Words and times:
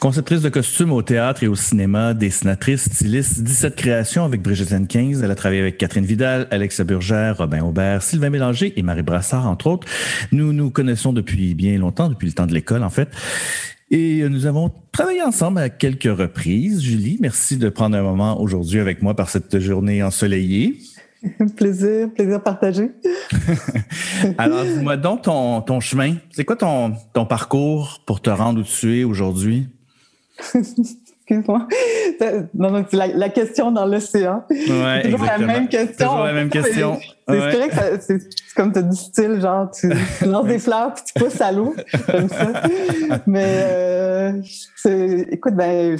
Conceptrice 0.00 0.40
de 0.40 0.48
costumes 0.48 0.92
au 0.92 1.02
théâtre 1.02 1.42
et 1.42 1.46
au 1.46 1.54
cinéma, 1.54 2.14
dessinatrice, 2.14 2.84
styliste, 2.90 3.42
17 3.42 3.76
créations 3.76 4.24
avec 4.24 4.40
Brigitte 4.40 4.88
15. 4.88 5.22
Elle 5.22 5.30
a 5.30 5.34
travaillé 5.34 5.60
avec 5.60 5.76
Catherine 5.76 6.06
Vidal, 6.06 6.48
Alexa 6.50 6.84
Burgère, 6.84 7.36
Robin 7.36 7.62
Aubert, 7.62 8.02
Sylvain 8.02 8.30
Mélanger 8.30 8.72
et 8.78 8.82
Marie 8.82 9.02
Brassard, 9.02 9.46
entre 9.46 9.66
autres. 9.66 9.86
Nous 10.32 10.54
nous 10.54 10.70
connaissons 10.70 11.12
depuis 11.12 11.54
bien 11.54 11.76
longtemps, 11.76 12.08
depuis 12.08 12.26
le 12.26 12.32
temps 12.32 12.46
de 12.46 12.54
l'école, 12.54 12.82
en 12.82 12.88
fait. 12.88 13.10
Et 13.90 14.26
nous 14.26 14.46
avons 14.46 14.72
travaillé 14.90 15.22
ensemble 15.22 15.58
à 15.58 15.68
quelques 15.68 16.04
reprises. 16.04 16.80
Julie, 16.80 17.18
merci 17.20 17.58
de 17.58 17.68
prendre 17.68 17.94
un 17.94 18.02
moment 18.02 18.40
aujourd'hui 18.40 18.80
avec 18.80 19.02
moi 19.02 19.14
par 19.14 19.28
cette 19.28 19.58
journée 19.58 20.02
ensoleillée. 20.02 20.78
plaisir, 21.56 22.08
plaisir 22.14 22.42
partagé. 22.42 22.90
Alors, 24.38 24.64
dis-moi 24.64 24.96
donc 24.96 25.22
ton, 25.22 25.60
ton 25.60 25.80
chemin. 25.80 26.14
C'est 26.30 26.46
quoi 26.46 26.56
ton, 26.56 26.94
ton 27.12 27.26
parcours 27.26 28.00
pour 28.06 28.22
te 28.22 28.30
rendre 28.30 28.62
où 28.62 28.64
tu 28.64 29.00
es 29.00 29.04
aujourd'hui? 29.04 29.68
Excuse-moi. 30.54 31.68
Non, 32.54 32.84
c'est 32.90 32.96
la, 32.96 33.28
question 33.28 33.70
dans 33.70 33.86
l'océan. 33.86 34.44
Ouais, 34.50 35.02
toujours 35.02 35.24
la 35.24 35.38
même 35.38 35.68
question. 35.68 36.06
Toujours 36.08 36.24
la 36.24 36.32
même 36.32 36.50
question. 36.50 36.98
C'est 37.32 37.56
vrai 37.56 37.68
que 37.68 38.00
c'est 38.00 38.18
comme 38.56 38.72
tu 38.72 38.78
as 38.78 38.82
du 38.82 38.96
style, 38.96 39.40
genre, 39.40 39.70
tu, 39.70 39.90
lances 40.26 40.46
des 40.46 40.58
fleurs 40.58 40.92
puis 40.94 41.04
tu 41.06 41.22
pousses 41.22 41.40
à 41.40 41.52
l'eau, 41.52 41.74
comme 42.10 42.28
ça. 42.28 42.62
Mais, 43.26 43.64
euh, 43.68 44.42
écoute, 45.30 45.54
ben, 45.54 45.96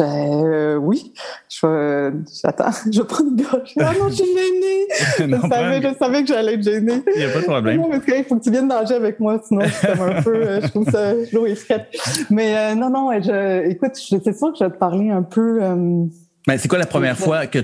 euh, 0.00 0.76
oui, 0.76 1.12
je 1.48 2.12
j'attends, 2.42 2.70
je 2.90 3.00
vais 3.00 3.06
prendre 3.06 3.30
une 3.30 3.42
gorge. 3.42 3.74
Ah 3.78 3.92
non, 3.98 4.08
je 4.08 4.14
suis 4.14 4.24
gênée. 4.24 4.86
je, 5.18 5.48
savais, 5.48 5.82
je 5.82 5.98
savais 5.98 6.22
que 6.22 6.28
j'allais 6.28 6.54
être 6.54 6.62
gênée. 6.62 7.02
Il 7.14 7.18
n'y 7.18 7.24
a 7.24 7.28
pas 7.28 7.40
de 7.40 7.44
problème. 7.44 7.76
Non, 7.80 7.90
parce 7.90 8.04
qu'il 8.04 8.24
faut 8.24 8.36
que 8.36 8.42
tu 8.42 8.50
viennes 8.50 8.68
nager 8.68 8.94
avec 8.94 9.20
moi, 9.20 9.40
sinon 9.46 9.62
je 9.62 9.86
comme 9.86 10.00
un 10.00 10.22
peu, 10.22 10.34
euh, 10.34 10.60
je 10.60 10.68
trouve 10.68 10.90
ça, 10.90 11.12
l'eau 11.32 11.46
est 11.46 11.54
frette. 11.54 11.86
Mais 12.30 12.56
euh, 12.56 12.74
non, 12.74 12.90
non, 12.90 13.10
je, 13.20 13.68
écoute, 13.68 13.92
c'est 13.94 14.36
sûr 14.36 14.52
que 14.52 14.58
je 14.58 14.64
vais 14.64 14.70
te 14.70 14.78
parler 14.78 15.10
un 15.10 15.22
peu. 15.22 15.60
Mais 16.48 16.58
c'est 16.58 16.66
quoi 16.68 16.78
la 16.78 16.86
première 16.86 17.16
fois 17.16 17.46
que 17.46 17.60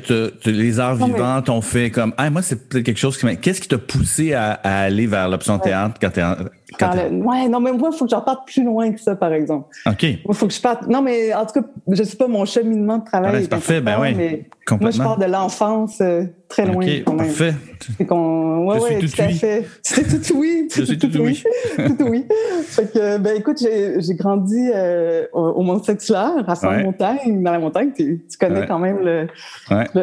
les 0.46 0.78
arts 0.78 0.96
vivants 0.96 1.42
t'ont 1.42 1.60
fait 1.60 1.90
comme 1.90 2.14
ah 2.16 2.30
moi 2.30 2.42
c'est 2.42 2.68
peut-être 2.68 2.84
quelque 2.84 2.98
chose 2.98 3.18
qui 3.18 3.36
qu'est-ce 3.38 3.60
qui 3.60 3.68
t'a 3.68 3.78
poussé 3.78 4.34
à, 4.34 4.52
aller 4.62 5.06
vers 5.06 5.28
l'option 5.28 5.58
théâtre 5.58 5.96
quand 6.00 6.10
t'es 6.10 6.22
ouais 6.22 7.48
non 7.48 7.60
mais 7.60 7.72
moi 7.72 7.90
il 7.92 7.96
faut 7.96 8.04
que 8.04 8.10
j'en 8.10 8.20
parte 8.20 8.46
plus 8.46 8.62
loin 8.62 8.92
que 8.92 9.00
ça 9.00 9.16
par 9.16 9.32
exemple. 9.32 9.68
Ok. 9.86 10.06
Moi 10.24 10.34
faut 10.34 10.46
que 10.46 10.54
je 10.54 10.60
parte 10.60 10.86
non 10.86 11.02
mais 11.02 11.34
en 11.34 11.44
tout 11.46 11.60
cas 11.60 11.66
je 11.88 12.02
sais 12.02 12.16
pas 12.16 12.28
mon 12.28 12.44
cheminement 12.44 12.98
de 12.98 13.04
travail. 13.04 13.32
Ah, 13.34 13.38
c'est 13.40 13.48
parfait 13.48 13.80
ben 13.80 13.98
oui. 14.00 14.44
Moi 14.80 14.90
je 14.90 14.98
pars 14.98 15.18
de 15.18 15.24
l'enfance 15.24 16.00
euh, 16.00 16.24
très 16.48 16.66
loin 16.66 16.82
okay, 16.82 17.02
quand 17.04 17.14
même. 17.14 17.26
Parfait. 17.26 17.54
C'est 17.96 18.04
qu'on 18.06 18.66
ouais 18.66 18.78
je 18.78 18.82
ouais 18.82 18.98
suis 19.00 19.10
tout, 19.10 19.22
à 19.22 19.28
fait. 19.28 19.66
C'est 19.82 20.22
tout 20.22 20.38
oui. 20.38 20.68
je 20.74 20.82
suis 20.82 20.98
tout, 20.98 21.08
tout 21.08 21.20
oui. 21.20 21.42
tout 21.76 22.06
oui. 22.08 22.26
Fait 22.64 22.92
que 22.92 23.18
ben 23.18 23.36
écoute 23.36 23.58
j'ai 23.58 24.14
grandi 24.14 24.70
euh, 24.74 25.26
au 25.32 25.62
Mont 25.62 25.82
Saint-Hilaire 25.82 26.48
à 26.48 26.54
Sainte-Montagne 26.54 27.42
dans 27.42 27.52
la 27.52 27.58
montagne 27.58 27.92
tu, 27.94 28.24
tu 28.30 28.38
connais 28.38 28.66
quand 28.66 28.78
même 28.78 29.28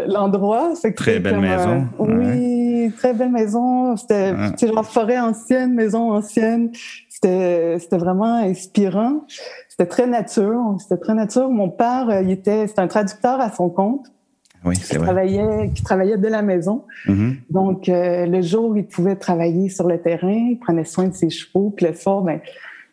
l'endroit. 0.07 0.73
Le, 0.83 0.93
très 0.93 1.19
belle 1.19 1.39
maison. 1.39 1.87
oui, 1.99 2.91
très 2.97 3.13
belle 3.13 3.31
maison. 3.31 3.95
C'était 3.97 4.33
genre 4.61 4.85
forêt 4.85 5.19
ancienne, 5.19 5.73
maison 5.73 6.11
ancienne. 6.11 6.71
C'était 7.09 7.97
vraiment 7.97 8.35
inspirant. 8.35 9.25
C'était 9.69 9.89
très 9.89 10.07
nature. 10.07 10.75
C'était 10.79 10.97
très 10.97 11.13
nature. 11.13 11.49
Mon 11.49 11.69
père, 11.69 12.09
euh, 12.09 12.21
il 12.21 12.31
était, 12.31 12.67
c'était 12.67 12.81
un 12.81 12.87
traducteur 12.87 13.39
à 13.39 13.51
son 13.51 13.69
compte. 13.69 14.05
Oui, 14.65 14.75
vrai. 14.75 14.99
Travaillait, 14.99 15.69
qui 15.73 15.83
travaillait 15.83 16.17
de 16.17 16.27
la 16.27 16.41
maison. 16.41 16.83
Mm-hmm. 17.07 17.35
Donc, 17.49 17.87
euh, 17.87 18.25
le 18.25 18.41
jour, 18.41 18.75
il 18.77 18.85
pouvait 18.85 19.15
travailler 19.15 19.69
sur 19.69 19.87
le 19.87 19.99
terrain, 19.99 20.33
il 20.33 20.59
prenait 20.59 20.85
soin 20.85 21.07
de 21.07 21.13
ses 21.13 21.29
chevaux. 21.29 21.73
Puis 21.75 21.85
le 21.85 21.93
soir, 21.93 22.21
ben, 22.21 22.39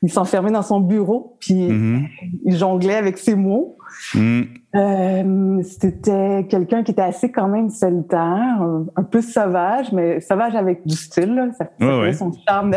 il 0.03 0.13
s'enfermait 0.13 0.51
dans 0.51 0.63
son 0.63 0.81
bureau, 0.81 1.37
puis 1.41 1.69
mm-hmm. 1.69 2.09
il 2.45 2.57
jonglait 2.57 2.97
avec 2.97 3.19
ses 3.19 3.35
mots. 3.35 3.77
Mm. 4.15 4.43
Euh, 4.75 5.63
c'était 5.63 6.47
quelqu'un 6.49 6.83
qui 6.83 6.93
était 6.93 7.03
assez 7.03 7.31
quand 7.31 7.49
même 7.49 7.69
solitaire, 7.71 8.63
un, 8.97 9.03
peu 9.03 9.21
sauvage, 9.21 9.93
mais 9.93 10.21
sauvage 10.21 10.55
avec 10.55 10.87
du 10.87 10.97
style. 10.97 11.35
Là. 11.35 11.49
Ça, 11.59 11.71
ça 11.79 12.13
son 12.13 12.33
charme, 12.47 12.75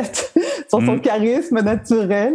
son, 0.70 0.80
son, 0.86 0.96
mm. 0.96 1.02
charisme 1.02 1.62
naturel. 1.62 2.34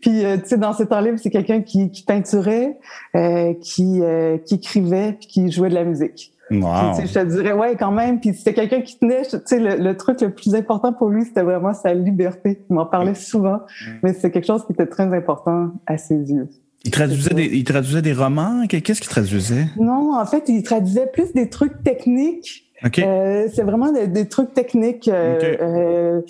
Puis, 0.00 0.24
euh, 0.24 0.36
tu 0.38 0.46
sais, 0.46 0.56
dans 0.56 0.72
ce 0.72 0.84
temps 0.84 1.00
livre, 1.00 1.18
c'est 1.18 1.30
quelqu'un 1.30 1.60
qui, 1.60 1.90
qui 1.90 2.02
peinturait, 2.02 2.78
euh, 3.14 3.54
qui, 3.60 4.00
qui 4.46 4.54
écrivait, 4.54 5.12
puis 5.12 5.28
qui 5.28 5.52
jouait 5.52 5.68
de 5.68 5.74
la 5.74 5.84
musique. 5.84 6.32
Wow. 6.50 6.94
je 7.04 7.12
te 7.12 7.24
dirais, 7.26 7.52
ouais, 7.52 7.76
quand 7.76 7.92
même. 7.92 8.20
Puis 8.20 8.32
c'était 8.32 8.54
quelqu'un 8.54 8.80
qui 8.80 8.98
tenait, 8.98 9.22
tu 9.22 9.36
sais, 9.44 9.58
le, 9.58 9.76
le, 9.76 9.96
truc 9.98 10.20
le 10.22 10.30
plus 10.30 10.54
important 10.54 10.94
pour 10.94 11.10
lui, 11.10 11.24
c'était 11.24 11.42
vraiment 11.42 11.74
sa 11.74 11.92
liberté. 11.92 12.64
Il 12.70 12.74
m'en 12.74 12.86
parlait 12.86 13.14
souvent, 13.14 13.58
mm. 13.58 13.90
mais 14.02 14.14
c'est 14.14 14.30
quelque 14.30 14.46
chose 14.46 14.64
qui 14.64 14.72
était 14.72 14.86
très 14.86 15.14
important 15.14 15.72
à 15.86 15.98
ses 15.98 16.32
yeux. 16.32 16.48
Il 16.84 16.90
traduisait, 16.90 17.34
des, 17.34 17.44
il 17.44 17.64
traduisait 17.64 18.02
des 18.02 18.12
romans? 18.12 18.66
Qu'est-ce 18.68 19.00
qu'il 19.00 19.10
traduisait? 19.10 19.66
Non, 19.78 20.14
en 20.18 20.26
fait, 20.26 20.44
il 20.48 20.62
traduisait 20.62 21.06
plus 21.06 21.32
des 21.32 21.48
trucs 21.48 21.82
techniques. 21.82 22.68
Euh, 23.00 23.48
c'est 23.52 23.62
vraiment 23.62 23.92
des, 23.92 24.28
trucs 24.28 24.54
techniques. 24.54 25.08
Euh, 25.08 25.56
euh, 25.60 26.20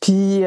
puis, 0.00 0.42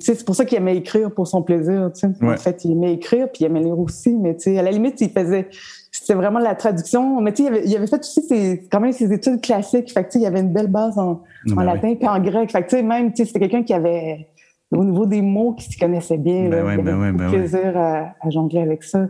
c'est 0.00 0.24
pour 0.24 0.34
ça 0.34 0.44
qu'il 0.44 0.58
aimait 0.58 0.76
écrire 0.76 1.10
pour 1.10 1.26
son 1.26 1.42
plaisir. 1.42 1.90
En 2.22 2.36
fait, 2.36 2.64
il 2.64 2.72
aimait 2.72 2.94
écrire, 2.94 3.28
puis 3.30 3.44
il 3.44 3.46
aimait 3.46 3.60
lire 3.60 3.78
aussi. 3.78 4.14
Mais 4.14 4.36
à 4.58 4.62
la 4.62 4.70
limite, 4.70 5.00
il 5.00 5.10
faisait... 5.10 5.48
C'était 5.92 6.14
vraiment 6.14 6.38
la 6.38 6.54
traduction. 6.54 7.20
Mais 7.20 7.32
il 7.32 7.46
avait, 7.48 7.62
il 7.66 7.76
avait 7.76 7.88
fait 7.88 8.00
aussi 8.00 8.22
ses, 8.22 8.62
quand 8.70 8.80
même 8.80 8.92
ses 8.92 9.12
études 9.12 9.40
classiques. 9.40 9.92
Fait 9.92 10.08
il 10.14 10.22
y 10.22 10.26
avait 10.26 10.40
une 10.40 10.52
belle 10.52 10.68
base 10.68 10.96
en, 10.96 11.22
en 11.54 11.62
latin 11.62 11.94
puis 11.96 12.08
en 12.08 12.20
grec. 12.20 12.50
Fait 12.52 12.82
même, 12.82 13.12
c'était 13.14 13.40
quelqu'un 13.40 13.64
qui 13.64 13.74
avait 13.74 14.28
au 14.72 14.84
niveau 14.84 15.04
des 15.04 15.20
mots 15.20 15.52
qui 15.52 15.72
se 15.72 15.78
connaissaient 15.78 16.18
bien. 16.18 16.48
Ben 16.48 16.82
ben 16.82 17.12
ben 17.12 17.28
plaisir 17.28 17.76
à, 17.76 18.14
à, 18.20 18.30
jongler 18.30 18.60
avec 18.60 18.84
ça. 18.84 19.08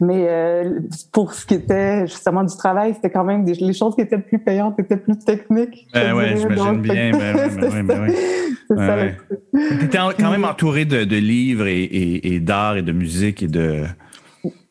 Mais 0.00 0.26
euh, 0.28 0.80
pour 1.12 1.34
ce 1.34 1.46
qui 1.46 1.54
était 1.54 2.06
justement 2.06 2.42
du 2.42 2.56
travail, 2.56 2.94
c'était 2.94 3.10
quand 3.10 3.24
même 3.24 3.44
des, 3.44 3.54
les 3.54 3.72
choses 3.72 3.94
qui 3.94 4.00
étaient 4.00 4.18
plus 4.18 4.38
payantes 4.38 4.78
étaient 4.80 4.96
plus 4.96 5.18
techniques. 5.18 5.86
Ben 5.94 6.14
ouais, 6.14 6.36
j'imagine 6.36 6.80
bien. 6.80 7.12
Ben, 7.12 7.36
ben, 7.36 7.86
ben, 7.86 8.00
ouais, 8.02 8.14
C'est 8.70 8.76
ça. 8.76 8.96
Tu 9.54 9.84
étais 9.84 9.98
quand 9.98 10.30
même 10.30 10.44
entouré 10.44 10.84
de, 10.84 11.04
de 11.04 11.16
livres 11.16 11.66
et, 11.66 11.82
et, 11.84 12.34
et 12.34 12.40
d'art 12.40 12.76
et 12.76 12.82
de 12.82 12.92
musique 12.92 13.42
et 13.42 13.48
de 13.48 13.84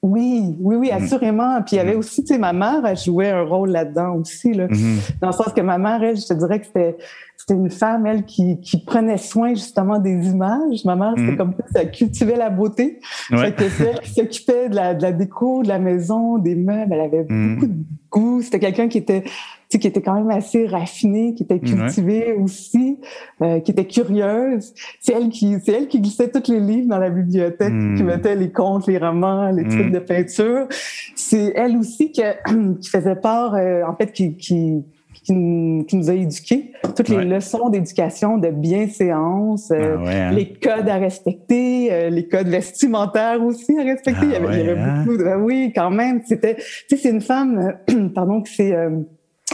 oui, 0.02 0.56
oui, 0.59 0.75
oui, 0.75 0.90
mm. 0.91 1.03
assurément. 1.03 1.62
Puis 1.62 1.75
il 1.75 1.78
y 1.78 1.80
avait 1.80 1.96
mm. 1.96 2.00
aussi, 2.00 2.24
tu 2.24 2.34
sais, 2.34 2.40
ma 2.40 2.53
mère, 2.53 2.85
a 2.85 2.96
joué 2.96 3.30
un 3.30 3.44
rôle 3.44 3.72
là-dedans 3.72 4.16
aussi, 4.16 4.53
là. 4.53 4.68
Mm-hmm. 4.68 5.19
Dans 5.22 5.28
le 5.28 5.34
sens 5.34 5.53
que 5.53 5.62
ma 5.62 5.78
mère, 5.78 6.03
elle, 6.03 6.18
je 6.18 6.28
te 6.28 6.34
dirais 6.34 6.59
que 6.59 6.68
c'était, 6.68 6.97
c'était 7.35 7.56
une 7.56 7.72
femme, 7.72 8.06
elle, 8.06 8.25
qui, 8.25 8.59
qui 8.62 8.84
prenait 8.84 9.18
soin 9.18 9.50
justement 9.50 10.00
des 10.00 10.28
images. 10.28 10.85
Ma 10.85 10.96
mère, 10.96 11.13
c'était 11.18 11.31
mm-hmm. 11.31 11.38
comme 11.38 11.53
ça, 11.74 11.81
elle 11.81 11.91
cultivait 11.91 12.35
la 12.35 12.50
beauté. 12.50 13.00
Ouais. 13.32 13.52
que 13.53 13.67
c'est 13.70 13.85
elle 13.85 13.99
qui 14.02 14.14
s'occupait 14.14 14.70
de 14.70 14.76
la, 14.76 14.94
de 14.94 15.02
la 15.02 15.11
déco, 15.11 15.64
de 15.64 15.67
la 15.67 15.79
maison, 15.79 16.38
des 16.38 16.55
meubles. 16.55 16.93
Elle 16.93 17.02
avait 17.02 17.26
mm. 17.28 17.55
beaucoup 17.55 17.67
de 17.67 17.84
goût. 18.11 18.41
C'était 18.41 18.59
quelqu'un 18.59 18.88
qui 18.88 19.00
était 19.00 19.23
qui 19.69 19.87
était 19.87 20.02
quand 20.02 20.16
même 20.16 20.29
assez 20.29 20.66
raffinée, 20.66 21.34
qui 21.34 21.43
était 21.43 21.59
cultivée 21.59 22.34
aussi, 22.34 22.99
euh, 23.41 23.59
qui 23.59 23.72
était 23.72 23.85
curieuse. 23.85 24.73
C'est 25.02 25.14
elle 25.14 25.29
qui, 25.29 25.55
c'est 25.64 25.73
elle 25.73 25.87
qui 25.87 25.99
glissait 25.99 26.29
tous 26.29 26.52
les 26.52 26.59
livres 26.59 26.87
dans 26.87 26.99
la 26.99 27.09
bibliothèque, 27.09 27.73
qui 27.96 28.03
mettait 28.03 28.35
les 28.35 28.52
contes, 28.52 28.87
les 28.87 28.97
romans, 28.97 29.49
les 29.52 29.67
trucs 29.67 29.91
de 29.91 29.99
peinture. 29.99 30.67
C'est 31.16 31.52
elle 31.55 31.78
aussi 31.78 32.11
qui, 32.11 32.22
qui 32.81 32.90
faisait 32.90 33.16
part, 33.16 33.55
euh, 33.55 33.84
en 33.84 33.96
fait, 33.96 34.11
qui, 34.11 34.35
qui 34.37 34.84
qui, 35.28 35.97
nous 35.97 36.09
a 36.09 36.14
éduqués, 36.14 36.72
toutes 36.96 37.09
les 37.09 37.25
leçons 37.25 37.69
d'éducation, 37.69 38.37
de 38.37 38.49
bienséance, 38.49 39.72
euh, 39.72 39.97
ah 39.99 40.09
hein. 40.09 40.31
les 40.31 40.53
codes 40.53 40.87
à 40.87 40.96
respecter, 40.96 41.91
euh, 41.91 42.09
les 42.09 42.28
codes 42.28 42.47
vestimentaires 42.47 43.43
aussi 43.43 43.78
à 43.78 43.84
respecter. 43.84 44.25
il 44.25 44.31
y 44.31 44.35
avait, 44.35 44.61
il 44.61 44.66
y 44.66 44.69
avait 44.69 44.79
Ah 44.79 45.03
beaucoup 45.03 45.17
de, 45.17 45.23
ben 45.23 45.41
oui, 45.41 45.73
quand 45.75 45.91
même. 45.91 46.22
C'était, 46.25 46.55
tu 46.55 46.64
sais, 46.90 46.97
c'est 46.97 47.09
une 47.09 47.22
femme, 47.22 47.73
pardon, 48.16 48.41
que 48.41 48.49
c'est, 48.49 48.73
euh, 48.73 49.02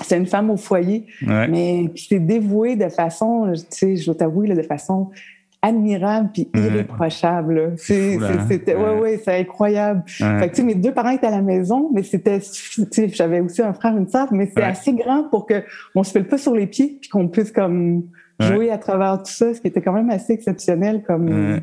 c'est 0.05 0.17
une 0.17 0.25
femme 0.27 0.49
au 0.49 0.57
foyer, 0.57 1.05
Ouais. 1.25 1.47
mais 1.47 1.89
qui 1.95 2.05
s'est 2.05 2.19
dévouée 2.19 2.75
de 2.75 2.89
façon, 2.89 3.51
tu 3.53 3.61
sais, 3.69 3.95
je 3.95 4.11
là, 4.11 4.55
de 4.55 4.61
façon 4.63 5.09
admirable 5.61 6.29
puis 6.33 6.49
irréprochable. 6.53 7.73
C'est, 7.77 8.17
c'est- 8.19 8.23
hein? 8.23 8.45
c'était, 8.49 8.75
ouais, 8.75 8.99
Ouais. 8.99 9.21
c'est 9.23 9.39
incroyable. 9.39 10.03
Ouais. 10.19 10.39
Fait 10.39 10.45
que, 10.49 10.55
tu 10.55 10.61
sais, 10.61 10.63
mes 10.63 10.75
deux 10.75 10.91
parents 10.93 11.11
étaient 11.11 11.27
à 11.27 11.31
la 11.31 11.41
maison, 11.41 11.89
mais 11.93 12.03
c'était, 12.03 12.39
tu 12.39 12.85
sais, 12.91 13.07
j'avais 13.07 13.39
aussi 13.39 13.61
un 13.61 13.73
frère, 13.73 13.95
une 13.97 14.07
sœur, 14.09 14.27
mais 14.33 14.51
Ouais. 14.57 14.63
assez 14.63 14.93
grand 14.93 15.23
pour 15.29 15.45
que 15.45 15.63
on 15.95 16.03
se 16.03 16.11
file 16.11 16.25
pas 16.25 16.37
sur 16.37 16.53
les 16.53 16.67
pieds 16.67 16.97
puis 16.99 17.09
qu'on 17.09 17.27
puisse 17.29 17.51
comme 17.51 18.03
jouer 18.39 18.71
à 18.71 18.77
travers 18.77 19.19
tout 19.19 19.31
ça, 19.31 19.53
ce 19.53 19.61
qui 19.61 19.67
était 19.67 19.79
quand 19.81 19.93
même 19.93 20.09
assez 20.09 20.33
exceptionnel 20.33 21.01
comme, 21.07 21.61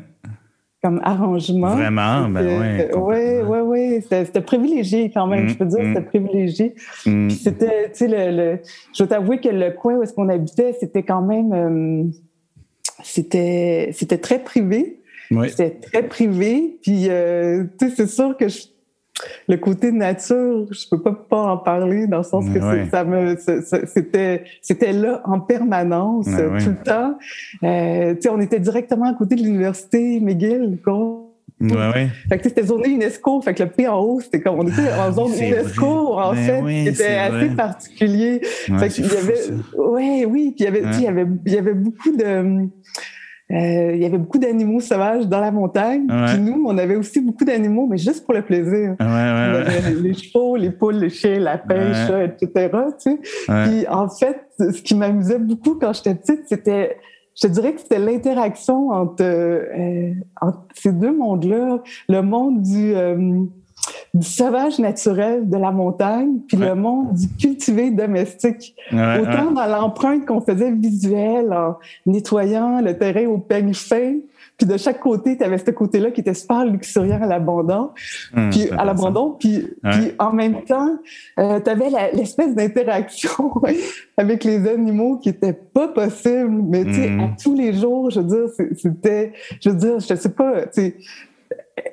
comme 0.81 0.99
arrangement. 1.03 1.75
Vraiment, 1.75 2.27
ben 2.29 2.45
oui. 2.59 2.85
Oui, 2.95 3.41
oui, 3.47 3.59
oui. 3.59 4.01
C'était 4.01 4.41
privilégié 4.41 5.11
quand 5.13 5.27
même, 5.27 5.49
je 5.49 5.55
peux 5.55 5.65
dire, 5.65 5.79
c'était 5.83 6.01
privilégié. 6.01 6.75
C'était, 7.29 7.91
tu 7.91 7.97
sais, 7.97 8.07
le, 8.07 8.35
le, 8.35 8.59
je 8.93 8.97
dois 8.97 9.07
t'avouer 9.07 9.39
que 9.39 9.49
le 9.49 9.71
coin 9.71 9.95
où 9.95 10.03
est-ce 10.03 10.13
qu'on 10.13 10.29
habitait, 10.29 10.75
c'était 10.79 11.03
quand 11.03 11.21
même, 11.21 11.53
euh, 11.53 12.03
c'était, 13.03 13.91
c'était 13.93 14.17
très 14.17 14.39
privé. 14.39 14.97
C'était 15.47 15.69
très 15.69 16.03
privé. 16.03 16.77
Puis, 16.81 17.07
euh, 17.07 17.63
tu 17.79 17.89
sais, 17.89 17.95
c'est 17.95 18.07
sûr 18.07 18.35
que 18.35 18.49
je, 18.49 18.63
le 19.47 19.57
côté 19.57 19.91
nature, 19.91 20.67
je 20.71 20.87
peux 20.89 21.01
pas, 21.01 21.13
pas 21.13 21.41
en 21.41 21.57
parler 21.57 22.07
dans 22.07 22.19
le 22.19 22.23
sens 22.23 22.45
que 22.53 22.59
ça 22.89 23.03
me, 23.03 23.37
c'était, 23.85 24.43
c'était 24.61 24.93
là 24.93 25.21
en 25.25 25.39
permanence, 25.39 26.25
tout 26.25 26.31
le 26.31 26.83
temps. 26.83 27.17
Euh, 27.63 28.15
tu 28.15 28.21
sais, 28.21 28.29
on 28.29 28.39
était 28.39 28.59
directement 28.59 29.05
à 29.05 29.13
côté 29.13 29.35
de 29.35 29.43
l'université 29.43 30.19
McGill, 30.19 30.79
quoi. 30.83 31.27
Ouais, 31.61 31.91
ouais. 31.93 32.09
Fait 32.27 32.39
que 32.39 32.43
c'était 32.45 32.63
zone 32.63 32.83
UNESCO, 32.87 33.41
fait 33.41 33.53
que 33.53 33.61
le 33.61 33.69
prix 33.69 33.87
en 33.87 33.99
haut, 33.99 34.19
c'était 34.19 34.41
comme 34.41 34.59
on 34.59 34.67
était 34.67 34.91
en 34.93 35.11
zone 35.11 35.31
UNESCO, 35.39 36.17
en 36.17 36.33
ben 36.33 36.65
fait, 36.65 36.91
c'était 36.91 37.15
assez 37.15 37.49
particulier. 37.49 38.41
fait 38.41 38.89
qu'il 38.89 39.05
y 39.05 39.15
avait, 39.15 39.51
ouais, 39.77 40.25
oui, 40.25 40.53
puis 40.55 40.55
il 40.59 40.63
y 40.63 40.67
avait, 40.67 40.81
il 40.81 41.01
y 41.01 41.07
avait, 41.07 41.27
il 41.45 41.53
y 41.53 41.57
avait 41.57 41.73
beaucoup 41.75 42.15
de, 42.17 42.67
euh, 43.51 43.91
il 43.95 44.01
y 44.01 44.05
avait 44.05 44.17
beaucoup 44.17 44.37
d'animaux 44.37 44.79
sauvages 44.79 45.27
dans 45.27 45.39
la 45.39 45.51
montagne. 45.51 46.07
Puis 46.07 46.39
nous, 46.39 46.63
on 46.65 46.77
avait 46.77 46.95
aussi 46.95 47.19
beaucoup 47.19 47.45
d'animaux, 47.45 47.87
mais 47.89 47.97
juste 47.97 48.25
pour 48.25 48.33
le 48.33 48.41
plaisir. 48.41 48.95
les 48.99 50.13
chevaux, 50.13 50.55
les 50.55 50.71
poules, 50.71 50.95
les 50.95 51.09
chiens, 51.09 51.39
la 51.39 51.57
pêche, 51.57 52.09
etc. 52.23 52.69
Tu 53.03 53.11
sais. 53.11 53.19
Puis 53.47 53.87
en 53.87 54.07
fait, 54.09 54.37
ce 54.57 54.81
qui 54.81 54.95
m'amusait 54.95 55.39
beaucoup 55.39 55.75
quand 55.75 55.93
j'étais 55.93 56.15
petite, 56.15 56.41
c'était 56.47 56.97
je 57.35 57.47
te 57.47 57.51
dirais 57.53 57.73
que 57.73 57.81
c'était 57.81 57.99
l'interaction 57.99 58.89
entre, 58.89 59.23
euh, 59.23 60.13
entre, 60.41 60.65
ces 60.73 60.91
deux 60.91 61.15
mondes-là, 61.15 61.81
le 62.09 62.21
monde 62.21 62.61
du, 62.61 62.93
euh, 62.93 63.45
du 64.13 64.27
sauvage 64.27 64.77
naturel 64.79 65.49
de 65.49 65.57
la 65.57 65.71
montagne, 65.71 66.39
puis 66.47 66.57
le 66.57 66.75
monde 66.75 67.13
du 67.13 67.29
cultivé 67.29 67.91
domestique. 67.91 68.75
Autant 68.91 69.51
dans 69.51 69.67
l'empreinte 69.67 70.25
qu'on 70.25 70.41
faisait 70.41 70.71
visuelle 70.71 71.53
en 71.53 71.77
nettoyant 72.05 72.81
le 72.81 72.97
terrain 72.97 73.25
au 73.27 73.37
peigne 73.37 73.73
fin, 73.73 74.15
puis 74.57 74.67
de 74.67 74.77
chaque 74.77 74.99
côté, 74.99 75.37
tu 75.37 75.43
avais 75.43 75.57
ce 75.57 75.71
côté-là 75.71 76.11
qui 76.11 76.21
était 76.21 76.33
super 76.33 76.65
luxuriant 76.65 77.19
à 77.21 77.25
l'abandon, 77.25 77.91
hum, 78.35 78.49
puis 78.51 78.69
à 78.69 78.85
l'abandon, 78.85 79.35
puis, 79.39 79.67
puis 79.89 80.11
en 80.19 80.33
même 80.33 80.63
temps, 80.65 80.99
euh, 81.39 81.59
tu 81.59 81.69
avais 81.69 81.89
l'espèce 82.13 82.53
d'interaction 82.53 83.51
avec 84.17 84.43
les 84.43 84.67
animaux 84.67 85.17
qui 85.17 85.29
était 85.29 85.53
pas 85.53 85.87
possible, 85.87 86.51
mais 86.51 86.85
tu 86.85 86.93
sais, 86.93 87.09
à 87.09 87.23
hum. 87.23 87.35
tous 87.41 87.55
les 87.55 87.73
jours, 87.73 88.11
je 88.11 88.19
veux 88.19 88.27
dire, 88.27 88.67
c'était, 88.77 89.33
je 89.61 89.69
veux 89.69 89.75
dire, 89.75 89.99
je 89.99 90.13
sais 90.13 90.29
pas, 90.29 90.67
tu 90.67 90.69
sais, 90.73 90.95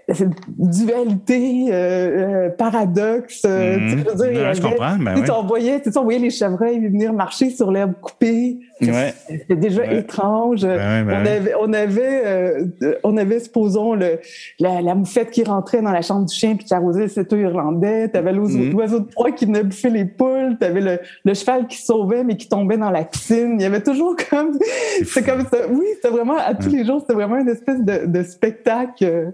dualité, 0.49 1.67
euh, 1.71 2.47
euh, 2.47 2.51
paradoxe. 2.51 3.43
Euh, 3.45 3.77
tu 3.77 3.97
veux 3.97 4.15
dire, 4.15 4.43
ouais, 4.43 4.55
je 4.55 4.63
comprends. 4.63 4.97
Ben 4.97 5.23
tu, 5.23 5.31
envoyais, 5.31 5.81
tu 5.81 5.97
envoyais 5.97 6.19
les 6.19 6.31
chevreuils 6.31 6.81
venir 6.81 7.13
marcher 7.13 7.51
sur 7.51 7.71
l'herbe 7.71 7.93
coupée. 8.01 8.59
Ouais. 8.81 9.15
C'était 9.29 9.57
déjà 9.57 9.93
étrange. 9.93 10.63
Ben 10.63 11.05
ben 11.05 11.17
on, 11.21 11.27
avait, 11.27 11.55
on 11.61 11.73
avait, 11.73 12.23
euh, 12.27 12.65
on 13.03 13.17
avait, 13.17 13.41
supposons, 13.41 13.95
le, 13.95 14.21
la, 14.61 14.81
la, 14.81 14.95
moufette 14.95 15.31
qui 15.31 15.43
rentrait 15.45 15.83
dans 15.83 15.91
la 15.91 16.03
chambre 16.03 16.27
du 16.27 16.35
chien 16.35 16.57
puis 16.57 16.65
qui 16.65 16.75
arrosait 16.75 17.03
le 17.03 17.09
céto 17.09 17.37
irlandais. 17.37 18.09
T'avais 18.09 18.33
mm-hmm. 18.33 18.71
l'oiseau 18.73 19.01
de 19.01 19.07
proie 19.07 19.33
qui 19.33 19.47
venait 19.47 19.65
bouffer 19.65 19.91
les 19.91 20.05
poules. 20.05 20.57
T'avais 20.59 20.81
le, 20.81 20.99
le 21.25 21.35
cheval 21.35 21.67
qui 21.67 21.79
sauvait 21.79 22.25
mais 22.25 22.37
qui 22.37 22.49
tombait 22.49 22.79
dans 22.79 22.91
la 22.91 23.05
piscine. 23.05 23.57
Il 23.59 23.63
y 23.63 23.67
avait 23.67 23.83
toujours 23.83 24.15
comme, 24.31 24.59
c'est 25.05 25.25
comme 25.25 25.43
ça. 25.43 25.59
Oui, 25.71 25.87
c'était 25.95 26.11
vraiment 26.15 26.37
à 26.37 26.55
tous 26.55 26.71
les 26.71 26.85
jours, 26.85 27.01
c'était 27.01 27.15
vraiment 27.15 27.39
une 27.39 27.49
espèce 27.49 27.83
de, 27.83 28.07
de 28.07 28.23
spectacle 28.23 29.33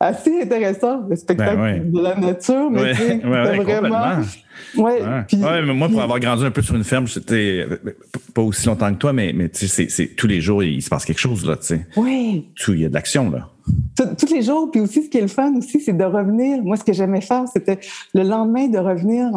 assez 0.00 0.40
intéressant, 0.40 1.06
le 1.08 1.14
spectacle 1.14 1.56
ben 1.56 1.92
de 1.92 2.00
la 2.00 2.16
nature, 2.16 2.70
mais 2.70 2.80
ouais, 2.80 3.24
ouais, 3.24 3.58
vraiment. 3.58 4.22
Ouais, 4.76 5.02
mais 5.32 5.74
moi, 5.74 5.88
pour 5.88 6.00
avoir 6.00 6.18
grandi 6.18 6.44
un 6.44 6.50
peu 6.50 6.62
sur 6.62 6.74
une 6.74 6.84
ferme, 6.84 7.06
c'était 7.06 7.66
pas 8.34 8.42
aussi 8.42 8.66
longtemps 8.66 8.92
que 8.92 8.98
toi, 8.98 9.12
mais, 9.12 9.32
mais 9.34 9.50
c'est 9.52 10.16
tous 10.16 10.26
les 10.26 10.40
jours, 10.40 10.62
il 10.62 10.80
se 10.82 10.88
passe 10.88 11.04
quelque 11.04 11.20
chose, 11.20 11.46
là, 11.46 11.56
tu 11.56 11.66
sais. 11.66 11.86
Oui. 11.96 12.48
Il 12.68 12.80
y 12.80 12.84
a 12.84 12.88
de 12.88 12.94
l'action, 12.94 13.30
là. 13.30 13.48
Tous 13.96 14.32
les 14.32 14.42
jours, 14.42 14.70
puis 14.70 14.80
aussi, 14.80 15.04
ce 15.04 15.08
qui 15.08 15.18
est 15.18 15.22
le 15.22 15.28
fun 15.28 15.54
aussi, 15.56 15.80
c'est 15.80 15.96
de 15.96 16.04
revenir. 16.04 16.62
Moi, 16.62 16.76
ce 16.76 16.82
que 16.82 16.92
j'aimais 16.92 17.20
faire, 17.20 17.44
c'était 17.52 17.78
le 18.14 18.22
lendemain 18.22 18.66
de 18.68 18.78
revenir 18.78 19.28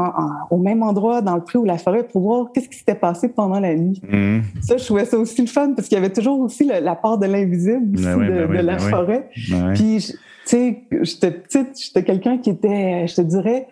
au 0.50 0.58
même 0.58 0.82
endroit, 0.82 1.22
dans 1.22 1.36
le 1.36 1.44
pré 1.44 1.60
ou 1.60 1.66
la 1.66 1.78
forêt, 1.78 2.04
pour 2.04 2.22
voir 2.22 2.48
qu'est-ce 2.54 2.70
qui 2.70 2.78
s'était 2.78 2.96
passé 2.96 3.28
pendant 3.28 3.60
la 3.60 3.76
nuit. 3.76 4.02
Mmh. 4.10 4.40
Ça, 4.62 4.78
je 4.78 4.86
trouvais 4.86 5.06
ça 5.06 5.18
aussi 5.18 5.42
le 5.42 5.48
fun, 5.48 5.74
parce 5.76 5.88
qu'il 5.88 5.98
y 5.98 6.00
avait 6.00 6.14
toujours 6.14 6.40
aussi 6.40 6.66
la 6.66 6.96
part 6.96 7.18
de 7.18 7.28
l'invisible 7.28 8.00
ben 8.02 8.18
de, 8.18 8.46
ben 8.46 8.62
de, 8.62 8.66
la 8.66 8.78
forêt. 8.80 9.30
Puis, 9.76 10.14
sais, 10.50 10.84
j'étais 11.02 11.32
petite, 11.32 11.80
j'étais 11.80 12.04
quelqu'un 12.04 12.38
qui 12.38 12.50
était, 12.50 13.08
je 13.08 13.16
te 13.16 13.22
dirais, 13.22 13.68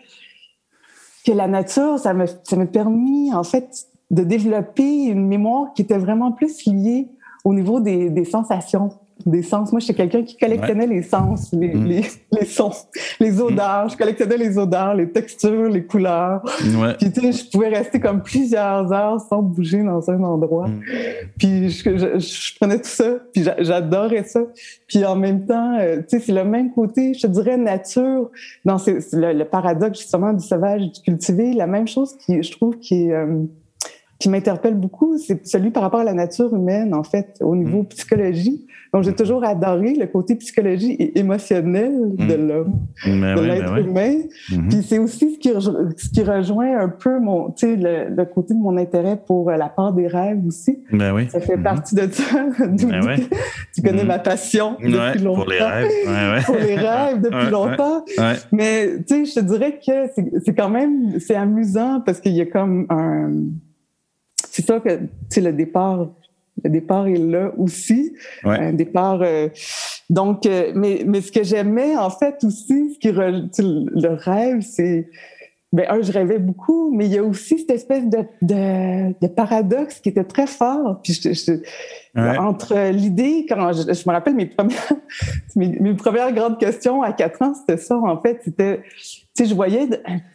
que 1.25 1.31
la 1.31 1.47
nature, 1.47 1.99
ça 1.99 2.13
m'a 2.13 2.25
permis, 2.65 3.33
en 3.33 3.43
fait, 3.43 3.87
de 4.09 4.23
développer 4.23 5.05
une 5.05 5.27
mémoire 5.27 5.73
qui 5.73 5.83
était 5.83 5.97
vraiment 5.97 6.31
plus 6.31 6.65
liée 6.65 7.07
au 7.43 7.53
niveau 7.53 7.79
des 7.79 8.25
sensations 8.25 8.91
des 9.25 9.43
sens. 9.43 9.71
Moi, 9.71 9.79
j'étais 9.79 9.93
quelqu'un 9.93 10.23
qui 10.23 10.37
collectionnait 10.37 10.87
les 10.87 11.01
sens, 11.01 11.51
les, 11.53 11.73
mm. 11.73 11.85
les, 11.85 12.01
les, 12.31 12.45
sons, 12.45 12.71
les 13.19 13.31
mm. 13.31 13.41
odeurs. 13.41 13.89
Je 13.89 13.97
collectionnais 13.97 14.37
les 14.37 14.57
odeurs, 14.57 14.95
les 14.95 15.09
textures, 15.09 15.69
les 15.69 15.85
couleurs. 15.85 16.41
Ouais. 16.77 16.95
Puis, 16.97 17.11
tu 17.11 17.21
sais, 17.21 17.31
je 17.31 17.49
pouvais 17.49 17.69
rester 17.69 17.99
comme 17.99 18.21
plusieurs 18.21 18.91
heures 18.91 19.19
sans 19.19 19.41
bouger 19.41 19.83
dans 19.83 20.09
un 20.09 20.23
endroit. 20.23 20.67
Mm. 20.67 20.81
Puis, 21.37 21.69
je, 21.69 21.97
je, 21.97 22.19
je, 22.19 22.55
prenais 22.59 22.77
tout 22.77 22.89
ça, 22.89 23.15
puis 23.33 23.43
j'adorais 23.59 24.23
ça. 24.23 24.41
Puis, 24.87 25.05
en 25.05 25.15
même 25.15 25.45
temps, 25.45 25.77
euh, 25.79 25.97
tu 25.97 26.17
sais, 26.17 26.19
c'est 26.19 26.33
le 26.33 26.45
même 26.45 26.71
côté, 26.71 27.13
je 27.13 27.27
dirais, 27.27 27.57
nature, 27.57 28.29
dans 28.65 28.77
le, 28.85 29.33
le, 29.33 29.45
paradoxe, 29.45 29.99
justement, 29.99 30.33
du 30.33 30.45
sauvage 30.45 30.81
et 30.81 30.89
du 30.89 31.01
cultivé. 31.01 31.53
La 31.53 31.67
même 31.67 31.87
chose 31.87 32.15
qui, 32.17 32.41
je 32.41 32.51
trouve, 32.51 32.77
qui 32.77 33.07
est... 33.07 33.13
Euh, 33.13 33.45
qui 34.21 34.29
m'interpelle 34.29 34.75
beaucoup, 34.75 35.17
c'est 35.17 35.45
celui 35.47 35.71
par 35.71 35.81
rapport 35.81 36.01
à 36.01 36.03
la 36.03 36.13
nature 36.13 36.53
humaine, 36.55 36.93
en 36.93 37.03
fait, 37.03 37.37
au 37.41 37.55
niveau 37.55 37.83
psychologie. 37.83 38.67
Donc, 38.93 39.03
j'ai 39.03 39.13
toujours 39.13 39.43
adoré 39.45 39.93
le 39.93 40.05
côté 40.05 40.35
psychologie 40.35 40.91
et 40.91 41.17
émotionnel 41.17 41.93
de 42.17 42.35
mm. 42.35 42.47
l'homme, 42.47 42.73
ben 43.05 43.35
de 43.35 43.41
l'être 43.41 43.77
humain. 43.77 44.15
Mm-hmm. 44.49 44.67
Puis 44.67 44.83
c'est 44.83 44.99
aussi 44.99 45.33
ce 45.35 45.39
qui, 45.39 45.49
ce 45.49 46.09
qui 46.09 46.21
rejoint 46.23 46.77
un 46.77 46.89
peu 46.89 47.19
mon, 47.19 47.51
tu 47.51 47.67
sais, 47.67 47.75
le, 47.77 48.13
le, 48.13 48.25
côté 48.25 48.53
de 48.53 48.59
mon 48.59 48.75
intérêt 48.75 49.17
pour 49.25 49.49
euh, 49.49 49.55
la 49.55 49.69
part 49.69 49.93
des 49.93 50.07
rêves 50.07 50.45
aussi. 50.45 50.83
Ben 50.91 51.13
oui. 51.13 51.29
Ça 51.31 51.39
fait 51.39 51.55
mm-hmm. 51.55 51.63
partie 51.63 51.95
de 51.95 52.11
ça. 52.11 52.45
ben 52.59 53.01
oui. 53.07 53.29
Tu 53.73 53.81
connais 53.81 54.03
mm-hmm. 54.03 54.07
ma 54.07 54.19
passion 54.19 54.75
depuis 54.79 55.23
longtemps. 55.23 55.41
Pour 55.41 55.49
les 55.49 55.59
rêves. 55.59 56.45
pour 56.45 56.55
les 56.55 56.75
rêves 56.75 57.21
depuis 57.21 57.49
longtemps. 57.49 58.05
Mais 58.51 58.97
tu 59.07 59.25
sais, 59.25 59.25
je 59.25 59.39
te 59.39 59.45
dirais 59.45 59.79
que 59.83 60.11
c'est 60.43 60.53
quand 60.53 60.69
même, 60.69 61.19
c'est 61.19 61.35
amusant 61.35 62.01
parce 62.05 62.19
qu'il 62.19 62.33
y 62.33 62.41
a 62.41 62.45
comme 62.45 62.85
un, 62.89 63.31
c'est 64.51 64.65
ça 64.65 64.79
que, 64.79 64.99
le 65.39 65.51
départ 65.51 66.09
le 66.63 66.69
départ 66.69 67.07
est 67.07 67.17
là 67.17 67.51
aussi. 67.57 68.13
Un 68.43 68.73
départ. 68.73 69.21
Euh, 69.23 69.47
donc, 70.09 70.45
euh, 70.45 70.73
mais, 70.75 71.03
mais 71.07 71.21
ce 71.21 71.31
que 71.31 71.43
j'aimais, 71.43 71.95
en 71.95 72.09
fait, 72.09 72.43
aussi, 72.43 72.93
ce 72.93 72.99
qui 72.99 73.11
le 73.11 74.13
rêve, 74.13 74.61
c'est. 74.61 75.09
Ben, 75.73 75.85
un, 75.89 76.01
je 76.01 76.11
rêvais 76.11 76.37
beaucoup, 76.37 76.91
mais 76.93 77.05
il 77.05 77.13
y 77.13 77.17
a 77.17 77.23
aussi 77.23 77.59
cette 77.59 77.71
espèce 77.71 78.03
de, 78.05 78.25
de, 78.41 79.15
de 79.21 79.27
paradoxe 79.27 80.01
qui 80.01 80.09
était 80.09 80.25
très 80.25 80.45
fort. 80.45 80.99
Puis 81.01 81.13
je, 81.13 81.61
entre 82.13 82.91
l'idée, 82.91 83.45
quand 83.47 83.71
je, 83.71 83.87
me 83.87 84.11
rappelle 84.11 84.35
mes 84.35 84.47
premières, 84.47 84.91
mes, 85.55 85.69
mes, 85.79 85.93
premières 85.93 86.33
grandes 86.33 86.59
questions 86.59 87.01
à 87.01 87.13
quatre 87.13 87.41
ans, 87.41 87.53
c'était 87.53 87.81
ça, 87.81 87.95
en 87.95 88.21
fait. 88.21 88.41
C'était 88.43 88.81
sais, 89.33 89.45
je 89.45 89.55
voyais, 89.55 89.87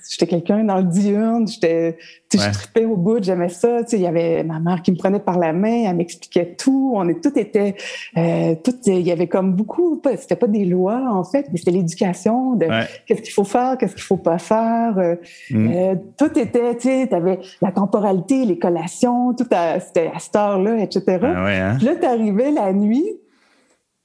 j'étais 0.08 0.26
quelqu'un 0.26 0.64
dans 0.64 0.76
le 0.76 0.84
diurne, 0.84 1.46
j'étais, 1.46 1.98
tu 2.30 2.38
sais, 2.38 2.44
je 2.46 2.50
tripais 2.50 2.84
au 2.86 2.96
bout, 2.96 3.22
j'aimais 3.22 3.50
ça. 3.50 3.82
Tu 3.82 3.90
sais, 3.90 3.96
il 3.96 4.02
y 4.02 4.06
avait 4.06 4.42
ma 4.42 4.58
mère 4.58 4.80
qui 4.80 4.90
me 4.90 4.96
prenait 4.96 5.20
par 5.20 5.38
la 5.38 5.52
main, 5.52 5.84
elle 5.86 5.96
m'expliquait 5.96 6.54
tout. 6.56 6.92
On 6.94 7.06
est 7.08 7.22
tout 7.22 7.38
était, 7.38 7.76
euh, 8.16 8.54
tout, 8.64 8.74
il 8.86 9.00
y 9.00 9.12
avait 9.12 9.26
comme 9.26 9.52
beaucoup, 9.52 10.00
c'était 10.16 10.36
pas 10.36 10.46
des 10.46 10.64
lois 10.64 11.02
en 11.10 11.24
fait, 11.24 11.46
mais 11.52 11.58
c'était 11.58 11.72
l'éducation 11.72 12.54
de 12.54 12.66
qu'est-ce 13.06 13.22
qu'il 13.22 13.32
faut 13.32 13.44
faire, 13.44 13.76
qu'est-ce 13.76 13.94
qu'il 13.94 14.04
faut 14.04 14.16
pas 14.16 14.38
faire. 14.38 14.98
Euh, 14.98 15.16
mm. 15.50 15.68
euh, 15.74 15.94
tout 16.16 16.38
était, 16.38 16.74
tu 16.76 16.88
sais, 16.88 17.06
t'avais 17.08 17.38
la 17.60 17.72
temporalité, 17.72 18.44
les 18.46 18.58
collations, 18.58 19.34
tout 19.34 19.44
c'était 19.44 20.10
à 20.14 20.18
cette 20.18 20.36
heure-là, 20.36 20.78
etc. 20.78 21.18
Ah 21.22 21.44
ouais, 21.44 21.56
hein? 21.56 21.74
Puis 21.76 21.86
là, 21.86 21.96
t'arrivais 21.96 22.50
la 22.50 22.72
nuit, 22.72 23.04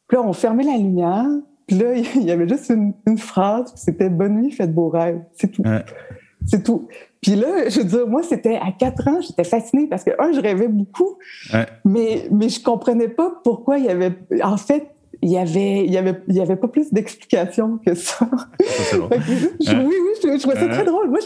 puis 0.07 0.17
là, 0.17 0.23
on 0.25 0.33
fermait 0.33 0.63
la 0.63 0.77
lumière, 0.77 1.27
puis 1.71 1.79
là, 1.79 1.93
il 2.15 2.23
y 2.23 2.31
avait 2.31 2.47
juste 2.47 2.69
une, 2.69 2.93
une 3.07 3.17
phrase, 3.17 3.71
c'était 3.75 4.09
Bonne 4.09 4.41
nuit, 4.41 4.51
faites 4.51 4.73
beaux 4.73 4.89
rêves. 4.89 5.21
C'est 5.33 5.51
tout. 5.51 5.63
C'est 6.45 6.63
tout. 6.63 6.87
Puis 7.21 7.35
là, 7.35 7.69
je 7.69 7.79
veux 7.79 7.85
dire, 7.85 8.07
moi, 8.07 8.23
c'était 8.23 8.55
à 8.55 8.71
quatre 8.77 9.07
ans, 9.07 9.21
j'étais 9.21 9.43
fascinée 9.43 9.87
parce 9.87 10.03
que, 10.03 10.09
un, 10.19 10.31
je 10.33 10.41
rêvais 10.41 10.67
beaucoup, 10.67 11.17
mais, 11.85 12.27
mais 12.31 12.49
je 12.49 12.61
comprenais 12.61 13.07
pas 13.07 13.31
pourquoi 13.43 13.77
il 13.77 13.85
y 13.85 13.89
avait. 13.89 14.11
En 14.43 14.57
fait, 14.57 14.87
il 15.21 15.29
y 15.29 15.37
avait, 15.37 15.85
il 15.85 15.93
y 15.93 15.97
avait, 15.99 16.15
il 16.27 16.35
y 16.35 16.41
avait 16.41 16.55
pas 16.55 16.67
plus 16.67 16.91
d'explications 16.91 17.77
que 17.85 17.93
ça. 17.93 18.27
ça 18.59 18.97
oui, 18.99 19.07
oui, 19.69 19.97
je, 20.15 20.39
trouvais 20.39 20.55
ça 20.55 20.67
très 20.67 20.83
drôle. 20.83 21.09
Moi, 21.09 21.19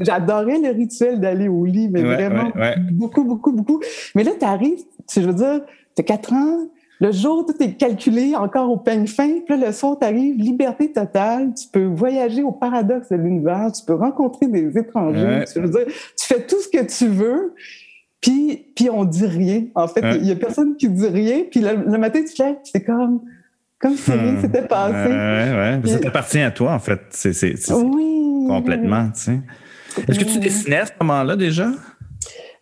j'adorais 0.00 0.58
le 0.58 0.70
rituel 0.70 1.20
d'aller 1.20 1.46
au 1.48 1.64
lit, 1.64 1.88
mais 1.88 2.02
vraiment 2.02 2.50
beaucoup, 2.90 3.22
beaucoup, 3.22 3.52
beaucoup. 3.52 3.80
Mais 4.16 4.24
là, 4.24 4.32
tu 4.38 4.44
arrives, 4.44 4.80
je 5.14 5.20
veux 5.20 5.32
dire, 5.32 5.60
tu 5.94 6.00
as 6.00 6.02
quatre 6.02 6.32
ans, 6.32 6.66
le 7.00 7.12
jour, 7.12 7.46
tout 7.46 7.62
est 7.62 7.72
calculé 7.72 8.36
encore 8.36 8.70
au 8.70 8.76
peigne 8.76 9.06
fin. 9.06 9.40
Puis 9.46 9.58
là, 9.58 9.68
le 9.68 9.72
soir, 9.72 9.98
t'arrives, 9.98 10.36
liberté 10.36 10.92
totale. 10.92 11.54
Tu 11.54 11.66
peux 11.72 11.86
voyager 11.86 12.42
au 12.42 12.52
paradoxe 12.52 13.08
de 13.08 13.16
l'univers. 13.16 13.72
Tu 13.72 13.82
peux 13.86 13.94
rencontrer 13.94 14.48
des 14.48 14.76
étrangers. 14.76 15.44
Tu, 15.50 15.60
veux 15.60 15.70
dire, 15.70 15.86
tu 15.86 16.26
fais 16.26 16.42
tout 16.46 16.60
ce 16.60 16.68
que 16.68 16.84
tu 16.84 17.06
veux. 17.08 17.54
Puis, 18.20 18.66
puis 18.76 18.90
on 18.90 19.04
dit 19.04 19.24
rien. 19.24 19.64
En 19.74 19.88
fait, 19.88 20.04
il 20.20 20.26
y 20.26 20.30
a 20.30 20.36
personne 20.36 20.76
qui 20.76 20.90
dit 20.90 21.08
rien. 21.08 21.44
Puis 21.50 21.60
le, 21.60 21.96
matin, 21.96 22.20
tu 22.22 22.34
te 22.34 22.42
lèves, 22.42 22.56
c'est 22.64 22.84
comme, 22.84 23.22
comme 23.78 23.96
si 23.96 24.12
rien 24.12 24.32
hmm. 24.32 24.40
s'était 24.42 24.66
passé. 24.66 25.08
Ouais, 25.08 25.80
ouais. 25.82 25.90
Ça 25.90 25.98
t'appartient 26.00 26.40
à 26.40 26.50
toi, 26.50 26.74
en 26.74 26.78
fait. 26.78 27.00
C'est, 27.08 27.32
c'est, 27.32 27.72
oui. 27.72 28.44
Complètement, 28.46 29.08
tu 29.12 29.20
sais. 29.20 29.40
Est-ce 30.06 30.18
que 30.18 30.24
tu 30.24 30.38
dessinais 30.38 30.80
à 30.80 30.86
ce 30.86 30.92
moment-là 31.00 31.34
déjà? 31.34 31.70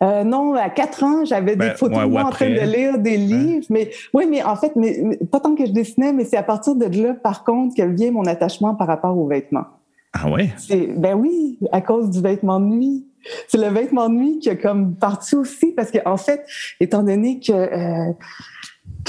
Euh, 0.01 0.23
non, 0.23 0.53
à 0.55 0.69
quatre 0.69 1.03
ans, 1.03 1.25
j'avais 1.25 1.51
des 1.51 1.67
ben, 1.67 1.75
photos 1.75 2.07
moi 2.07 2.23
en 2.23 2.29
train 2.29 2.49
de 2.49 2.59
lire 2.61 2.97
des 2.99 3.17
livres. 3.17 3.65
Mais 3.69 3.91
oui, 4.13 4.25
mais 4.29 4.43
en 4.43 4.55
fait, 4.55 4.75
mais, 4.75 5.17
pas 5.31 5.39
tant 5.39 5.55
que 5.55 5.65
je 5.65 5.71
dessinais, 5.71 6.13
mais 6.13 6.23
c'est 6.23 6.37
à 6.37 6.43
partir 6.43 6.75
de 6.75 6.85
là, 6.85 7.13
par 7.13 7.43
contre, 7.43 7.75
que 7.75 7.83
vient 7.83 8.11
mon 8.11 8.25
attachement 8.25 8.75
par 8.75 8.87
rapport 8.87 9.17
aux 9.17 9.27
vêtements. 9.27 9.65
Ah 10.13 10.29
ouais? 10.29 10.51
Ben 10.97 11.15
oui, 11.15 11.59
à 11.71 11.81
cause 11.81 12.09
du 12.09 12.21
vêtement 12.21 12.59
de 12.59 12.65
nuit. 12.65 13.05
C'est 13.47 13.57
le 13.57 13.67
vêtement 13.67 14.07
de 14.09 14.15
nuit 14.15 14.39
qui 14.39 14.49
a 14.49 14.55
comme 14.55 14.95
parti 14.95 15.35
aussi, 15.35 15.73
parce 15.73 15.91
qu'en 15.91 16.13
en 16.13 16.17
fait, 16.17 16.45
étant 16.79 17.03
donné 17.03 17.39
que 17.39 17.51
euh, 17.51 18.13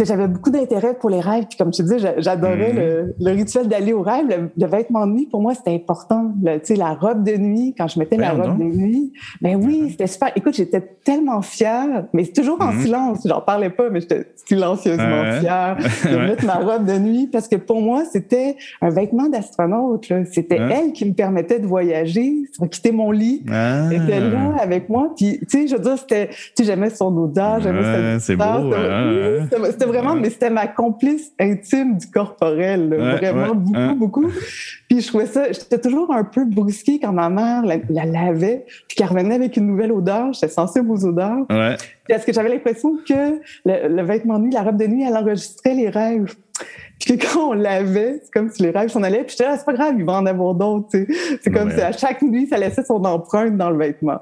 que 0.00 0.06
j'avais 0.06 0.28
beaucoup 0.28 0.50
d'intérêt 0.50 0.94
pour 0.94 1.10
les 1.10 1.20
rêves. 1.20 1.44
Puis 1.48 1.58
comme 1.58 1.70
tu 1.70 1.82
disais, 1.82 2.14
j'adorais 2.18 2.72
mhm. 2.72 3.12
le, 3.20 3.30
rituel 3.32 3.68
d'aller 3.68 3.92
au 3.92 4.00
rêve. 4.02 4.50
Le, 4.56 4.66
vêtement 4.66 5.06
de 5.06 5.12
nuit, 5.12 5.26
pour 5.26 5.42
moi, 5.42 5.54
c'était 5.54 5.74
important. 5.74 6.32
Tu 6.42 6.50
sais, 6.64 6.76
la 6.76 6.94
robe 6.94 7.22
de 7.22 7.36
nuit, 7.36 7.74
quand 7.76 7.86
je 7.86 7.98
mettais 7.98 8.16
la 8.16 8.32
robe 8.32 8.58
de 8.58 8.64
nuit, 8.64 9.12
ben 9.42 9.60
oui, 9.62 9.90
c'était 9.90 10.06
super. 10.06 10.30
Écoute, 10.36 10.54
j'étais 10.54 10.80
tellement 11.04 11.42
fière, 11.42 12.04
mais 12.12 12.24
toujours 12.24 12.60
en 12.60 12.72
mhm. 12.72 12.80
silence. 12.80 13.18
J'en 13.26 13.42
parlais 13.42 13.68
pas, 13.68 13.90
mais 13.90 14.00
j'étais 14.00 14.26
silencieusement 14.46 15.24
fière 15.40 15.76
de 16.10 16.16
mettre 16.16 16.46
ma 16.46 16.54
robe 16.54 16.86
de 16.86 16.98
nuit 16.98 17.28
parce 17.30 17.46
que 17.46 17.56
pour 17.56 17.82
moi, 17.82 18.04
c'était 18.10 18.56
un 18.80 18.88
vêtement 18.88 19.28
d'astronaute. 19.28 20.10
C'était 20.32 20.56
elle 20.56 20.92
qui 20.92 21.04
me 21.04 21.12
permettait 21.12 21.58
de 21.58 21.66
voyager, 21.66 22.44
de 22.58 22.66
quitter 22.66 22.92
mon 22.92 23.10
lit. 23.10 23.44
Ah. 23.50 23.88
Elle 23.90 24.02
était 24.02 24.20
là 24.20 24.54
avec 24.60 24.88
moi. 24.88 25.12
Puis, 25.14 25.40
tu 25.40 25.46
sais, 25.48 25.66
je 25.68 25.76
veux 25.76 25.82
dire, 25.82 25.98
c'était, 25.98 26.28
tu 26.28 26.36
sais, 26.56 26.64
j'aimais 26.64 26.90
son 26.90 27.14
odeur, 27.18 27.60
j'aimais 27.60 28.18
C'est 28.20 28.36
beau, 28.36 28.72
c'était 29.70 29.89
vraiment, 29.90 30.14
mais 30.14 30.30
c'était 30.30 30.50
ma 30.50 30.66
complice 30.66 31.32
intime 31.38 31.98
du 31.98 32.06
corporel, 32.10 32.94
vraiment 32.94 33.54
beaucoup, 33.54 33.94
beaucoup. 33.94 34.30
Puis 34.88 35.00
je 35.00 35.08
trouvais 35.08 35.26
ça, 35.26 35.52
j'étais 35.52 35.78
toujours 35.78 36.12
un 36.12 36.24
peu 36.24 36.44
brusquée 36.44 36.98
quand 36.98 37.12
ma 37.12 37.28
mère 37.28 37.64
la, 37.64 38.04
lavait, 38.04 38.64
puis 38.88 38.96
qu'elle 38.96 39.08
revenait 39.08 39.34
avec 39.34 39.56
une 39.56 39.66
nouvelle 39.66 39.92
odeur. 39.92 40.32
J'étais 40.32 40.48
sensible 40.48 40.90
aux 40.90 41.04
odeurs. 41.04 41.46
Parce 42.08 42.24
que 42.24 42.32
j'avais 42.32 42.48
l'impression 42.48 42.96
que 43.06 43.40
le, 43.64 43.88
le, 43.88 44.02
vêtement 44.02 44.38
de 44.38 44.44
nuit, 44.44 44.52
la 44.52 44.62
robe 44.62 44.76
de 44.76 44.86
nuit, 44.86 45.04
elle 45.06 45.16
enregistrait 45.16 45.74
les 45.74 45.88
rêves. 45.88 46.34
Puis 47.00 47.16
quand 47.16 47.50
on 47.50 47.52
l'avait, 47.54 48.20
c'est 48.22 48.30
comme 48.30 48.50
si 48.50 48.62
les 48.62 48.70
rêves 48.70 48.90
s'en 48.90 49.02
allaient. 49.02 49.24
Puis 49.24 49.30
j'étais 49.30 49.44
là, 49.44 49.56
c'est 49.56 49.64
pas 49.64 49.72
grave, 49.72 49.94
il 49.98 50.04
va 50.04 50.14
en 50.14 50.26
avoir 50.26 50.54
d'autres. 50.54 50.88
C'est 51.42 51.50
comme 51.50 51.70
si 51.70 51.80
à 51.80 51.92
chaque 51.92 52.20
nuit, 52.20 52.46
ça 52.46 52.58
laissait 52.58 52.84
son 52.84 53.02
empreinte 53.04 53.56
dans 53.56 53.70
le 53.70 53.78
vêtement. 53.78 54.18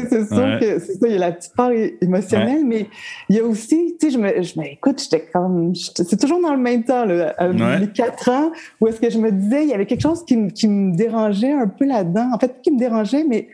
C'est 0.00 0.26
sûr 0.26 0.58
que 0.60 0.78
c'est 0.78 0.98
ça, 0.98 1.06
il 1.06 1.12
y 1.12 1.16
a 1.16 1.18
la 1.18 1.32
petite 1.32 1.54
part 1.54 1.70
émotionnelle, 1.72 2.64
mais 2.66 2.88
il 3.30 3.36
y 3.36 3.40
a 3.40 3.44
aussi, 3.44 3.96
tu 3.98 4.06
sais, 4.06 4.12
je 4.12 4.18
me, 4.18 4.42
je 4.42 4.60
me 4.60 4.66
écoute, 4.66 5.02
j'étais 5.02 5.24
comme, 5.32 5.74
c'est 5.74 6.20
toujours 6.20 6.42
dans 6.42 6.52
le 6.52 6.60
même 6.60 6.84
temps, 6.84 7.06
là, 7.06 7.34
les 7.78 7.88
quatre 7.88 8.28
ans, 8.28 8.52
où 8.80 8.86
est-ce 8.86 9.00
que 9.00 9.08
je 9.08 9.18
me 9.18 9.32
disais, 9.32 9.62
il 9.62 9.70
y 9.70 9.74
avait 9.74 9.86
quelque 9.86 10.02
chose 10.02 10.24
qui, 10.26 10.48
qui 10.48 10.68
me 10.68 10.94
dérangeait 10.94 11.52
un 11.52 11.68
peu 11.68 11.86
là-dedans. 11.86 12.30
En 12.34 12.38
fait, 12.38 12.60
qui 12.62 12.70
me 12.70 12.78
dérangeait, 12.78 13.24
mais 13.24 13.48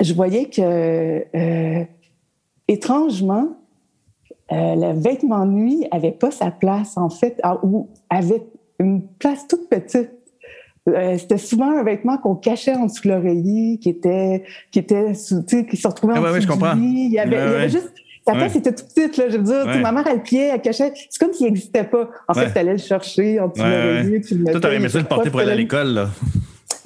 je 0.00 0.14
voyais 0.14 0.46
que, 0.46 1.22
euh, 1.36 1.84
étrangement, 2.68 3.56
euh, 4.52 4.74
le 4.76 5.00
vêtement 5.00 5.44
de 5.44 5.52
nuit 5.52 5.86
avait 5.90 6.12
pas 6.12 6.30
sa 6.30 6.50
place, 6.50 6.96
en 6.96 7.10
fait, 7.10 7.40
ou 7.62 7.88
avait 8.10 8.42
une 8.78 9.06
place 9.18 9.46
toute 9.48 9.68
petite. 9.68 10.10
Euh, 10.88 11.18
c'était 11.18 11.38
souvent 11.38 11.76
un 11.76 11.82
vêtement 11.82 12.16
qu'on 12.18 12.36
cachait 12.36 12.74
en 12.74 12.86
dessous 12.86 13.08
de 13.08 13.08
l'oreiller, 13.08 13.78
qui 13.78 13.88
était, 13.88 14.44
qui 14.70 14.78
était, 14.78 15.12
qui 15.12 15.76
se 15.76 15.88
retrouvait 15.88 16.16
en 16.16 16.24
ah 16.24 16.38
dessous 16.38 16.46
du 16.46 16.80
lit. 16.80 17.06
Il 17.06 17.12
y 17.12 17.18
avait, 17.18 17.36
il 17.36 17.38
y 17.38 17.54
avait 17.54 17.68
juste 17.68 17.92
sa 18.26 18.34
place 18.34 18.56
était 18.56 18.74
toute 18.74 18.88
petite, 18.88 19.16
là. 19.18 19.28
Je 19.28 19.36
veux 19.36 19.42
dire, 19.44 19.80
ma 19.80 19.92
mère, 19.92 20.04
elle 20.08 20.22
pliait, 20.22 20.50
elle 20.52 20.60
cachait. 20.60 20.92
C'est 21.10 21.18
comme 21.18 21.32
s'il 21.32 21.46
n'existait 21.46 21.84
pas. 21.84 22.10
En 22.26 22.34
fait, 22.34 22.52
tu 22.52 22.58
allais 22.58 22.72
le 22.72 22.78
chercher 22.78 23.38
en 23.38 23.48
dessous 23.48 23.62
de 23.62 23.68
l'oreiller. 23.68 24.20
Toi, 24.20 24.60
t'aurais 24.60 24.76
aimé 24.76 24.88
ça 24.88 24.98
le 24.98 25.04
porter 25.04 25.30
pour 25.30 25.40
aller 25.40 25.52
à 25.52 25.56
l'école, 25.56 25.94
là. 25.94 26.08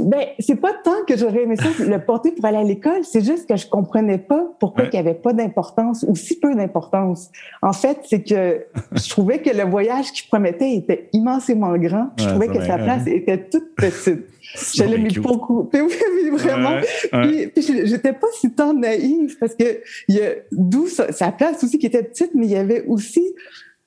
Ben, 0.01 0.27
c'est 0.39 0.57
pas 0.57 0.73
tant 0.85 1.05
que 1.07 1.17
j'aurais 1.17 1.43
aimé 1.43 1.57
ça 1.57 1.69
le 1.85 1.99
porter 1.99 2.33
pour 2.33 2.45
aller 2.45 2.59
à 2.59 2.65
l'école, 2.65 3.05
c'est 3.05 3.25
juste 3.25 3.49
que 3.49 3.57
je 3.57 3.67
comprenais 3.67 4.19
pas 4.19 4.45
pourquoi 4.59 4.85
il 4.85 4.95
y 4.95 4.99
avait 4.99 5.15
pas 5.15 5.33
d'importance 5.33 6.05
ou 6.09 6.17
si 6.17 6.39
peu 6.39 6.55
d'importance. 6.55 7.31
En 7.63 7.73
fait, 7.73 7.99
c'est 8.05 8.23
que 8.23 8.65
je 8.93 9.11
trouvais 9.11 9.41
que 9.41 9.51
le 9.51 9.65
voyage 9.65 10.13
qu'il 10.13 10.29
promettait 10.29 10.75
était 10.75 11.09
immensément 11.13 11.77
grand. 11.77 12.11
Je 12.19 12.27
trouvais 12.27 12.49
que 12.49 12.65
sa 12.65 12.79
place 12.79 13.07
était 13.07 13.49
toute 13.49 13.75
petite. 13.75 14.27
Je 14.75 14.83
l'aimais 14.83 15.11
beaucoup. 15.11 15.71
Oui, 15.75 15.81
oui, 15.83 16.31
vraiment. 16.31 16.81
Puis, 17.13 17.47
puis 17.49 17.87
j'étais 17.87 18.13
pas 18.13 18.27
si 18.41 18.53
tant 18.53 18.75
naïve 18.75 19.37
parce 19.39 19.55
que 19.55 19.81
il 20.09 20.17
y 20.17 20.23
a 20.23 20.31
d'où 20.51 20.89
sa, 20.89 21.13
sa, 21.13 21.31
place 21.31 21.63
aussi 21.63 21.79
qui 21.79 21.87
était 21.87 22.03
petite, 22.03 22.33
mais 22.35 22.47
il 22.47 22.53
y 22.53 22.57
avait 22.57 22.85
aussi 22.87 23.23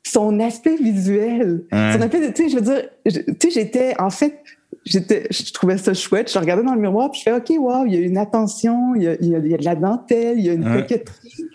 son 0.03 0.39
aspect 0.39 0.75
visuel. 0.75 1.63
Son 1.71 2.01
aspect, 2.01 2.33
tu 2.33 2.43
sais, 2.43 2.49
je 2.49 2.55
veux 2.55 2.61
dire, 2.61 2.83
tu 3.05 3.35
sais, 3.39 3.49
j'étais 3.51 3.99
en 3.99 4.09
fait 4.09 4.39
j'étais, 4.85 5.27
je 5.29 5.51
trouvais 5.53 5.77
ça 5.77 5.93
chouette. 5.93 6.31
Je 6.31 6.39
regardais 6.39 6.63
dans 6.63 6.75
le 6.75 6.81
miroir, 6.81 7.11
puis 7.11 7.19
je 7.19 7.23
fais, 7.23 7.35
OK, 7.35 7.51
wow, 7.57 7.85
il 7.85 7.93
y 7.93 7.97
a 7.97 8.01
une 8.01 8.17
attention, 8.17 8.95
il 8.95 9.03
y 9.03 9.07
a, 9.07 9.15
il 9.19 9.29
y 9.29 9.35
a, 9.35 9.57
de 9.57 9.65
la 9.65 9.75
dentelle, 9.75 10.39
il 10.39 10.45
y 10.45 10.49
a 10.49 10.53
une 10.53 10.63
coquetterie. 10.63 11.45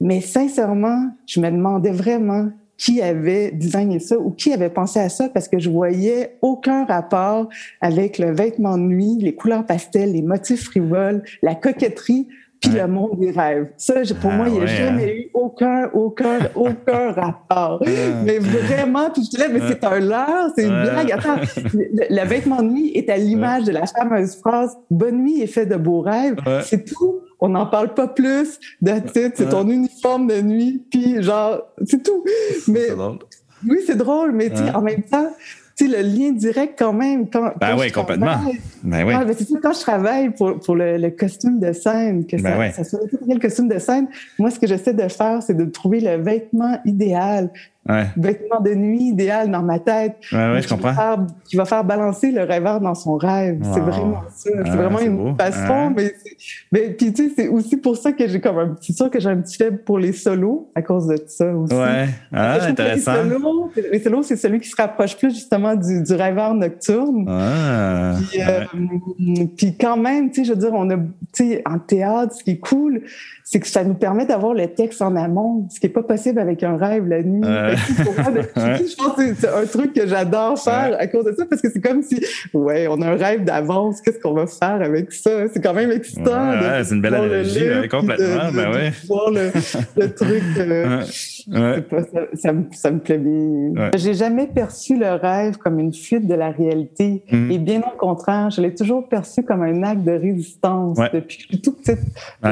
Mais 0.00 0.20
sincèrement, 0.20 1.10
je 1.26 1.40
me 1.40 1.50
demandais 1.50 1.90
vraiment 1.90 2.50
qui 2.76 3.00
avait 3.00 3.50
designé 3.52 3.98
ça 3.98 4.18
ou 4.18 4.30
qui 4.30 4.52
avait 4.52 4.68
pensé 4.68 5.00
à 5.00 5.08
ça 5.08 5.30
parce 5.30 5.48
que 5.48 5.58
je 5.58 5.70
voyais 5.70 6.36
aucun 6.42 6.84
rapport 6.84 7.48
avec 7.80 8.18
le 8.18 8.32
vêtement 8.32 8.76
de 8.76 8.82
nuit, 8.82 9.16
les 9.18 9.34
couleurs 9.34 9.64
pastel, 9.64 10.12
les 10.12 10.22
motifs 10.22 10.64
frivoles, 10.64 11.22
la 11.42 11.54
coquetterie 11.54 12.28
puis 12.60 12.70
le 12.70 12.86
monde 12.86 13.18
des 13.18 13.30
rêves. 13.30 13.70
Ça, 13.76 13.94
pour 14.20 14.30
moi, 14.30 14.48
il 14.48 14.54
n'y 14.54 14.60
a 14.60 14.66
jamais 14.66 15.04
hein. 15.04 15.08
eu 15.08 15.30
aucun, 15.34 15.90
aucun, 15.92 16.38
aucun 16.54 17.12
rapport. 17.12 17.82
mais 18.24 18.38
vraiment, 18.38 19.10
puis 19.10 19.22
je 19.24 19.36
te 19.36 19.50
mais 19.50 19.60
c'est 19.68 19.84
un 19.84 20.00
leurre, 20.00 20.50
c'est 20.56 20.64
une 20.64 20.82
blague. 20.82 21.12
Attends, 21.12 21.36
le, 21.72 22.26
vêtement 22.26 22.62
de 22.62 22.68
nuit 22.68 22.92
est 22.94 23.08
à 23.08 23.16
l'image 23.16 23.64
de 23.64 23.72
la 23.72 23.86
fameuse 23.86 24.36
phrase 24.36 24.76
«Bonne 24.90 25.22
nuit 25.22 25.42
est 25.42 25.46
fait 25.46 25.66
de 25.66 25.76
beaux 25.76 26.00
rêves». 26.00 26.36
C'est 26.64 26.84
tout. 26.84 27.20
On 27.40 27.50
n'en 27.50 27.66
parle 27.66 27.92
pas 27.94 28.08
plus. 28.08 28.58
C'est 29.12 29.48
ton 29.50 29.68
uniforme 29.68 30.26
de 30.26 30.40
nuit, 30.40 30.84
puis 30.90 31.22
genre, 31.22 31.62
c'est 31.84 32.02
tout. 32.02 32.24
Mais, 32.68 32.88
oui, 33.68 33.78
c'est 33.86 33.96
drôle, 33.96 34.32
mais 34.32 34.50
en 34.74 34.82
même 34.82 35.02
temps, 35.02 35.30
sais, 35.76 35.88
le 35.88 36.02
lien 36.02 36.32
direct 36.32 36.74
quand 36.78 36.92
même. 36.92 37.28
Quand, 37.28 37.52
ben 37.60 37.76
oui, 37.78 37.90
complètement. 37.90 38.38
Ben 38.82 39.06
oui. 39.06 39.34
c'est 39.36 39.48
ça, 39.48 39.58
quand 39.62 39.72
je 39.72 39.80
travaille 39.80 40.30
pour, 40.30 40.58
pour 40.60 40.74
le, 40.74 41.10
costume 41.10 41.60
de 41.60 41.72
scène, 41.72 42.26
que 42.26 42.40
ben 42.40 42.72
ça, 42.72 42.84
soit 42.84 43.00
le 43.26 43.38
costume 43.38 43.68
de 43.68 43.78
scène, 43.78 44.08
moi, 44.38 44.50
ce 44.50 44.58
que 44.58 44.66
j'essaie 44.66 44.94
de 44.94 45.08
faire, 45.08 45.42
c'est 45.42 45.56
de 45.56 45.64
trouver 45.64 46.00
le 46.00 46.16
vêtement 46.22 46.78
idéal 46.84 47.50
ouais. 47.88 48.06
vêtement 48.16 48.60
de 48.60 48.74
nuit 48.74 49.04
idéal 49.04 49.50
dans 49.50 49.62
ma 49.62 49.78
tête. 49.78 50.16
Ouais, 50.32 50.52
ouais, 50.52 50.62
je 50.62 50.68
comprends. 50.68 50.94
Faire, 50.94 51.18
qui 51.44 51.56
va 51.56 51.64
faire 51.64 51.84
balancer 51.84 52.30
le 52.30 52.42
rêveur 52.42 52.80
dans 52.80 52.94
son 52.94 53.16
rêve. 53.16 53.60
C'est 53.74 53.80
vraiment 53.80 54.22
ça. 54.34 54.50
C'est 54.64 54.76
vraiment 54.76 55.00
une 55.00 55.36
passion. 55.36 55.90
Mais, 55.96 56.12
mais 56.72 56.90
puis 56.90 57.12
tu 57.12 57.28
sais, 57.28 57.32
c'est 57.36 57.48
aussi 57.48 57.76
pour 57.76 57.96
ça 57.96 58.12
que 58.12 58.26
j'ai 58.26 58.40
comme 58.40 58.58
un 58.58 58.68
petit 58.68 58.92
sûr 58.92 59.10
que 59.10 59.20
j'ai 59.20 59.28
un 59.28 59.40
petit 59.40 59.56
faible 59.56 59.78
pour 59.78 59.98
les 59.98 60.12
solos 60.12 60.70
à 60.74 60.82
cause 60.82 61.06
de 61.06 61.18
ça 61.26 61.54
aussi. 61.54 61.74
Ouais. 61.74 62.08
Ah, 62.32 62.58
intéressant. 62.66 63.12
Les 63.92 64.00
solos, 64.00 64.22
c'est 64.22 64.36
celui 64.36 64.60
qui 64.60 64.68
se 64.68 64.76
rapproche 64.76 65.16
plus 65.16 65.34
justement 65.34 65.74
du, 65.74 66.02
du 66.02 66.12
rêveur 66.14 66.54
nocturne. 66.54 67.26
Ah, 67.28 68.14
puis, 68.30 68.40
euh, 68.42 69.44
puis 69.56 69.76
quand 69.78 69.96
même, 69.96 70.30
tu 70.30 70.40
sais, 70.40 70.44
je 70.44 70.52
veux 70.52 70.58
dire, 70.58 70.72
on 70.72 70.88
a, 70.90 70.96
tu 70.96 71.04
sais, 71.32 71.62
en 71.66 71.78
théâtre, 71.78 72.34
ce 72.34 72.44
qui 72.44 72.52
est 72.52 72.58
cool, 72.58 73.02
c'est 73.48 73.60
que 73.60 73.68
ça 73.68 73.84
nous 73.84 73.94
permet 73.94 74.26
d'avoir 74.26 74.54
le 74.54 74.66
texte 74.66 75.00
en 75.00 75.14
amont, 75.14 75.68
ce 75.70 75.78
qui 75.78 75.86
n'est 75.86 75.92
pas 75.92 76.02
possible 76.02 76.40
avec 76.40 76.64
un 76.64 76.76
rêve 76.76 77.06
la 77.06 77.22
nuit. 77.22 77.42
Je 77.46 78.96
pense 78.96 79.14
que 79.14 79.34
c'est 79.36 79.48
un 79.48 79.64
truc 79.66 79.92
que 79.92 80.04
j'adore 80.04 80.58
faire 80.58 80.96
à 80.98 81.06
cause 81.06 81.26
de 81.26 81.32
ça, 81.32 81.44
parce 81.48 81.62
que 81.62 81.70
c'est 81.70 81.80
comme 81.80 82.02
si, 82.02 82.20
ouais, 82.52 82.88
on 82.88 83.00
a 83.02 83.12
un 83.12 83.14
rêve 83.14 83.44
d'avance, 83.44 84.00
qu'est-ce 84.00 84.18
qu'on 84.18 84.32
va 84.32 84.48
faire 84.48 84.82
avec 84.82 85.12
ça? 85.12 85.46
C'est 85.54 85.62
quand 85.62 85.74
même 85.74 85.92
excitant. 85.92 86.50
Ouais, 86.50 86.82
c'est 86.82 86.96
une 86.96 87.00
belle 87.00 87.14
analogie, 87.14 87.88
complètement. 87.88 88.50
De, 88.50 88.56
ben 88.56 88.72
ouais. 88.72 88.92
voir 89.06 89.30
le, 89.30 89.52
le 89.96 90.12
truc. 90.12 90.42
Euh, 90.58 91.80
pas, 91.82 92.02
ça, 92.02 92.20
ça, 92.34 92.52
me, 92.52 92.64
ça, 92.72 92.90
me, 92.90 92.98
plaît 92.98 93.18
bien. 93.18 93.90
J'ai 93.96 94.14
jamais 94.14 94.48
perçu 94.48 94.98
le 94.98 95.12
rêve 95.12 95.56
comme 95.58 95.78
une 95.78 95.94
fuite 95.94 96.26
de 96.26 96.34
la 96.34 96.50
réalité. 96.50 97.22
Mm. 97.30 97.50
Et 97.52 97.58
bien 97.58 97.80
au 97.80 97.96
contraire, 97.96 98.50
je 98.50 98.60
l'ai 98.60 98.74
toujours 98.74 99.08
perçu 99.08 99.44
comme 99.44 99.62
un 99.62 99.84
acte 99.84 100.02
de 100.02 100.10
résistance 100.10 100.98
depuis 101.12 101.36
que 101.36 101.42
je 101.44 101.48
suis 101.48 101.58
petite. 101.58 102.00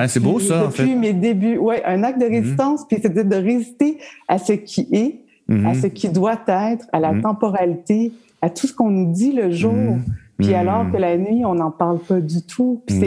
c'est 0.06 0.20
beau 0.20 0.38
ça, 0.38 0.66
en 0.66 0.70
fait. 0.70 0.83
Mes 0.86 1.12
débuts. 1.12 1.58
Ouais, 1.58 1.82
un 1.84 2.02
acte 2.02 2.20
de 2.20 2.26
mm. 2.26 2.32
résistance, 2.32 2.86
puis 2.86 2.98
c'était 3.02 3.24
de 3.24 3.36
résister 3.36 3.98
à 4.28 4.38
ce 4.38 4.52
qui 4.52 4.88
est 4.92 5.20
à 5.66 5.74
ce 5.74 5.86
qui 5.88 6.08
doit 6.08 6.40
être, 6.46 6.86
à 6.92 7.00
la 7.00 7.12
temporalité, 7.20 8.12
à 8.40 8.50
tout 8.50 8.66
ce 8.66 8.74
qu'on 8.74 8.90
nous 8.90 9.12
dit 9.12 9.32
le 9.32 9.50
jour. 9.50 9.98
Puis 10.38 10.52
alors 10.52 10.90
que 10.90 10.96
la 10.96 11.16
nuit, 11.16 11.44
on 11.44 11.54
n'en 11.54 11.70
parle 11.70 12.00
pas 12.00 12.20
du 12.20 12.42
tout. 12.42 12.82
Puis, 12.86 12.98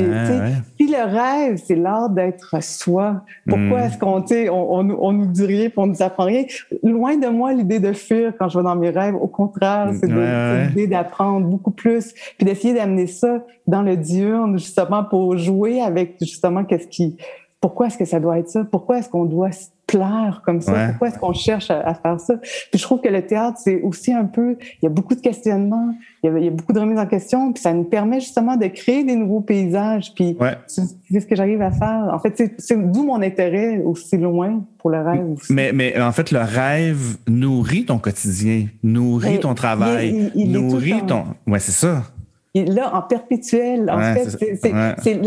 puis 0.77 0.87
le 0.87 1.03
rêve, 1.03 1.61
c'est 1.63 1.75
l'art 1.75 2.09
d'être 2.09 2.63
soi. 2.63 3.23
Pourquoi 3.47 3.81
est-ce 3.81 3.97
qu'on, 3.97 4.23
on, 4.49 4.89
on, 4.89 4.97
on, 4.99 5.11
nous 5.11 5.25
dit 5.25 5.45
rien, 5.45 5.69
puis 5.69 5.77
on 5.77 5.87
nous 5.87 6.01
apprend 6.01 6.23
rien? 6.23 6.45
Loin 6.83 7.17
de 7.17 7.27
moi 7.27 7.53
l'idée 7.53 7.79
de 7.79 7.91
fuir 7.91 8.33
quand 8.39 8.47
je 8.47 8.57
vais 8.57 8.63
dans 8.63 8.77
mes 8.77 8.91
rêves. 8.91 9.15
Au 9.15 9.27
contraire, 9.27 9.91
c'est 9.99 10.07
l'idée 10.07 10.87
d'apprendre 10.87 11.47
beaucoup 11.47 11.71
plus, 11.71 12.13
puis 12.37 12.45
d'essayer 12.45 12.73
d'amener 12.73 13.07
ça 13.07 13.43
dans 13.65 13.81
le 13.81 13.97
diurne, 13.97 14.57
justement, 14.57 15.03
pour 15.03 15.37
jouer 15.37 15.81
avec 15.81 16.15
justement 16.21 16.63
qu'est-ce 16.63 16.87
qui... 16.87 17.17
Pourquoi 17.67 17.87
est-ce 17.87 17.97
que 17.97 18.05
ça 18.05 18.21
doit 18.21 18.39
être 18.39 18.47
ça? 18.47 18.63
Pourquoi 18.63 18.99
est-ce 18.99 19.09
qu'on 19.09 19.25
doit 19.25 19.49
plaire 19.87 20.41
comme 20.45 20.61
ça? 20.61 20.87
Pourquoi 20.87 21.09
est-ce 21.09 21.19
qu'on 21.19 21.33
cherche 21.33 21.69
à, 21.69 21.93
faire 21.95 22.17
ça? 22.17 22.37
Puis 22.37 22.79
je 22.79 22.81
trouve 22.81 23.01
que 23.01 23.09
le 23.09 23.21
théâtre, 23.25 23.57
c'est 23.61 23.81
aussi 23.81 24.13
un 24.13 24.23
peu, 24.23 24.55
il 24.81 24.85
y 24.85 24.85
a 24.85 24.89
beaucoup 24.89 25.15
de 25.15 25.19
questionnements, 25.19 25.93
il 26.23 26.31
y 26.31 26.33
a, 26.33 26.39
il 26.39 26.45
y 26.45 26.47
a 26.47 26.51
beaucoup 26.51 26.71
de 26.71 26.79
remises 26.79 26.97
en 26.97 27.05
question, 27.05 27.51
puis 27.51 27.61
ça 27.61 27.73
nous 27.73 27.83
permet 27.83 28.21
justement 28.21 28.55
de 28.55 28.67
créer 28.67 29.03
des 29.03 29.17
nouveaux 29.17 29.41
paysages. 29.41 30.13
Puis 30.15 30.37
c'est 30.65 31.19
ce 31.19 31.25
que 31.25 31.35
j'arrive 31.35 31.61
à 31.61 31.71
faire. 31.71 32.09
En 32.13 32.19
fait, 32.19 32.53
c'est 32.57 32.91
d'où 32.91 33.03
mon 33.03 33.21
intérêt 33.21 33.79
aussi 33.79 34.15
loin 34.15 34.63
pour 34.77 34.89
le 34.89 35.01
rêve. 35.01 35.29
Aussi. 35.31 35.51
Mais, 35.51 35.73
mais 35.73 35.99
en 35.99 36.13
fait, 36.13 36.31
le 36.31 36.39
rêve 36.39 37.17
nourrit 37.27 37.83
ton 37.83 37.97
quotidien, 37.97 38.67
nourrit 38.81 39.41
ton 39.41 39.55
travail, 39.55 40.31
nourrit 40.35 41.05
ton... 41.05 41.25
Ouais, 41.45 41.59
c'est 41.59 41.73
ça 41.73 42.03
là 42.55 42.95
en 42.95 43.01
perpétuel. 43.01 43.89
En 43.89 43.99
fait, 43.99 44.29
c'est 44.99 45.19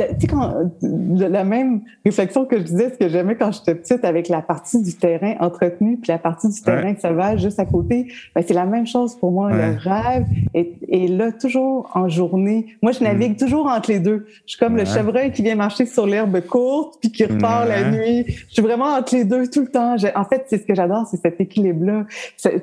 la 1.15 1.45
même 1.45 1.83
réflexion 2.05 2.45
que 2.45 2.59
je 2.59 2.65
disais, 2.65 2.91
ce 2.91 2.99
que 2.99 3.09
j'aimais 3.09 3.37
quand 3.37 3.53
j'étais 3.53 3.75
petite 3.75 4.05
avec 4.05 4.29
la 4.29 4.43
partie 4.43 4.83
du 4.83 4.95
terrain 4.95 5.35
entretenu 5.41 5.97
puis 5.97 6.11
la 6.11 6.19
partie 6.19 6.49
du 6.49 6.61
terrain 6.61 6.95
sauvage 7.01 7.41
juste 7.41 7.61
à 7.61 7.65
côté. 7.65 8.09
Ben, 8.35 8.45
c'est 8.47 8.55
la 8.55 8.67
même 8.67 8.87
chose 8.87 9.17
pour 9.17 9.33
moi. 9.33 9.51
Le 9.53 9.77
rêve 9.79 10.27
est, 10.55 11.09
là 11.09 11.33
toujours 11.33 11.91
en 11.95 12.09
journée. 12.09 12.67
Moi, 12.83 12.93
je 12.93 13.03
navigue 13.03 13.33
mm. 13.33 13.37
toujours 13.37 13.67
entre 13.67 13.91
les 13.91 14.01
deux. 14.01 14.27
Je 14.47 14.53
suis 14.53 14.59
comme 14.59 14.77
le 14.77 14.85
chevreuil 14.85 15.33
qui 15.33 15.43
vient 15.43 15.55
marcher 15.55 15.87
sur 15.87 16.07
l'herbe 16.07 16.41
courte 16.41 16.99
puis 17.01 17.11
qui 17.11 17.25
repart 17.25 17.69
la 17.69 17.91
nuit. 17.91 18.25
Je 18.27 18.55
suis 18.55 18.63
vraiment 18.63 18.97
entre 18.97 19.15
les 19.15 19.25
deux 19.25 19.49
tout 19.49 19.61
le 19.61 19.69
temps. 19.69 19.95
en 19.95 20.25
fait, 20.25 20.47
c'est 20.49 20.59
ce 20.59 20.67
que 20.67 20.75
j'adore, 20.75 21.07
c'est 21.11 21.21
cet 21.21 21.41
équilibre-là. 21.41 22.07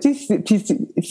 Puis, 0.05 0.29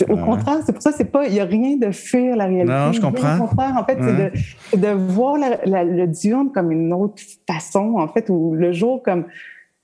au 0.09 0.17
contraire, 0.17 0.59
c'est 0.65 0.73
pour 0.73 0.83
ça, 0.83 0.93
c'est 0.93 1.11
pas, 1.11 1.26
il 1.26 1.35
y 1.35 1.41
a 1.41 1.45
rien 1.45 1.76
de 1.76 1.91
fuir 1.91 2.37
la 2.37 2.47
réalité. 2.47 2.73
Non, 2.73 2.93
je 2.93 3.00
comprends 3.00 3.36
en 3.40 3.85
fait, 3.85 3.99
c'est 4.00 4.78
de, 4.78 4.88
voir 4.88 5.37
le 5.38 6.07
diurne 6.07 6.50
comme 6.52 6.73
une 6.73 6.93
autre 6.93 7.23
façon, 7.49 7.97
en 7.97 8.09
fait, 8.09 8.31
ou 8.31 8.55
le 8.55 8.73
jour 8.73 9.02
comme 9.02 9.25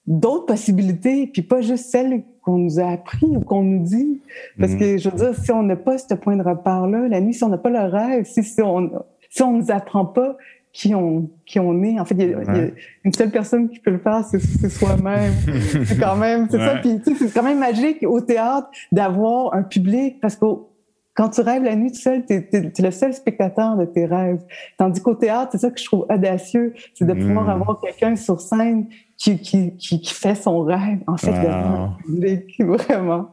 d'autres 0.06 0.46
possibilités, 0.46 1.28
puis 1.28 1.42
pas 1.42 1.60
juste 1.60 1.90
celles 1.90 2.22
qu'on 2.42 2.58
nous 2.58 2.80
a 2.80 2.88
appris 2.88 3.26
ou 3.26 3.40
qu'on 3.40 3.62
nous 3.62 3.84
dit. 3.84 4.20
Parce 4.58 4.74
que, 4.74 4.98
je 4.98 5.08
veux 5.08 5.16
dire, 5.16 5.34
si 5.36 5.52
on 5.52 5.62
n'a 5.62 5.76
pas 5.76 5.98
ce 5.98 6.14
point 6.14 6.36
de 6.36 6.42
repère-là, 6.42 7.08
la 7.08 7.20
nuit, 7.20 7.34
si 7.34 7.44
on 7.44 7.48
n'a 7.48 7.58
pas 7.58 7.70
le 7.70 7.88
rêve, 7.88 8.24
si, 8.24 8.42
si 8.42 8.60
on 8.60 8.90
si 9.30 9.42
on 9.42 9.52
nous 9.52 9.70
apprend 9.70 10.04
pas 10.04 10.36
qui 10.72 10.94
on, 10.94 11.30
qui 11.46 11.58
on 11.58 11.82
est. 11.82 11.98
En 11.98 12.04
fait, 12.04 12.14
il 12.18 12.30
y, 12.30 12.34
a, 12.34 12.68
une 13.04 13.12
seule 13.12 13.30
personne 13.30 13.68
qui 13.68 13.78
peut 13.78 13.90
le 13.90 13.98
faire, 13.98 14.24
c'est 14.24 14.68
soi-même. 14.68 15.32
c'est 15.86 15.98
quand 15.98 16.16
même, 16.16 16.48
c'est 16.50 16.58
ça. 16.58 16.76
Puis, 16.82 17.00
c'est 17.18 17.32
quand 17.32 17.42
même 17.42 17.58
magique 17.58 18.02
au 18.02 18.20
théâtre 18.20 18.68
d'avoir 18.90 19.54
un 19.54 19.62
public 19.62 20.20
parce 20.20 20.36
que 20.36 20.46
quand 21.14 21.28
tu 21.28 21.42
rêves 21.42 21.62
la 21.62 21.76
nuit 21.76 21.92
tout 21.92 22.00
seul, 22.00 22.24
tu 22.24 22.34
es, 22.34 22.82
le 22.82 22.90
seul 22.90 23.12
spectateur 23.12 23.76
de 23.76 23.84
tes 23.84 24.06
rêves. 24.06 24.40
Tandis 24.78 25.02
qu'au 25.02 25.14
théâtre, 25.14 25.50
c'est 25.52 25.58
ça 25.58 25.70
que 25.70 25.78
je 25.78 25.84
trouve 25.84 26.06
audacieux, 26.08 26.74
c'est 26.94 27.04
de 27.04 27.12
pouvoir 27.12 27.44
mm. 27.44 27.50
avoir 27.50 27.80
quelqu'un 27.80 28.16
sur 28.16 28.40
scène 28.40 28.86
qui, 29.16 29.38
qui, 29.38 29.76
qui, 29.76 30.00
qui, 30.00 30.14
fait 30.14 30.34
son 30.34 30.62
rêve, 30.62 30.98
en 31.06 31.16
fait, 31.16 31.30
wow. 31.30 32.66
vraiment. 32.76 33.30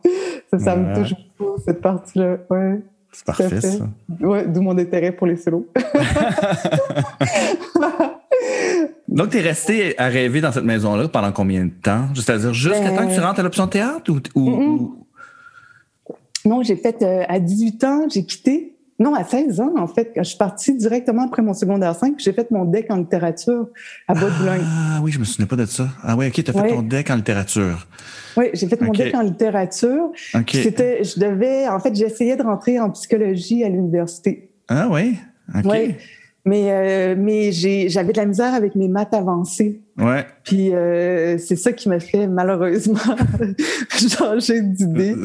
Ça, 0.52 0.60
ça 0.60 0.76
me 0.76 0.96
touche 0.96 1.14
beaucoup, 1.38 1.60
cette 1.66 1.82
partie-là. 1.82 2.38
Ouais. 2.50 2.82
C'est 3.12 3.26
parfait, 3.26 3.62
ça. 3.62 3.88
Ouais, 4.20 4.46
d'où 4.48 4.62
mon 4.62 4.78
intérêt 4.78 5.12
pour 5.12 5.26
les 5.26 5.38
solos. 5.38 5.68
Donc, 9.08 9.32
tu 9.32 9.38
es 9.38 9.42
resté 9.42 9.98
à 9.98 10.08
rêver 10.08 10.42
dans 10.42 10.52
cette 10.52 10.64
maison-là 10.64 11.08
pendant 11.08 11.32
combien 11.32 11.66
de 11.66 11.72
temps? 11.72 12.06
C'est-à-dire 12.14 12.54
jusqu'à 12.54 12.92
temps 12.92 13.08
que 13.08 13.14
tu 13.14 13.20
ben, 13.20 13.26
rentres 13.26 13.40
à 13.40 13.44
l'option 13.44 13.68
théâtre 13.68 14.12
ou, 14.12 14.20
ou, 14.40 15.08
non, 16.50 16.64
j'ai 16.64 16.76
fait 16.76 17.04
euh, 17.04 17.24
à 17.28 17.40
18 17.40 17.84
ans, 17.84 18.08
j'ai 18.12 18.26
quitté. 18.26 18.76
Non, 18.98 19.14
à 19.14 19.24
16 19.24 19.62
ans, 19.62 19.74
en 19.78 19.88
fait, 19.88 20.12
quand 20.16 20.24
je 20.24 20.30
suis 20.30 20.38
partie 20.38 20.74
directement 20.74 21.28
après 21.28 21.44
mon 21.44 21.54
secondaire 21.54 21.96
5, 21.96 22.16
j'ai 22.18 22.34
fait 22.34 22.50
mon 22.50 22.66
deck 22.66 22.88
en 22.90 22.98
littérature 22.98 23.68
à 24.08 24.16
Bas-de-Boulogne. 24.16 24.64
Ah 24.66 25.00
oui, 25.04 25.12
je 25.12 25.20
me 25.20 25.26
souvenais 25.26 25.48
pas 25.48 25.56
de 25.56 25.66
ça. 25.66 25.88
Ah 26.04 26.18
oui, 26.18 26.28
OK, 26.28 26.34
tu 26.34 26.50
as 26.50 26.54
fait 26.54 26.70
ton 26.70 26.82
deck 26.82 27.10
en 27.12 27.16
littérature. 27.16 27.88
Oui, 28.36 28.46
j'ai 28.54 28.68
fait 28.68 28.82
mon 28.82 28.92
deck 28.92 29.14
en 29.14 29.22
littérature. 29.22 30.12
C'était, 30.52 31.04
je 31.04 31.20
devais, 31.20 31.68
en 31.68 31.80
fait, 31.80 31.96
j'essayais 31.96 32.36
de 32.36 32.44
rentrer 32.44 32.80
en 32.80 32.90
psychologie 32.90 33.64
à 33.64 33.70
l'université. 33.70 34.50
Ah 34.68 34.88
oui? 34.90 35.18
OK. 35.56 35.96
Mais, 36.50 36.72
euh, 36.72 37.16
mais 37.16 37.52
j'avais 37.52 38.12
de 38.12 38.18
la 38.18 38.26
misère 38.26 38.56
avec 38.56 38.74
mes 38.74 38.88
maths 38.88 39.14
avancées. 39.14 39.82
Ouais. 40.00 40.26
Puis 40.44 40.74
euh, 40.74 41.38
c'est 41.38 41.56
ça 41.56 41.74
qui 41.74 41.90
m'a 41.90 42.00
fait 42.00 42.26
malheureusement 42.26 42.98
changer 44.18 44.62
d'idée. 44.62 45.16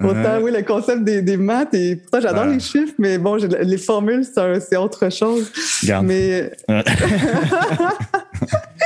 Pourtant, 0.00 0.40
oui, 0.42 0.50
le 0.50 0.64
concept 0.64 1.04
des, 1.04 1.22
des 1.22 1.36
maths, 1.36 1.74
et 1.74 1.94
pourtant 1.94 2.20
j'adore 2.20 2.46
les 2.46 2.58
chiffres, 2.58 2.94
mais 2.98 3.18
bon, 3.18 3.36
les 3.36 3.78
formules, 3.78 4.24
c'est 4.24 4.76
autre 4.76 5.12
chose. 5.12 5.48
Garde. 5.84 6.06
Mais. 6.06 6.50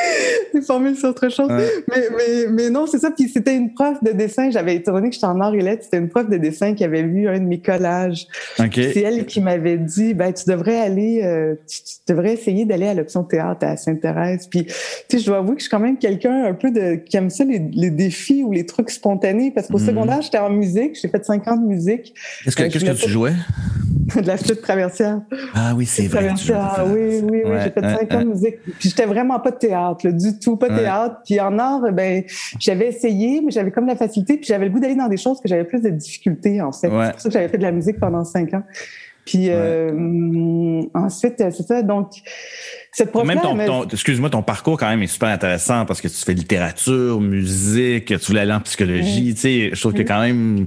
les 0.55 0.61
formules, 0.61 0.97
c'est 0.97 1.07
autre 1.07 1.29
chose. 1.29 1.49
Mais, 1.49 1.69
mais, 1.88 2.47
mais 2.51 2.71
non, 2.71 2.87
c'est 2.87 2.99
ça. 2.99 3.11
Puis 3.11 3.29
c'était 3.29 3.55
une 3.55 3.73
prof 3.75 4.03
de 4.03 4.12
dessin. 4.12 4.51
J'avais 4.51 4.77
été 4.77 4.91
que 4.91 5.12
j'étais 5.12 5.25
en 5.25 5.41
art 5.41 5.55
et 5.55 5.61
lettres. 5.61 5.85
C'était 5.85 5.99
une 5.99 6.09
prof 6.09 6.29
de 6.29 6.37
dessin 6.37 6.75
qui 6.75 6.85
avait 6.85 7.03
vu 7.03 7.29
un 7.29 7.38
de 7.38 7.45
mes 7.45 7.61
collages. 7.61 8.27
C'est 8.57 9.01
elle 9.01 9.27
qui 9.27 9.41
m'avait 9.41 9.79
dit 9.79 10.15
ben, 10.15 10.33
tu 10.33 10.45
devrais 10.49 10.79
aller, 10.79 11.23
euh, 11.23 11.55
tu, 11.67 12.12
devrais 12.12 12.35
essayer 12.35 12.65
d'aller 12.65 12.87
à 12.87 12.95
l'option 12.95 13.25
théâtre 13.25 13.67
à 13.67 13.77
Sainte-Thérèse. 13.77 14.49
Puis 14.49 14.67
je 15.12 15.25
dois 15.25 15.38
avouer 15.38 15.55
que 15.55 15.61
je 15.61 15.65
suis 15.65 15.71
quand 15.71 15.81
même 15.81 15.99
quelqu'un 15.99 16.45
un 16.45 16.55
peu 16.55 16.71
de 16.71 16.97
qui 16.97 17.17
aime 17.17 17.31
ça 17.31 17.45
les, 17.45 17.91
défis 17.91 18.43
ou 18.43 18.53
les 18.53 18.67
trucs 18.67 18.91
spontanés 18.91 19.51
parce 19.51 19.69
qu'au 19.69 19.79
mhm. 19.79 19.87
secondaire 19.87 20.23
j'étais 20.23 20.38
en 20.38 20.51
musique, 20.51 20.99
j'ai 21.01 21.09
fait 21.09 21.25
50 21.25 21.49
ans 21.49 21.61
de 21.61 21.67
musique. 21.67 22.15
Qu'est-ce 22.45 22.57
que, 22.57 22.62
que 22.62 23.05
tu 23.05 23.09
jouais? 23.09 23.33
De 24.17 24.27
la 24.27 24.37
flûte 24.37 24.61
traversière. 24.61 25.21
Ah 25.55 25.73
oui, 25.75 25.87
c'est 25.87 26.07
vrai. 26.07 26.29
oui, 26.31 27.21
oui, 27.23 27.43
oui, 27.45 27.57
j'ai 27.62 27.71
fait 27.71 27.81
5 27.81 28.15
ans 28.15 28.21
de 28.21 28.29
musique. 28.29 28.57
Puis 28.79 28.91
j'étais 28.91 29.07
vraiment 29.07 29.38
pas 29.41 29.51
de 29.51 29.57
théâtre, 29.57 29.91
du 29.94 30.38
tout, 30.38 30.57
pas 30.57 30.68
de 30.68 30.76
théâtre. 30.76 31.20
Puis 31.24 31.40
en 31.40 31.59
art, 31.59 31.92
ben 31.92 32.24
j'avais 32.59 32.88
essayé, 32.88 33.40
mais 33.44 33.50
j'avais 33.50 33.70
comme 33.70 33.87
la 33.87 33.96
facilité, 33.96 34.37
puis 34.37 34.46
j'avais 34.46 34.66
le 34.66 34.70
goût 34.70 34.81
d'aller 34.81 34.94
dans 34.94 35.09
des 35.09 35.16
choses 35.16 35.40
que 35.40 35.48
j'avais 35.48 35.64
plus 35.64 35.81
de 35.81 35.90
difficultés 35.90 36.61
en 36.61 36.72
fait. 36.72 36.88
C'est 36.88 36.88
pour 36.88 37.20
ça 37.20 37.28
que 37.28 37.33
j'avais 37.33 37.48
fait 37.48 37.59
de 37.59 37.62
la 37.62 37.72
musique 37.72 37.98
pendant 37.98 38.24
5 38.24 38.55
ans. 38.55 38.62
Puis 39.24 39.50
euh, 39.50 40.83
ensuite, 40.94 41.35
c'est 41.38 41.62
ça. 41.62 41.83
Donc 41.83 42.11
cette 42.94 43.14
Même 43.14 43.40
ton, 43.40 43.88
excuse-moi, 43.88 44.28
ton 44.28 44.42
parcours 44.42 44.76
quand 44.78 44.88
même 44.90 45.02
est 45.02 45.07
super 45.07 45.31
intéressant 45.31 45.87
parce 45.87 46.02
que 46.02 46.09
tu 46.09 46.14
fais 46.14 46.35
littérature, 46.35 47.22
musique, 47.22 48.07
tu 48.07 48.26
voulais 48.26 48.40
aller 48.40 48.52
en 48.52 48.61
psychologie, 48.61 49.33
tu 49.33 49.40
sais, 49.40 49.70
je 49.72 49.81
trouve 49.81 49.94
que 49.94 50.02
quand 50.02 50.20
même 50.20 50.66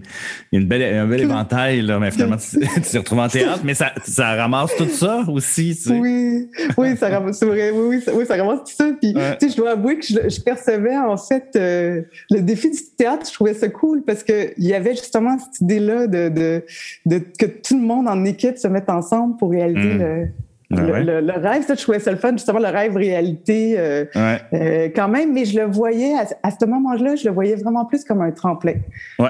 il 0.51 0.55
y 0.55 0.57
a 0.57 0.61
une 0.61 0.67
belle, 0.67 0.95
un 0.95 1.05
bel 1.05 1.21
éventail 1.21 1.83
là, 1.83 1.99
mais 1.99 2.09
finalement 2.09 2.37
tu 2.51 2.81
t'es 2.81 2.97
retrouvé 2.97 3.21
en 3.21 3.27
théâtre, 3.27 3.61
mais 3.63 3.75
ça, 3.75 3.93
ça 4.03 4.33
ramasse 4.33 4.75
tout 4.75 4.89
ça 4.89 5.23
aussi, 5.27 5.75
tu 5.75 5.89
sais. 5.89 5.99
Oui, 5.99 6.49
oui, 6.77 6.97
ça 6.97 7.09
ramasse, 7.09 7.43
vrai, 7.43 7.69
oui, 7.69 7.97
oui, 7.97 8.01
ça, 8.01 8.11
oui, 8.11 8.25
ça 8.25 8.37
ramasse 8.37 8.61
tout 8.61 8.75
ça. 8.75 8.89
Puis, 8.99 9.13
tu 9.13 9.19
sais, 9.19 9.49
je 9.49 9.57
dois 9.57 9.73
avouer 9.73 9.99
que 9.99 10.05
je, 10.07 10.41
percevais 10.41 10.97
en 10.97 11.17
fait 11.17 11.51
euh, 11.55 12.01
le 12.31 12.41
défi 12.41 12.71
du 12.71 12.79
théâtre, 12.97 13.27
je 13.27 13.33
trouvais 13.33 13.53
ça 13.53 13.69
cool 13.69 14.01
parce 14.01 14.23
que 14.23 14.51
il 14.57 14.65
y 14.65 14.73
avait 14.73 14.95
justement 14.95 15.37
cette 15.37 15.61
idée-là 15.61 16.07
de, 16.07 16.29
de, 16.29 16.63
de, 17.05 17.19
que 17.19 17.45
tout 17.45 17.77
le 17.77 17.85
monde 17.85 18.07
en 18.07 18.25
équipe 18.25 18.57
se 18.57 18.67
mette 18.67 18.89
ensemble 18.89 19.37
pour 19.37 19.51
réaliser 19.51 19.93
mmh. 19.93 19.99
le 19.99 20.27
le, 20.75 21.31
rêve, 21.39 21.63
ça, 21.63 21.75
je 21.75 21.81
trouvais 21.81 21.99
ça 21.99 22.11
le 22.11 22.17
fun, 22.17 22.31
justement, 22.33 22.59
le 22.59 22.67
rêve 22.67 22.95
réalité 22.95 23.75
euh, 23.77 24.05
euh, 24.15 24.89
quand 24.95 25.07
même, 25.07 25.33
mais 25.33 25.45
je 25.45 25.59
le 25.59 25.65
voyais, 25.65 26.13
à, 26.43 26.51
ce 26.51 26.65
moment-là, 26.65 27.15
je 27.15 27.25
le 27.25 27.33
voyais 27.33 27.55
vraiment 27.55 27.85
plus 27.85 28.03
comme 28.03 28.21
un 28.21 28.31
tremplin. 28.31 28.73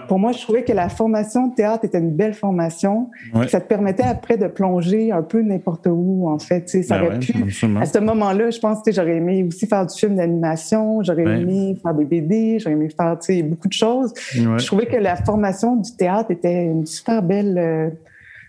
Pour 0.07 0.19
moi, 0.19 0.31
je 0.31 0.41
trouvais 0.41 0.63
que 0.63 0.73
la 0.73 0.89
formation 0.89 1.47
de 1.47 1.55
théâtre 1.55 1.85
était 1.85 1.99
une 1.99 2.11
belle 2.11 2.33
formation. 2.33 3.09
Ça 3.47 3.59
te 3.59 3.67
permettait 3.67 4.03
après 4.03 4.37
de 4.37 4.47
plonger 4.47 5.11
un 5.11 5.21
peu 5.21 5.41
n'importe 5.41 5.87
où, 5.89 6.27
en 6.29 6.39
fait. 6.39 6.69
Ça 6.69 6.97
ben 6.97 7.07
aurait 7.07 7.19
pu, 7.19 7.33
à 7.79 7.85
ce 7.85 7.97
moment-là, 7.99 8.49
je 8.49 8.59
pense 8.59 8.81
que 8.81 8.91
j'aurais 8.91 9.17
aimé 9.17 9.43
aussi 9.47 9.67
faire 9.67 9.85
du 9.85 9.97
film 9.97 10.15
d'animation, 10.15 11.01
j'aurais 11.03 11.23
aimé 11.23 11.77
faire 11.81 11.93
des 11.93 12.05
BD, 12.05 12.59
j'aurais 12.59 12.73
aimé 12.73 12.89
faire 12.89 13.17
beaucoup 13.43 13.67
de 13.67 13.73
choses. 13.73 14.13
Je 14.33 14.65
trouvais 14.65 14.85
que 14.85 14.97
la 14.97 15.15
formation 15.15 15.75
du 15.75 15.91
théâtre 15.95 16.31
était 16.31 16.65
une 16.65 16.85
super 16.85 17.21
belle... 17.21 17.57
Euh, 17.57 17.89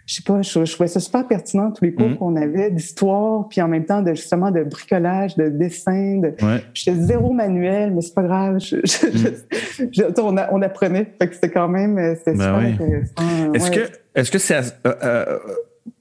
je 0.07 0.14
sais 0.14 0.23
pas, 0.23 0.40
je, 0.40 0.73
trouvais 0.73 0.88
ça 0.88 1.01
super 1.01 1.27
pertinent, 1.27 1.73
tous 1.73 1.85
les 1.85 1.92
cours 1.92 2.09
mm. 2.09 2.16
qu'on 2.16 2.37
avait 2.37 2.71
d'histoire, 2.71 3.49
puis 3.49 3.61
en 3.61 3.66
même 3.66 3.85
temps 3.85 4.03
de 4.03 4.14
justement 4.14 4.53
de 4.53 4.62
bricolage, 4.62 5.37
de 5.37 5.49
dessin. 5.49 6.19
De... 6.19 6.29
Ouais. 6.45 6.62
J'étais 6.75 6.97
zéro 6.97 7.33
manuel, 7.33 7.92
mais 7.92 8.03
c'est 8.03 8.14
pas 8.14 8.23
grave. 8.23 8.59
Mm. 8.59 10.03
on, 10.19 10.37
on, 10.53 10.62
apprenait, 10.62 11.12
fait 11.21 11.29
que 11.29 11.35
c'était 11.35 11.51
quand 11.51 11.69
même 11.69 11.99
euh, 11.99 12.14
c'était 12.14 12.35
ben 12.35 12.45
super 12.45 12.55
intéressant. 12.57 13.53
Est-ce 13.53 13.71
que 13.71 13.81
est-ce 14.14 14.31
que 14.31 14.38
c'est 14.38 14.57
euh, 14.57 14.95
euh, 15.03 15.38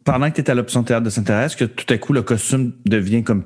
pendant 0.04 0.30
que 0.30 0.36
tu 0.36 0.42
étais 0.42 0.52
à 0.52 0.56
l'option 0.56 0.84
théâtre 0.84 1.04
de 1.04 1.10
Saint-Thérèse 1.10 1.56
que 1.56 1.66
tout 1.66 1.92
à 1.92 1.98
coup 1.98 2.14
le 2.14 2.22
costume 2.22 2.74
devient 2.86 3.24
comme 3.24 3.44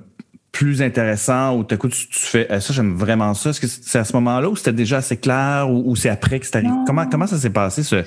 plus 0.51 0.81
intéressant 0.81 1.57
ou 1.57 1.63
coup 1.63 1.87
tu, 1.87 2.07
tu 2.09 2.19
fais 2.19 2.47
ça 2.59 2.73
j'aime 2.73 2.95
vraiment 2.95 3.33
ça 3.33 3.51
est-ce 3.51 3.61
que 3.61 3.67
c'est 3.67 3.99
à 3.99 4.03
ce 4.03 4.13
moment-là 4.13 4.49
ou 4.49 4.55
c'était 4.55 4.73
déjà 4.73 4.97
assez 4.97 5.17
clair 5.17 5.69
ou, 5.71 5.95
c'est 5.95 6.09
après 6.09 6.39
que 6.39 6.45
c'est 6.45 6.57
arrivé? 6.57 6.73
Comment 6.85 7.07
comment 7.07 7.27
ça 7.27 7.37
s'est 7.37 7.49
passé 7.49 7.83
ce 7.83 8.03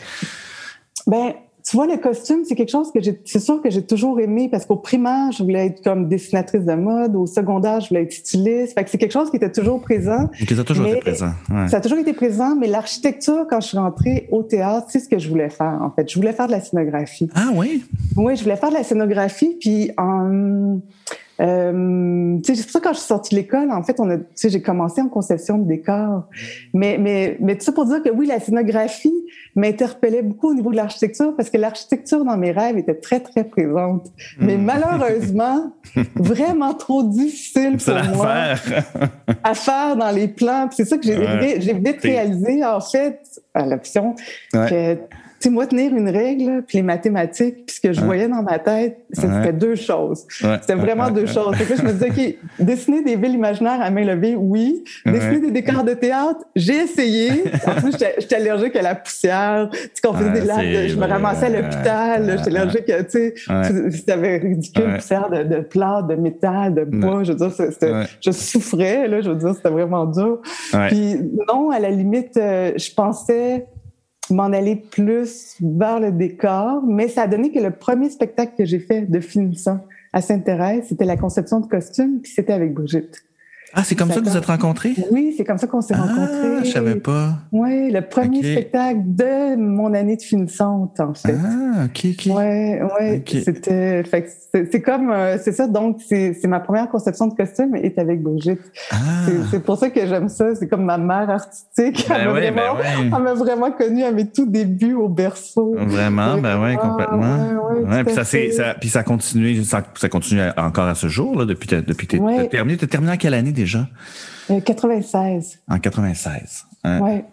ben 1.07 1.33
tu 1.65 1.77
vois, 1.77 1.87
le 1.87 1.97
costume, 1.97 2.45
c'est 2.45 2.55
quelque 2.55 2.71
chose 2.71 2.91
que 2.93 3.01
j'ai, 3.01 3.21
c'est 3.25 3.39
sûr 3.39 3.63
que 3.63 3.71
j'ai 3.71 3.83
toujours 3.83 4.19
aimé 4.21 4.49
parce 4.51 4.67
qu'au 4.67 4.77
primaire, 4.77 5.31
je 5.33 5.43
voulais 5.43 5.67
être 5.67 5.83
comme 5.83 6.09
dessinatrice 6.09 6.65
de 6.65 6.75
mode. 6.75 7.15
Au 7.15 7.27
secondaire, 7.27 7.81
je 7.81 7.89
voulais 7.89 8.03
être 8.03 8.13
styliste. 8.13 8.75
Fait 8.75 8.85
que 8.85 8.91
c'est 8.91 8.99
quelque 8.99 9.13
chose 9.13 9.31
qui 9.31 9.37
était 9.37 9.53
toujours 9.53 9.81
présent. 9.81 10.29
ça 10.49 10.61
a 10.61 10.65
toujours 10.65 10.87
été 10.87 11.01
présent. 11.01 11.31
Ça 11.69 11.77
a 11.77 11.81
toujours 11.81 11.99
été 11.99 12.13
présent, 12.13 12.57
mais 12.57 12.67
l'architecture, 12.67 13.47
quand 13.49 13.61
je 13.61 13.69
suis 13.69 13.79
rentrée 13.79 14.29
au 14.33 14.43
théâtre, 14.43 14.87
c'est 14.91 14.99
ce 14.99 15.09
que 15.09 15.19
je 15.19 15.29
voulais 15.29 15.51
faire, 15.51 15.79
en 15.83 15.91
fait. 15.91 16.09
Je 16.11 16.17
voulais 16.17 16.33
faire 16.33 16.47
de 16.47 16.53
la 16.53 16.61
scénographie. 16.61 17.29
Ah 17.35 17.51
oui? 17.55 17.85
Oui, 18.17 18.37
je 18.37 18.43
voulais 18.43 18.57
faire 18.57 18.71
de 18.71 18.75
la 18.75 18.85
scénographie. 18.85 19.57
Puis 19.61 19.91
en, 19.99 20.81
euh, 21.43 22.39
c'est 22.45 22.63
pour 22.63 22.71
ça 22.71 22.81
quand 22.81 22.93
je 22.93 22.99
suis 22.99 23.07
sortie 23.07 23.35
de 23.35 23.41
l'école, 23.41 23.71
en 23.73 23.83
fait, 23.83 23.99
on 23.99 24.09
a, 24.11 24.17
j'ai 24.43 24.63
commencé 24.63 25.01
en 25.01 25.09
conception 25.09 25.59
de 25.59 25.67
décor. 25.67 26.25
Mais, 26.73 26.99
mais, 26.99 27.37
mais 27.41 27.57
tout 27.57 27.65
ça 27.65 27.73
pour 27.73 27.87
dire 27.87 28.03
que 28.03 28.11
oui, 28.11 28.27
la 28.27 28.39
scénographie 28.39 29.13
m'interpellait 29.57 30.23
beaucoup 30.23 30.51
au 30.51 30.55
niveau 30.55 30.71
de 30.71 30.77
l'architecture 30.77 31.35
parce 31.37 31.51
que 31.51 31.59
l'architecture 31.59 32.25
dans 32.25 32.37
mes 32.37 32.53
rêves 32.53 32.79
était 32.79 32.95
très, 32.95 33.21
très 33.21 33.45
présente. 33.45 34.07
Mais 34.39 34.57
hmm. 34.57 34.65
malheureusement, 34.65 35.73
vraiment 36.15 36.75
trop 36.75 37.03
difficile 37.03 37.77
pour 37.77 38.17
moi 38.17 38.55
à 39.43 39.55
faire 39.55 39.97
dans 39.97 40.11
les 40.11 40.29
plans. 40.29 40.69
C'est 40.71 40.85
ça 40.85 40.97
que 40.97 41.05
j'ai, 41.05 41.61
j'ai 41.61 41.75
vite 41.75 42.01
réalisé, 42.03 42.65
en 42.65 42.81
fait, 42.81 43.21
à 43.55 43.67
l'option, 43.67 44.15
que 44.53 44.97
sais, 45.43 45.51
moi, 45.51 45.67
tenir 45.67 45.95
une 45.95 46.09
règle, 46.09 46.63
puis 46.67 46.79
les 46.79 46.83
mathématiques, 46.83 47.67
puis 47.67 47.77
ce 47.77 47.81
que 47.81 47.93
je 47.93 48.01
voyais 48.01 48.29
dans 48.29 48.43
ma 48.43 48.59
tête, 48.59 48.99
c'était 49.13 49.53
deux 49.53 49.75
choses. 49.75 50.27
C'était 50.31 50.75
vraiment 50.75 51.11
deux 51.11 51.27
choses. 51.27 51.57
que 51.57 51.77
je 51.77 51.83
me 51.83 51.93
disais, 51.93 52.11
OK, 52.11 52.65
dessiner 52.65 53.03
des 53.03 53.17
villes 53.17 53.35
imaginaires 53.35 53.81
à 53.81 53.91
main 53.91 54.05
levée, 54.05 54.35
oui. 54.37 54.85
Dessiner 55.07 55.41
des 55.41 55.51
décors 55.51 55.85
de 55.85 55.95
théâtre, 55.95 56.41
j'ai 56.55 56.77
essayé. 56.83 57.45
En 57.67 57.81
plus, 57.81 57.93
j'étais 57.93 58.37
allergique 58.37 58.77
à 58.77 58.83
la 58.83 58.95
poussière. 58.95 59.69
Tu 59.71 59.79
sais, 59.79 60.01
qu'on 60.03 60.15
faisait 60.15 60.31
des 60.31 60.41
lattes, 60.43 60.89
je 60.89 60.97
me 60.97 61.07
ramassais 61.07 61.47
à 61.47 61.61
l'hôpital, 61.61 62.39
j'étais 62.39 62.57
allergique 62.57 62.91
à, 62.91 63.05
tu 63.05 63.11
sais, 63.11 63.35
c'était 63.91 64.39
ridicule, 64.39 64.95
poussière 64.95 65.31
de, 65.31 65.43
de 65.43 65.61
plâtre, 65.61 66.09
de 66.09 66.15
métal, 66.15 66.75
de 66.75 66.85
bois. 66.85 67.25
Je 67.25 67.33
veux 67.33 67.39
dire, 67.39 67.51
je 68.21 68.31
souffrais, 68.31 69.09
là, 69.09 69.21
je 69.21 69.31
veux 69.31 69.37
dire, 69.37 69.55
c'était 69.55 69.71
vraiment 69.71 70.07
dur. 70.07 70.41
Puis 70.89 71.17
non, 71.49 71.71
à 71.71 71.79
la 71.79 71.91
limite, 71.91 72.37
euh, 72.37 72.73
je 72.77 72.93
pensais 72.95 73.67
m'en 74.33 74.45
aller 74.45 74.77
plus 74.77 75.57
vers 75.61 76.01
le 76.01 76.13
décor, 76.13 76.83
mais 76.83 77.09
ça 77.09 77.23
a 77.23 77.27
donné 77.27 77.53
que 77.53 77.59
le 77.59 77.71
premier 77.71 78.11
spectacle 78.11 78.53
que 78.59 78.65
j'ai 78.65 78.81
fait 78.81 79.03
de 79.03 79.21
finissant 79.21 79.81
à 80.13 80.21
Sainte-Thérèse, 80.21 80.87
c'était 80.89 81.05
la 81.05 81.17
conception 81.17 81.61
de 81.61 81.67
costumes, 81.67 82.21
puis 82.21 82.33
c'était 82.33 82.53
avec 82.53 82.75
Brigitte. 82.75 83.25
Ah, 83.75 83.85
c'est 83.85 83.95
comme 83.95 84.11
ça, 84.11 84.21
que 84.21 84.29
vous 84.29 84.37
êtes 84.37 84.47
rencontrés? 84.47 84.95
Oui, 85.11 85.35
c'est 85.37 85.45
comme 85.45 85.59
ça 85.59 85.67
qu'on 85.67 85.81
s'est 85.81 85.95
ah, 85.97 86.03
rencontrés. 86.03 86.65
Je 86.65 86.71
savais 86.71 86.97
pas. 86.97 87.39
Oui, 87.53 87.91
le 87.91 88.03
premier 88.03 88.43
spectacle 88.43 89.01
de 89.05 89.57
mon 89.57 89.95
année 89.95 90.17
de 90.17 90.23
finissante, 90.23 91.01
en 91.01 91.15
fait. 91.15 91.35
Ah, 91.35 91.85
ok, 91.87 92.07
ok. 92.13 92.37
Ouais, 92.37 92.83
ouais. 92.99 93.25
C'était, 93.27 94.03
c'est 94.53 94.83
comme, 94.83 95.11
euh, 95.11 95.39
c'est 95.43 95.53
ça. 95.53 95.67
Donc, 95.67 96.01
c'est 96.07 96.45
ma 96.45 96.61
première 96.61 96.89
conception 96.91 97.27
de 97.29 97.35
costume 97.35 97.75
est 97.77 97.99
avec 97.99 98.23
Brigitte. 98.23 98.61
Ah. 98.91 98.97
C'est 99.51 99.63
pour 99.63 99.79
ça 99.79 99.89
que 99.89 100.07
j'aime 100.07 100.29
ça. 100.29 100.55
C'est 100.55 100.69
comme 100.69 100.85
ma 100.85 100.99
mère 100.99 101.31
artistique. 101.31 102.07
Ben 102.09 102.17
elle 102.21 102.27
m'a 102.27 102.33
ben 102.33 102.53
vraiment, 102.53 103.31
elle 103.31 103.39
vraiment 103.39 103.71
connue 103.71 104.05
à 104.05 104.13
mes 104.13 104.31
tout 104.31 104.47
débuts 104.47 104.95
au 104.95 105.09
berceau. 105.09 105.75
Vraiment, 105.79 106.37
ben 106.37 106.63
oui, 106.63 106.77
complètement. 106.77 107.37
Ouais, 107.71 107.97
ouais, 107.97 108.05
puis 108.05 108.15
ça, 108.15 108.25
ça, 108.25 108.75
puis 108.79 108.89
ça 108.91 109.03
continue, 109.03 109.63
ça, 109.65 109.83
ça, 109.95 110.09
continue 110.09 110.43
encore 110.57 110.87
à 110.87 110.95
ce 110.95 111.09
jour 111.09 111.39
là, 111.39 111.47
depuis, 111.47 111.69
depuis 111.69 112.07
tes, 112.07 112.21
terminé. 112.51 112.77
T'as 112.77 112.87
terminé 112.87 113.13
en 113.13 113.17
quelle 113.17 113.35
année 113.35 113.53
déjà? 113.63 113.89
96. 114.49 115.61
Euh, 115.71 115.75
en 115.75 115.79
96. 115.79 116.67
Hein? 116.85 117.01
Ouais. 117.01 117.25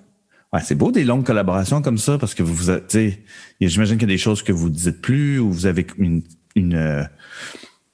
Ouais, 0.51 0.61
c'est 0.63 0.75
beau 0.75 0.91
des 0.91 1.03
longues 1.03 1.23
collaborations 1.23 1.81
comme 1.81 1.99
ça 1.99 2.17
parce 2.17 2.33
que 2.33 2.41
vous, 2.41 2.55
vous 2.55 2.71
j'imagine 3.61 3.97
qu'il 3.97 4.07
y 4.07 4.11
a 4.11 4.15
des 4.15 4.17
choses 4.17 4.41
que 4.41 4.51
vous 4.51 4.69
dites 4.69 4.99
plus 4.99 5.39
ou 5.39 5.51
vous 5.51 5.65
avez 5.67 5.85
une 5.97 6.23
une 6.55 6.73
euh, 6.73 7.03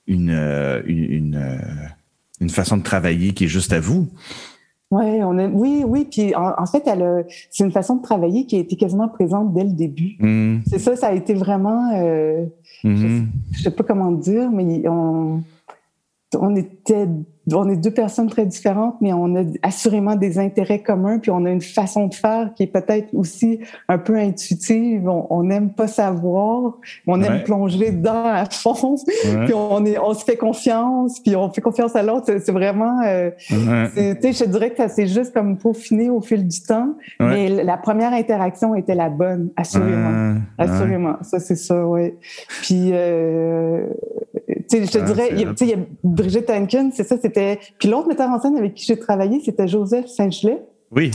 une 0.08 0.30
euh, 0.30 0.82
une, 0.86 1.60
une, 2.39 2.50
façon 2.50 2.78
de 2.78 2.84
travailler 2.84 3.34
qui 3.34 3.45
est 3.45 3.50
juste 3.50 3.74
à 3.74 3.82
vous. 3.82 4.08
Ouais, 4.91 5.21
on 5.24 5.38
a, 5.38 5.48
oui, 5.48 5.84
oui. 5.86 6.08
Puis 6.10 6.34
en, 6.36 6.65
fait, 6.67 6.89
c'est 7.50 7.63
une 7.63 7.71
façon 7.71 7.98
de 7.98 8.04
travailler 8.04 8.45
qui 8.45 8.56
a 8.56 8.60
été 8.60 8.78
quasiment 8.78 9.10
présente 9.10 9.54
dès 9.54 9.63
le 9.63 9.74
début. 9.74 10.15
Mmh. 10.19 10.60
C'est 10.67 10.80
ça, 10.80 10.95
ça 10.95 11.08
a 11.08 11.13
été 11.13 11.34
vraiment. 11.34 11.91
Euh, 11.95 12.45
mmh. 12.84 13.26
je, 13.52 13.63
sais 13.63 13.71
pas 13.71 13.84
comment 13.84 14.12
dire, 14.12 14.50
mais 14.52 14.88
on, 14.88 15.43
on 16.39 16.56
était 16.56 17.08
on 17.54 17.70
est 17.70 17.78
deux 17.78 17.92
personnes 17.92 18.30
très 18.30 18.46
différentes, 18.46 18.96
mais 19.02 19.14
on 19.14 19.36
a 19.36 19.44
assurément 19.62 20.16
des 20.16 20.40
intérêts 20.40 20.82
communs, 20.82 21.20
puis 21.20 21.32
on 21.32 21.46
a 21.46 21.52
une 21.52 21.62
façon 21.62 22.08
de 22.08 22.14
faire 22.14 22.52
qui 22.56 22.64
est 22.64 22.68
peut-être 22.68 23.14
aussi 23.14 23.60
un 23.88 23.98
peu 23.98 24.16
intuitive. 24.16 25.08
On 25.08 25.44
n'aime 25.44 25.70
pas 25.70 25.88
savoir, 25.88 26.74
on 27.06 27.22
aime 27.22 27.44
plonger 27.44 27.92
dedans 27.92 28.26
à 28.26 28.46
fond, 28.46 28.96
puis 29.46 29.54
on 29.54 29.86
est, 29.86 29.98
on 30.00 30.14
se 30.14 30.24
fait 30.24 30.38
confiance, 30.38 31.20
puis 31.20 31.36
on 31.36 31.52
fait 31.52 31.62
confiance 31.62 31.96
à 31.96 32.04
l'autre. 32.04 32.26
C'est 32.26 32.52
vraiment, 32.52 33.02
euh, 33.06 33.30
je 33.50 34.46
dirais 34.46 34.72
que 34.72 34.78
ça 34.78 34.88
s'est 34.88 35.08
juste 35.08 35.34
comme 35.34 35.58
peaufiné 35.58 36.10
au 36.10 36.22
fil 36.22 36.48
du 36.48 36.62
temps, 36.62 36.96
mais 37.20 37.50
la 37.50 37.78
première 37.78 38.14
interaction 38.14 38.76
était 38.76 38.96
la 38.96 39.10
bonne, 39.10 39.50
assurément, 39.56 40.36
assurément. 40.58 41.16
Ça 41.22 41.40
c'est 41.40 41.56
ça, 41.56 41.86
ouais. 41.86 42.18
Puis, 42.62 42.90
euh, 42.92 43.88
tu 44.48 44.78
sais, 44.80 44.86
je 44.86 44.92
te 44.92 45.06
dirais, 45.06 45.30
il 45.32 45.68
y 45.68 45.74
a 45.74 45.78
Brigitte 46.04 46.50
Hankin, 46.50 46.90
c'est 46.92 47.04
ça, 47.04 47.18
c'est 47.22 47.35
puis 47.78 47.89
l'autre 47.89 48.08
metteur 48.08 48.30
en 48.30 48.39
scène 48.39 48.58
avec 48.58 48.76
qui 48.76 48.86
j'ai 48.86 48.98
travaillé, 48.98 49.41
c'était 49.43 49.67
Joseph 49.67 50.08
Saint-Gelais. 50.08 50.63
Oui. 50.91 51.12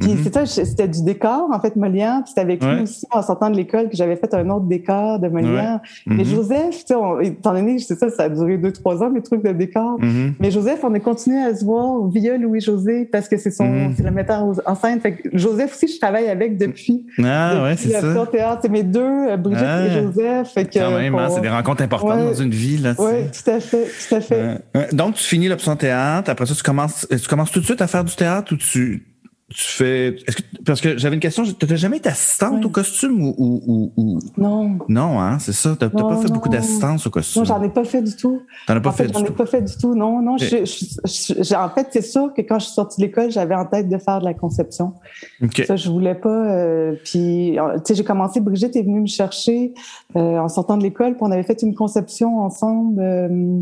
Puis 0.00 0.12
mm-hmm. 0.12 0.64
c'était 0.64 0.88
du 0.88 1.02
décor, 1.02 1.48
en 1.52 1.60
fait, 1.60 1.76
Molière. 1.76 2.20
Puis 2.22 2.30
c'était 2.30 2.40
avec 2.42 2.62
lui 2.62 2.82
aussi, 2.82 3.06
en 3.10 3.22
sortant 3.22 3.50
de 3.50 3.56
l'école, 3.56 3.88
que 3.88 3.96
j'avais 3.96 4.16
fait 4.16 4.32
un 4.34 4.48
autre 4.50 4.66
décor 4.66 5.18
de 5.18 5.28
Molière. 5.28 5.80
Mais 6.06 6.22
mm-hmm. 6.22 6.34
Joseph, 6.34 6.84
tu 6.84 6.94
sais, 6.94 7.26
étant 7.26 7.54
donné, 7.54 7.78
sais 7.78 7.94
ça, 7.94 8.10
ça 8.10 8.24
a 8.24 8.28
duré 8.28 8.58
deux, 8.58 8.72
trois 8.72 9.02
ans, 9.02 9.10
mes 9.10 9.22
trucs 9.22 9.42
de 9.42 9.52
décor. 9.52 9.98
Mm-hmm. 10.00 10.32
Mais 10.40 10.50
Joseph, 10.50 10.80
on 10.84 10.92
a 10.94 11.00
continué 11.00 11.42
à 11.42 11.54
se 11.54 11.64
voir 11.64 12.06
via 12.08 12.36
Louis-José 12.36 13.06
parce 13.10 13.28
que 13.28 13.36
c'est 13.36 13.50
son, 13.50 13.92
c'est 13.96 14.02
le 14.02 14.10
metteur 14.10 14.46
en 14.66 14.74
scène. 14.74 15.00
Fait 15.00 15.14
que 15.14 15.28
Joseph 15.32 15.74
aussi, 15.74 15.92
je 15.92 15.98
travaille 15.98 16.28
avec 16.28 16.58
depuis. 16.58 17.06
Ah, 17.22 17.62
ouais, 17.64 17.76
c'est 17.76 17.90
ça. 17.90 18.26
théâtre. 18.30 18.60
C'est 18.62 18.70
mes 18.70 18.82
deux, 18.82 19.00
euh, 19.00 19.36
Brigitte 19.36 19.64
et 19.64 19.66
ah. 19.66 20.02
Joseph. 20.02 20.48
Fait 20.52 20.64
que, 20.64 20.78
Quand 20.78 20.96
même, 20.96 21.14
hein, 21.14 21.28
c'est 21.30 21.40
des 21.40 21.48
rencontres 21.48 21.82
importantes 21.82 22.18
dans 22.18 22.34
une 22.34 22.50
vie, 22.50 22.78
là. 22.78 22.94
Oui, 22.98 23.30
tout 23.32 23.50
à 23.50 23.60
fait, 23.60 23.86
tout 24.08 24.14
à 24.14 24.20
fait. 24.20 24.94
Donc, 24.94 25.14
tu 25.14 25.24
finis 25.24 25.48
l'option 25.48 25.76
théâtre. 25.76 26.30
Après 26.30 26.46
ça, 26.46 26.54
tu 26.54 26.62
commences, 26.62 27.06
tu 27.10 27.28
commences 27.28 27.50
tout 27.50 27.60
de 27.60 27.64
suite 27.64 27.80
à 27.80 27.86
faire 27.86 28.04
du 28.04 28.14
théâtre 28.14 28.52
ou 28.52 28.56
tu, 28.56 29.06
tu 29.50 29.64
fais. 29.64 30.08
Est-ce 30.26 30.36
que 30.36 30.42
parce 30.64 30.80
que 30.80 30.96
j'avais 30.96 31.14
une 31.14 31.20
question, 31.20 31.44
tu 31.44 31.66
n'as 31.66 31.76
jamais 31.76 31.98
été 31.98 32.08
assistante 32.08 32.64
au 32.64 32.70
costume 32.70 33.22
ou, 33.22 33.34
ou, 33.36 33.92
ou, 33.96 34.18
Non. 34.38 34.78
Non, 34.88 35.20
hein, 35.20 35.38
c'est 35.38 35.52
ça. 35.52 35.76
Tu 35.78 35.84
n'as 35.84 35.90
pas 35.90 36.16
fait 36.16 36.32
beaucoup 36.32 36.48
d'assistance 36.48 37.06
au 37.06 37.10
costume. 37.10 37.42
Non, 37.42 37.46
j'en 37.46 37.62
ai 37.62 37.68
pas 37.68 37.84
fait 37.84 38.02
du 38.02 38.16
tout. 38.16 38.40
T'en 38.66 38.76
as 38.76 38.80
pas 38.80 38.92
fait, 38.92 39.06
fait 39.06 39.12
J'en 39.12 39.24
ai 39.24 39.30
pas 39.30 39.44
fait 39.44 39.62
du 39.62 39.76
tout. 39.76 39.94
Non, 39.94 40.22
non. 40.22 40.38
Je, 40.38 41.54
en 41.54 41.68
fait, 41.68 41.88
c'est 41.90 42.02
sûr 42.02 42.32
que 42.32 42.40
quand 42.40 42.58
je 42.58 42.64
suis 42.66 42.74
sortie 42.74 43.00
de 43.00 43.06
l'école, 43.06 43.30
j'avais 43.30 43.54
en 43.54 43.66
tête 43.66 43.88
de 43.88 43.98
faire 43.98 44.20
de 44.20 44.24
la 44.24 44.34
conception. 44.34 44.94
Okay. 45.42 45.66
Ça, 45.66 45.76
je 45.76 45.90
voulais 45.90 46.14
pas. 46.14 46.50
Euh, 46.50 46.94
puis, 47.04 47.58
tu 47.58 47.80
sais, 47.84 47.94
j'ai 47.94 48.04
commencé. 48.04 48.40
Brigitte 48.40 48.74
est 48.76 48.82
venue 48.82 49.02
me 49.02 49.06
chercher 49.06 49.74
euh, 50.16 50.38
en 50.38 50.48
sortant 50.48 50.78
de 50.78 50.82
l'école, 50.82 51.12
puis 51.12 51.22
on 51.22 51.30
avait 51.30 51.42
fait 51.42 51.60
une 51.62 51.74
conception 51.74 52.38
ensemble. 52.40 53.00
Euh, 53.02 53.60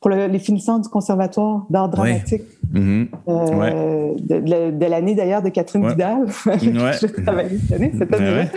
pour 0.00 0.10
les 0.10 0.38
finissants 0.38 0.78
du 0.78 0.88
Conservatoire 0.88 1.66
d'art 1.68 1.90
dramatique 1.90 2.42
mm-hmm. 2.72 3.08
euh, 3.28 4.14
de, 4.18 4.86
l'année 4.86 5.14
d'ailleurs 5.14 5.42
de 5.42 5.50
Catherine 5.50 5.86
Vidal. 5.88 6.24
je 6.28 7.22
travaillé 7.22 7.58
cette 7.58 7.72
année, 7.72 7.92
cette 7.96 8.14
année 8.14 8.48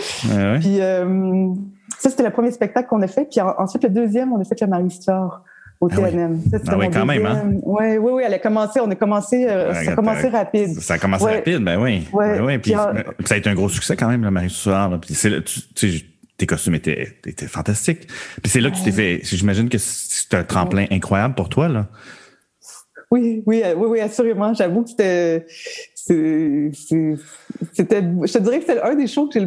Puis 0.61 0.79
euh, 0.79 1.49
ça, 1.99 2.09
c'était 2.09 2.23
le 2.23 2.29
premier 2.29 2.51
spectacle 2.51 2.87
qu'on 2.87 3.01
a 3.01 3.07
fait. 3.07 3.27
Puis 3.29 3.41
ensuite, 3.41 3.83
le 3.83 3.89
deuxième, 3.89 4.31
on 4.31 4.39
a 4.39 4.45
fait 4.45 4.59
le 4.61 4.67
Marie-Histoire 4.67 5.43
au 5.81 5.89
ah 5.91 5.95
TNM. 5.95 6.39
Ah 6.67 6.77
oui, 6.77 6.89
quand 6.89 7.05
même, 7.05 7.25
hein? 7.25 7.43
Oui, 7.63 7.97
oui, 7.97 8.11
oui, 8.13 8.23
elle 8.25 8.33
a 8.33 8.39
commencé, 8.39 8.79
on 8.79 8.89
a 8.89 8.95
commencé, 8.95 9.45
euh, 9.45 9.73
ça 9.73 9.91
a 9.91 9.95
commencé 9.95 10.29
rapide. 10.29 10.79
Ça 10.79 10.93
a 10.93 10.97
commencé 10.97 11.25
rapide, 11.25 11.59
ben 11.59 11.77
oui. 11.77 12.07
Ouais. 12.13 12.37
Ben 12.37 12.45
oui. 12.45 12.57
Puis, 12.57 12.71
ça 12.71 13.35
a 13.35 13.37
été 13.37 13.49
un 13.49 13.53
gros 13.55 13.67
succès 13.67 13.97
quand 13.97 14.07
même, 14.07 14.23
le 14.23 14.31
Marie-Histoire. 14.31 14.97
Puis 15.01 15.13
c'est, 15.13 15.43
tu 15.75 16.12
tes 16.37 16.45
costumes 16.45 16.75
étaient, 16.75 17.17
étaient 17.25 17.47
fantastiques. 17.47 18.07
Puis 18.41 18.51
c'est 18.51 18.61
là 18.61 18.71
que 18.71 18.75
tu 18.75 18.83
t'es 18.83 18.91
fait. 18.91 19.21
J'imagine 19.23 19.69
que 19.69 19.77
c'est 19.77 20.33
un 20.33 20.43
tremplin 20.43 20.85
incroyable 20.91 21.35
pour 21.35 21.49
toi, 21.49 21.67
là. 21.67 21.87
Oui, 23.11 23.43
oui, 23.45 23.61
oui, 23.77 23.87
oui, 23.87 23.99
assurément. 23.99 24.53
J'avoue 24.53 24.83
que 24.83 24.89
c'était. 24.89 25.45
C'était. 25.95 26.71
Je 28.01 28.33
te 28.33 28.39
dirais 28.39 28.59
que 28.59 28.65
c'est 28.65 28.81
un 28.81 28.95
des 28.95 29.07
shows 29.07 29.29
que 29.29 29.39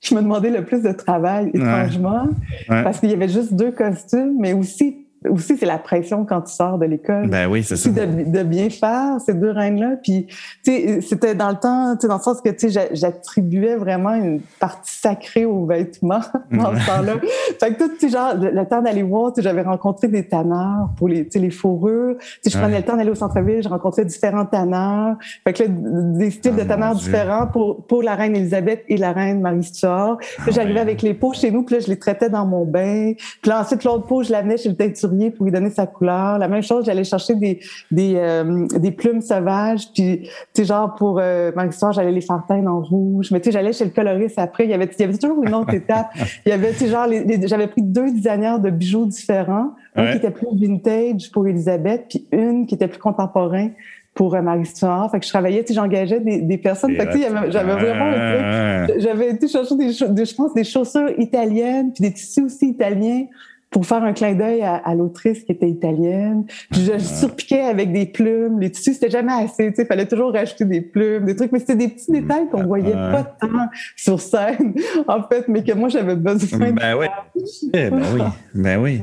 je 0.00 0.14
me 0.14 0.20
demandais 0.20 0.50
le 0.50 0.64
plus 0.64 0.82
de 0.82 0.92
travail, 0.92 1.50
étrangement. 1.54 2.28
Parce 2.68 3.00
qu'il 3.00 3.10
y 3.10 3.14
avait 3.14 3.28
juste 3.28 3.54
deux 3.54 3.72
costumes, 3.72 4.36
mais 4.38 4.52
aussi 4.52 5.07
aussi, 5.28 5.56
c'est 5.56 5.66
la 5.66 5.78
pression 5.78 6.24
quand 6.24 6.42
tu 6.42 6.54
sors 6.54 6.78
de 6.78 6.86
l'école. 6.86 7.28
Ben 7.28 7.48
oui, 7.48 7.64
c'est 7.64 7.76
ça. 7.76 7.90
De, 7.90 8.30
de, 8.30 8.42
bien 8.42 8.70
faire 8.70 9.20
ces 9.24 9.34
deux 9.34 9.50
reines-là. 9.50 9.96
Puis, 10.02 10.26
tu 10.64 10.72
sais, 10.72 11.00
c'était 11.00 11.34
dans 11.34 11.50
le 11.50 11.56
temps, 11.56 11.96
tu 11.96 12.02
sais, 12.02 12.08
dans 12.08 12.18
le 12.18 12.22
sens 12.22 12.40
que, 12.40 12.50
tu 12.50 12.70
sais, 12.70 12.88
j'attribuais 12.92 13.76
vraiment 13.76 14.14
une 14.14 14.40
partie 14.60 14.92
sacrée 14.92 15.44
aux 15.44 15.66
vêtements 15.66 16.20
dans 16.52 16.76
ce 16.76 16.86
temps-là. 16.86 17.14
fait 17.60 17.74
que 17.74 17.78
tout, 17.78 17.88
tu 17.98 18.00
sais, 18.00 18.08
genre, 18.10 18.34
le, 18.34 18.64
temps 18.64 18.80
d'aller 18.80 19.02
voir, 19.02 19.32
tu 19.32 19.36
sais, 19.36 19.42
j'avais 19.42 19.62
rencontré 19.62 20.08
des 20.08 20.26
tanneurs 20.26 20.90
pour 20.96 21.08
les, 21.08 21.24
tu 21.24 21.32
sais, 21.32 21.38
les 21.40 21.50
fourrures. 21.50 22.16
Tu 22.18 22.26
sais, 22.42 22.50
je 22.50 22.58
prenais 22.58 22.78
le 22.78 22.84
temps 22.84 22.96
d'aller 22.96 23.10
au 23.10 23.16
centre-ville, 23.16 23.62
je 23.62 23.68
rencontrais 23.68 24.04
différents 24.04 24.46
tanneurs. 24.46 25.16
Fait 25.44 25.52
que 25.52 25.64
là, 25.64 25.68
des 25.68 26.30
styles 26.30 26.54
de 26.54 26.62
ah, 26.62 26.66
tanneurs 26.66 26.94
différents 26.94 27.46
pour, 27.46 27.84
pour 27.86 28.02
la 28.02 28.14
reine 28.14 28.36
Elisabeth 28.36 28.84
et 28.88 28.96
la 28.96 29.12
reine 29.12 29.40
Marie-Stuart. 29.40 30.18
Ah 30.38 30.42
j'arrivais 30.48 30.80
avec 30.80 31.02
les 31.02 31.14
peaux 31.14 31.32
chez 31.32 31.50
nous, 31.50 31.64
puis 31.64 31.76
là, 31.76 31.80
je 31.80 31.88
les 31.88 31.98
traitais 31.98 32.30
dans 32.30 32.46
mon 32.46 32.64
bain. 32.64 33.14
Puis 33.42 33.50
là, 33.50 33.62
ensuite, 33.62 33.84
l'autre 33.84 34.06
peau, 34.06 34.22
je 34.22 34.30
l'amenais 34.30 34.56
chez 34.56 34.68
le 34.68 34.76
pour 35.30 35.44
lui 35.44 35.52
donner 35.52 35.70
sa 35.70 35.86
couleur. 35.86 36.38
La 36.38 36.48
même 36.48 36.62
chose, 36.62 36.84
j'allais 36.84 37.04
chercher 37.04 37.34
des, 37.34 37.60
des, 37.90 38.14
euh, 38.16 38.66
des 38.66 38.90
plumes 38.90 39.20
sauvages, 39.20 39.92
puis, 39.92 40.22
tu 40.22 40.30
sais, 40.54 40.64
genre, 40.64 40.94
pour 40.94 41.18
euh, 41.20 41.50
Marie-Stuart, 41.54 41.92
j'allais 41.92 42.12
les 42.12 42.20
faire 42.20 42.42
teindre 42.46 42.70
en 42.70 42.80
rouge. 42.80 43.30
Mais 43.30 43.40
tu 43.40 43.46
sais, 43.46 43.52
j'allais 43.52 43.72
chez 43.72 43.84
le 43.84 43.90
coloriste 43.90 44.38
après. 44.38 44.64
Il 44.64 44.70
y 44.70 44.74
avait, 44.74 44.88
il 44.98 45.00
y 45.00 45.04
avait 45.04 45.18
toujours 45.18 45.42
une 45.42 45.54
autre 45.54 45.74
étape. 45.74 46.08
Il 46.46 46.50
y 46.50 46.52
avait, 46.52 46.72
tu 46.72 46.78
sais, 46.78 46.88
genre, 46.88 47.06
j'avais 47.44 47.66
pris 47.66 47.82
deux 47.82 48.10
designers 48.10 48.58
de 48.62 48.70
bijoux 48.70 49.06
différents. 49.06 49.72
Un 49.96 50.12
qui 50.12 50.18
était 50.18 50.30
plus 50.30 50.46
vintage 50.54 51.30
pour 51.32 51.46
Elisabeth, 51.48 52.06
puis 52.08 52.26
une 52.30 52.66
qui 52.66 52.76
était 52.76 52.86
plus 52.86 53.00
contemporain 53.00 53.70
pour 54.14 54.34
euh, 54.34 54.42
Marie-Stuart. 54.42 55.10
Fait 55.10 55.20
que 55.20 55.24
je 55.24 55.30
travaillais, 55.30 55.62
tu 55.62 55.68
sais, 55.68 55.74
j'engageais 55.74 56.20
des, 56.20 56.40
des 56.40 56.58
personnes. 56.58 56.94
Fait 56.94 57.06
que, 57.06 57.18
j'avais 57.50 57.72
vraiment, 57.72 58.86
j'avais 58.98 59.30
été 59.30 59.48
chercher 59.48 59.76
des, 59.76 59.86
des, 59.86 60.24
je 60.24 60.34
pense, 60.34 60.54
des 60.54 60.64
chaussures 60.64 61.10
italiennes, 61.18 61.92
puis 61.92 62.02
des 62.02 62.12
tissus 62.12 62.42
aussi 62.42 62.68
italiens 62.68 63.26
pour 63.70 63.86
faire 63.86 64.02
un 64.02 64.12
clin 64.12 64.34
d'œil 64.34 64.62
à, 64.62 64.76
à 64.76 64.94
l'autrice 64.94 65.44
qui 65.44 65.52
était 65.52 65.68
italienne. 65.68 66.44
Puis 66.70 66.82
je 66.82 66.98
surpiquais 66.98 67.60
avec 67.60 67.92
des 67.92 68.06
plumes. 68.06 68.60
Les 68.60 68.70
tissus, 68.70 68.94
c'était 68.94 69.10
jamais 69.10 69.32
assez. 69.32 69.72
Il 69.76 69.86
fallait 69.86 70.06
toujours 70.06 70.32
rajouter 70.32 70.64
des 70.64 70.80
plumes, 70.80 71.24
des 71.26 71.36
trucs. 71.36 71.52
Mais 71.52 71.58
c'était 71.58 71.76
des 71.76 71.88
petits 71.88 72.10
détails 72.10 72.48
qu'on 72.50 72.64
voyait 72.64 72.92
pas 72.92 73.24
tant 73.24 73.68
sur 73.96 74.20
scène, 74.20 74.74
en 75.06 75.22
fait, 75.22 75.48
mais 75.48 75.62
que 75.62 75.72
moi, 75.72 75.88
j'avais 75.88 76.16
besoin 76.16 76.70
ben 76.70 76.74
de 76.74 76.98
oui. 76.98 77.06
Eh, 77.74 77.90
ben 77.90 78.02
oui. 78.14 78.22
Ben 78.54 78.80
oui. 78.80 79.00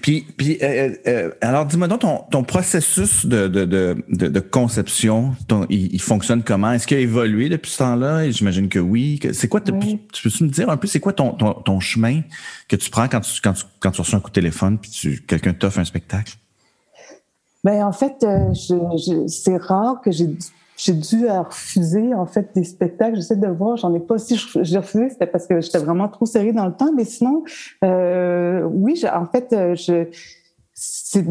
Puis, 0.00 0.26
puis 0.36 0.58
euh, 0.62 0.94
euh, 1.06 1.30
alors, 1.40 1.66
dis-moi 1.66 1.88
donc, 1.88 2.00
ton, 2.00 2.24
ton 2.30 2.42
processus 2.44 3.26
de, 3.26 3.48
de, 3.48 3.64
de, 3.64 3.96
de, 4.08 4.40
conception, 4.40 5.34
ton, 5.48 5.66
il, 5.68 6.00
fonctionne 6.00 6.42
comment? 6.42 6.72
Est-ce 6.72 6.86
qu'il 6.86 6.96
a 6.96 7.00
évolué 7.00 7.48
depuis 7.48 7.70
ce 7.70 7.78
temps-là? 7.78 8.30
J'imagine 8.30 8.68
que 8.68 8.78
oui. 8.78 9.20
C'est 9.32 9.48
quoi, 9.48 9.60
tu 9.60 9.72
peux-tu 9.72 10.44
me 10.44 10.48
dire 10.48 10.70
un 10.70 10.76
peu, 10.76 10.86
c'est 10.86 11.00
quoi 11.00 11.12
ton, 11.12 11.32
ton, 11.32 11.54
ton 11.54 11.80
chemin 11.80 12.22
que 12.68 12.76
tu 12.76 12.90
prends 12.90 13.08
quand 13.08 13.20
tu, 13.20 13.40
quand 13.40 13.52
tu, 13.52 13.64
quand 13.80 13.90
tu 13.90 14.00
reçois 14.00 14.18
un 14.18 14.22
coup 14.22 14.30
de 14.30 14.34
téléphone 14.34 14.78
puis 14.78 14.90
tu, 14.90 15.20
quelqu'un 15.26 15.52
t'offre 15.52 15.78
un 15.78 15.84
spectacle? 15.84 16.34
Ben, 17.64 17.82
en 17.82 17.92
fait, 17.92 18.22
euh, 18.22 18.52
je, 18.52 19.26
c'est 19.26 19.56
rare 19.56 20.00
que 20.04 20.10
j'ai 20.10 20.28
j'ai 20.76 20.92
dû 20.92 21.26
refuser 21.28 22.14
en 22.14 22.26
fait 22.26 22.50
des 22.54 22.64
spectacles. 22.64 23.16
J'essaie 23.16 23.36
de 23.36 23.46
voir, 23.46 23.76
j'en 23.76 23.94
ai 23.94 24.00
pas. 24.00 24.18
Si 24.18 24.36
j'ai 24.62 24.78
refusé, 24.78 25.10
c'était 25.10 25.26
parce 25.26 25.46
que 25.46 25.60
j'étais 25.60 25.78
vraiment 25.78 26.08
trop 26.08 26.26
serrée 26.26 26.52
dans 26.52 26.66
le 26.66 26.72
temps. 26.72 26.92
Mais 26.94 27.04
sinon, 27.04 27.44
euh, 27.84 28.62
oui, 28.64 29.02
en 29.12 29.26
fait, 29.26 29.52
euh, 29.52 29.74
je 29.74 30.08
c'est 30.76 31.24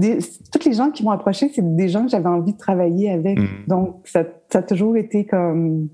toutes 0.51 0.63
les 0.63 0.71
gens 0.71 0.89
qui 0.89 1.03
m'ont 1.03 1.11
approché, 1.11 1.51
c'est 1.53 1.75
des 1.75 1.89
gens 1.89 2.05
que 2.05 2.11
j'avais 2.11 2.29
envie 2.29 2.53
de 2.53 2.57
travailler 2.57 3.11
avec. 3.11 3.37
Mm. 3.37 3.47
Donc, 3.67 3.99
ça, 4.05 4.23
ça, 4.49 4.59
a 4.59 4.61
toujours 4.63 4.95
été 4.95 5.25
comme 5.25 5.89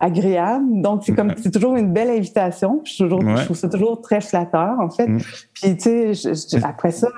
agréable. 0.00 0.80
Donc, 0.80 1.02
c'est 1.04 1.14
comme, 1.14 1.32
c'est 1.36 1.50
toujours 1.50 1.76
une 1.76 1.92
belle 1.92 2.10
invitation. 2.10 2.80
Je, 2.84 3.02
toujours, 3.02 3.20
je 3.20 3.44
trouve 3.44 3.56
ça 3.56 3.68
toujours 3.68 4.00
très 4.00 4.20
flatteur, 4.20 4.78
en 4.80 4.90
fait. 4.90 5.08
Mm. 5.08 5.18
Puis, 5.54 5.76
tu 5.76 6.14
sais, 6.14 6.64
après 6.64 6.92
ça, 6.92 7.08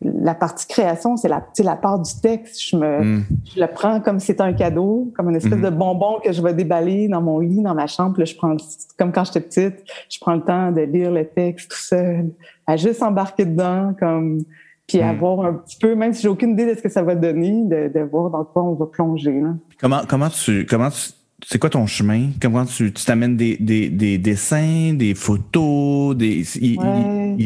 la 0.00 0.34
partie 0.34 0.66
création, 0.66 1.16
c'est 1.16 1.28
la, 1.28 1.46
la 1.58 1.76
part 1.76 2.00
du 2.00 2.10
texte. 2.22 2.60
Je 2.70 2.76
me, 2.76 3.02
mm. 3.02 3.24
je 3.54 3.60
le 3.60 3.66
prends 3.66 4.00
comme 4.00 4.18
si 4.18 4.28
c'était 4.28 4.42
un 4.42 4.54
cadeau, 4.54 5.12
comme 5.16 5.28
une 5.28 5.36
espèce 5.36 5.58
mm. 5.58 5.62
de 5.62 5.70
bonbon 5.70 6.20
que 6.24 6.32
je 6.32 6.42
vais 6.42 6.54
déballer 6.54 7.08
dans 7.08 7.20
mon 7.20 7.38
lit, 7.38 7.62
dans 7.62 7.74
ma 7.74 7.86
chambre. 7.86 8.18
Là, 8.18 8.24
je 8.24 8.34
prends, 8.34 8.56
comme 8.98 9.12
quand 9.12 9.24
j'étais 9.24 9.40
petite, 9.40 9.84
je 10.08 10.18
prends 10.20 10.34
le 10.34 10.42
temps 10.42 10.72
de 10.72 10.80
lire 10.80 11.10
le 11.10 11.26
texte 11.26 11.70
tout 11.70 11.76
seul, 11.76 12.30
à 12.66 12.76
juste 12.76 13.02
embarquer 13.02 13.44
dedans, 13.44 13.94
comme, 13.98 14.42
puis 14.86 15.00
avoir 15.00 15.46
un 15.46 15.54
petit 15.54 15.78
peu, 15.78 15.94
même 15.94 16.12
si 16.12 16.22
j'ai 16.22 16.28
aucune 16.28 16.50
idée 16.50 16.66
de 16.66 16.74
ce 16.74 16.82
que 16.82 16.90
ça 16.90 17.02
va 17.02 17.14
donner, 17.14 17.62
de, 17.64 17.90
de 17.94 18.00
voir 18.00 18.30
dans 18.30 18.44
quoi 18.44 18.62
on 18.62 18.74
va 18.74 18.86
plonger. 18.86 19.40
Là. 19.40 19.54
Comment, 19.80 20.00
comment 20.08 20.28
tu, 20.28 20.66
comment 20.66 20.90
tu, 20.90 21.12
c'est 21.46 21.58
quoi 21.58 21.68
ton 21.68 21.86
chemin? 21.86 22.30
Comment 22.40 22.64
tu 22.64 22.92
t'amènes 22.92 23.36
des, 23.36 23.56
des, 23.56 23.88
des, 23.88 24.18
dessins, 24.18 24.94
des 24.94 25.14
photos, 25.14 26.16
des. 26.16 26.42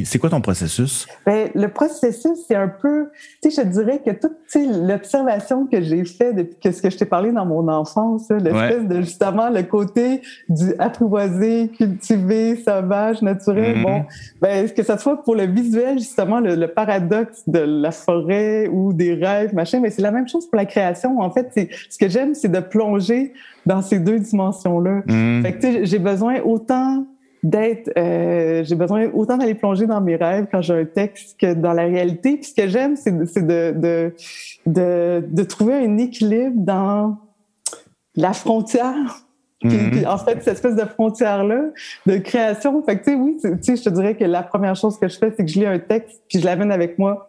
C'est 0.04 0.18
quoi 0.18 0.30
ton 0.30 0.40
processus? 0.40 1.06
Ben, 1.26 1.50
le 1.54 1.68
processus, 1.68 2.38
c'est 2.46 2.54
un 2.54 2.68
peu. 2.68 3.08
Tu 3.42 3.50
sais, 3.50 3.62
je 3.62 3.68
dirais 3.68 4.00
que 4.04 4.10
toute 4.10 4.36
l'observation 4.54 5.66
que 5.66 5.82
j'ai 5.82 6.04
faite 6.04 6.36
depuis 6.36 6.56
que 6.62 6.70
ce 6.70 6.82
que 6.82 6.90
je 6.90 6.96
t'ai 6.96 7.06
parlé 7.06 7.32
dans 7.32 7.46
mon 7.46 7.66
enfance, 7.68 8.28
l'espèce 8.30 8.86
de 8.86 9.00
justement 9.00 9.50
le 9.50 9.62
côté 9.62 10.22
du 10.48 10.74
apprivoisé, 10.78 11.70
cultivé, 11.76 12.56
sauvage, 12.56 13.22
naturel. 13.22 13.78
Mm-hmm. 13.78 13.82
Bon, 13.82 14.04
ben, 14.40 14.70
que 14.70 14.82
ça 14.82 14.98
soit 14.98 15.22
pour 15.22 15.34
le 15.34 15.46
visuel, 15.46 15.98
justement, 15.98 16.40
le, 16.40 16.68
paradoxe 16.68 17.42
de 17.48 17.60
la 17.60 17.90
forêt 17.90 18.68
ou 18.68 18.92
des 18.92 19.14
rêves, 19.14 19.54
machin, 19.54 19.80
mais 19.80 19.90
c'est 19.90 20.02
la 20.02 20.10
même 20.10 20.28
chose 20.28 20.48
pour 20.48 20.56
la 20.56 20.66
création. 20.66 21.20
En 21.20 21.30
fait, 21.30 21.50
ce 21.88 21.98
que 21.98 22.08
j'aime, 22.08 22.34
c'est 22.34 22.48
de 22.48 22.60
plonger 22.60 23.32
dans 23.68 23.82
ces 23.82 23.98
deux 23.98 24.18
dimensions-là. 24.18 25.02
Mm. 25.06 25.42
Fait 25.42 25.52
que 25.52 25.84
j'ai 25.84 25.98
besoin 25.98 26.40
autant 26.40 27.06
d'être, 27.42 27.92
euh, 27.96 28.64
j'ai 28.64 28.74
besoin 28.74 29.08
autant 29.12 29.36
d'aller 29.36 29.54
plonger 29.54 29.86
dans 29.86 30.00
mes 30.00 30.16
rêves 30.16 30.46
quand 30.50 30.62
j'ai 30.62 30.74
un 30.74 30.84
texte 30.86 31.38
que 31.38 31.52
dans 31.52 31.74
la 31.74 31.84
réalité. 31.84 32.38
Puis 32.38 32.46
ce 32.46 32.54
que 32.54 32.66
j'aime, 32.66 32.96
c'est 32.96 33.12
de, 33.12 33.72
de, 33.76 34.14
de, 34.66 35.24
de, 35.28 35.42
trouver 35.44 35.74
un 35.74 35.98
équilibre 35.98 36.56
dans 36.56 37.18
la 38.16 38.32
frontière. 38.32 39.24
Mm. 39.62 40.06
en 40.06 40.18
fait, 40.18 40.42
cette 40.42 40.54
espèce 40.54 40.76
de 40.76 40.86
frontière-là 40.86 41.64
de 42.06 42.16
création. 42.16 42.82
Fait 42.82 42.98
que, 42.98 43.04
tu 43.04 43.10
sais, 43.10 43.16
oui, 43.16 43.36
tu 43.42 43.50
sais, 43.60 43.76
je 43.76 43.82
te 43.82 43.90
dirais 43.90 44.16
que 44.16 44.24
la 44.24 44.42
première 44.42 44.76
chose 44.76 44.98
que 44.98 45.08
je 45.08 45.18
fais, 45.18 45.30
c'est 45.36 45.44
que 45.44 45.50
je 45.50 45.60
lis 45.60 45.66
un 45.66 45.78
texte 45.78 46.22
puis 46.28 46.40
je 46.40 46.44
l'amène 46.46 46.72
avec 46.72 46.98
moi 46.98 47.28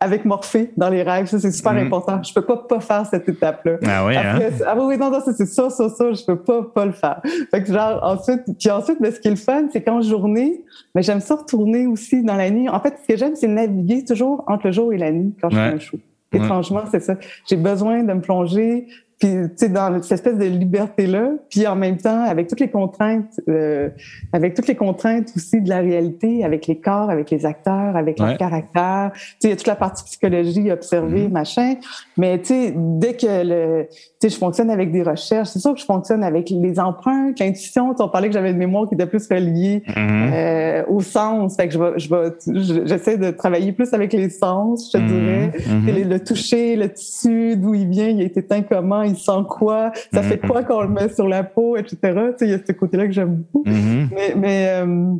avec 0.00 0.24
Morphée 0.24 0.72
dans 0.76 0.88
les 0.88 1.02
rêves, 1.02 1.26
ça 1.26 1.38
c'est 1.38 1.50
super 1.50 1.72
mhm. 1.72 1.86
important. 1.86 2.22
Je 2.22 2.32
peux 2.32 2.44
pas 2.44 2.56
pas 2.56 2.80
faire 2.80 3.04
cette 3.06 3.28
étape-là. 3.28 3.76
Ah 3.86 4.06
oui, 4.06 4.16
hein? 4.16 4.38
ah 4.66 4.74
oui, 4.78 4.96
non, 4.96 5.10
non, 5.10 5.20
ça 5.20 5.32
c'est 5.34 5.46
ça, 5.46 5.68
ça, 5.68 5.88
ça, 5.90 6.12
je 6.12 6.24
peux 6.24 6.40
pas 6.40 6.62
pas 6.62 6.86
le 6.86 6.92
faire. 6.92 7.20
Fait 7.50 7.62
que 7.62 7.72
genre 7.72 8.00
ensuite, 8.02 8.42
puis 8.58 8.70
ensuite, 8.70 9.00
mais 9.00 9.10
ce 9.10 9.20
qui 9.20 9.28
est 9.28 9.32
le 9.32 9.36
fun, 9.36 9.68
c'est 9.70 9.82
qu'en 9.82 10.00
journée, 10.00 10.64
mais 10.94 11.02
j'aime 11.02 11.20
ça 11.20 11.36
retourner 11.36 11.86
aussi 11.86 12.22
dans 12.22 12.36
la 12.36 12.50
nuit. 12.50 12.68
En 12.68 12.80
fait, 12.80 12.94
ce 13.02 13.12
que 13.12 13.18
j'aime, 13.18 13.36
c'est 13.36 13.48
naviguer 13.48 14.04
toujours 14.04 14.44
entre 14.46 14.66
le 14.66 14.72
jour 14.72 14.92
et 14.92 14.98
la 14.98 15.10
nuit 15.10 15.34
quand 15.40 15.50
je 15.50 15.56
fais 15.56 15.62
un 15.62 15.78
show. 15.78 15.98
Étrangement, 16.32 16.82
c'est 16.90 17.00
ça. 17.00 17.16
J'ai 17.48 17.56
besoin 17.56 18.02
de 18.02 18.12
me 18.12 18.20
plonger 18.20 18.86
puis 19.20 19.28
tu 19.28 19.50
sais 19.56 19.68
dans 19.68 20.02
cette 20.02 20.12
espèce 20.12 20.38
de 20.38 20.46
liberté 20.46 21.06
là 21.06 21.30
puis 21.48 21.66
en 21.66 21.76
même 21.76 21.98
temps 21.98 22.24
avec 22.24 22.48
toutes 22.48 22.60
les 22.60 22.70
contraintes 22.70 23.40
euh, 23.48 23.88
avec 24.32 24.54
toutes 24.54 24.66
les 24.66 24.74
contraintes 24.74 25.30
aussi 25.36 25.60
de 25.60 25.68
la 25.68 25.78
réalité 25.78 26.44
avec 26.44 26.66
les 26.66 26.78
corps 26.78 27.10
avec 27.10 27.30
les 27.30 27.46
acteurs 27.46 27.96
avec 27.96 28.18
leur 28.18 28.36
caractère 28.36 29.12
tu 29.14 29.20
sais 29.20 29.48
il 29.48 29.50
y 29.50 29.52
a 29.52 29.56
toute 29.56 29.66
la 29.66 29.76
partie 29.76 30.04
psychologie 30.04 30.70
observée 30.70 31.26
mm-hmm. 31.26 31.32
machin. 31.32 31.74
Mais 32.16 32.38
tu 32.38 32.46
sais 32.46 32.74
dès 32.76 33.14
que 33.14 33.26
le 33.26 33.86
tu 33.90 34.28
sais 34.28 34.28
je 34.28 34.36
fonctionne 34.36 34.70
avec 34.70 34.92
des 34.92 35.02
recherches 35.02 35.48
c'est 35.48 35.58
sûr 35.58 35.74
que 35.74 35.80
je 35.80 35.84
fonctionne 35.84 36.22
avec 36.22 36.50
les 36.50 36.78
empreintes 36.80 37.38
l'intuition. 37.38 37.94
On 37.98 38.08
parlait 38.08 38.28
que 38.28 38.34
j'avais 38.34 38.50
une 38.50 38.56
mémoire 38.56 38.88
qui 38.88 38.94
était 38.94 39.06
plus 39.06 39.26
reliée 39.28 39.82
mm-hmm. 39.86 40.32
euh, 40.32 40.82
au 40.88 41.00
sens. 41.00 41.56
Fait 41.56 41.68
que 41.68 41.74
je 41.74 41.78
vais 41.78 41.98
je 41.98 42.08
vais 42.08 42.86
j'essaie 42.86 43.18
de 43.18 43.30
travailler 43.30 43.72
plus 43.72 43.92
avec 43.92 44.12
les 44.12 44.30
sens 44.30 44.90
je 44.92 44.98
te 44.98 45.02
mm-hmm. 45.02 45.84
dirais. 45.84 46.04
Le, 46.04 46.18
toucher 46.18 46.76
le 46.76 46.88
tissu 46.92 47.56
d'où 47.56 47.74
il 47.74 47.88
vient 47.88 48.08
il 48.08 48.20
a 48.20 48.24
été 48.24 48.42
teint 48.42 48.62
comment 48.62 49.02
il 49.10 49.16
sent 49.16 49.44
quoi, 49.48 49.92
ça 50.12 50.22
fait 50.22 50.36
mm-hmm. 50.36 50.46
quoi 50.48 50.62
quand 50.62 50.78
on 50.78 50.82
le 50.82 50.88
met 50.88 51.08
sur 51.08 51.28
la 51.28 51.42
peau, 51.42 51.76
etc. 51.76 51.98
Tu 52.02 52.10
sais, 52.12 52.46
il 52.46 52.50
y 52.50 52.54
a 52.54 52.58
ce 52.64 52.72
côté-là 52.72 53.06
que 53.06 53.12
j'aime 53.12 53.44
beaucoup. 53.52 53.68
Mm-hmm. 53.68 54.08
Mais, 54.14 54.34
mais 54.36 54.68
euh, 54.68 55.14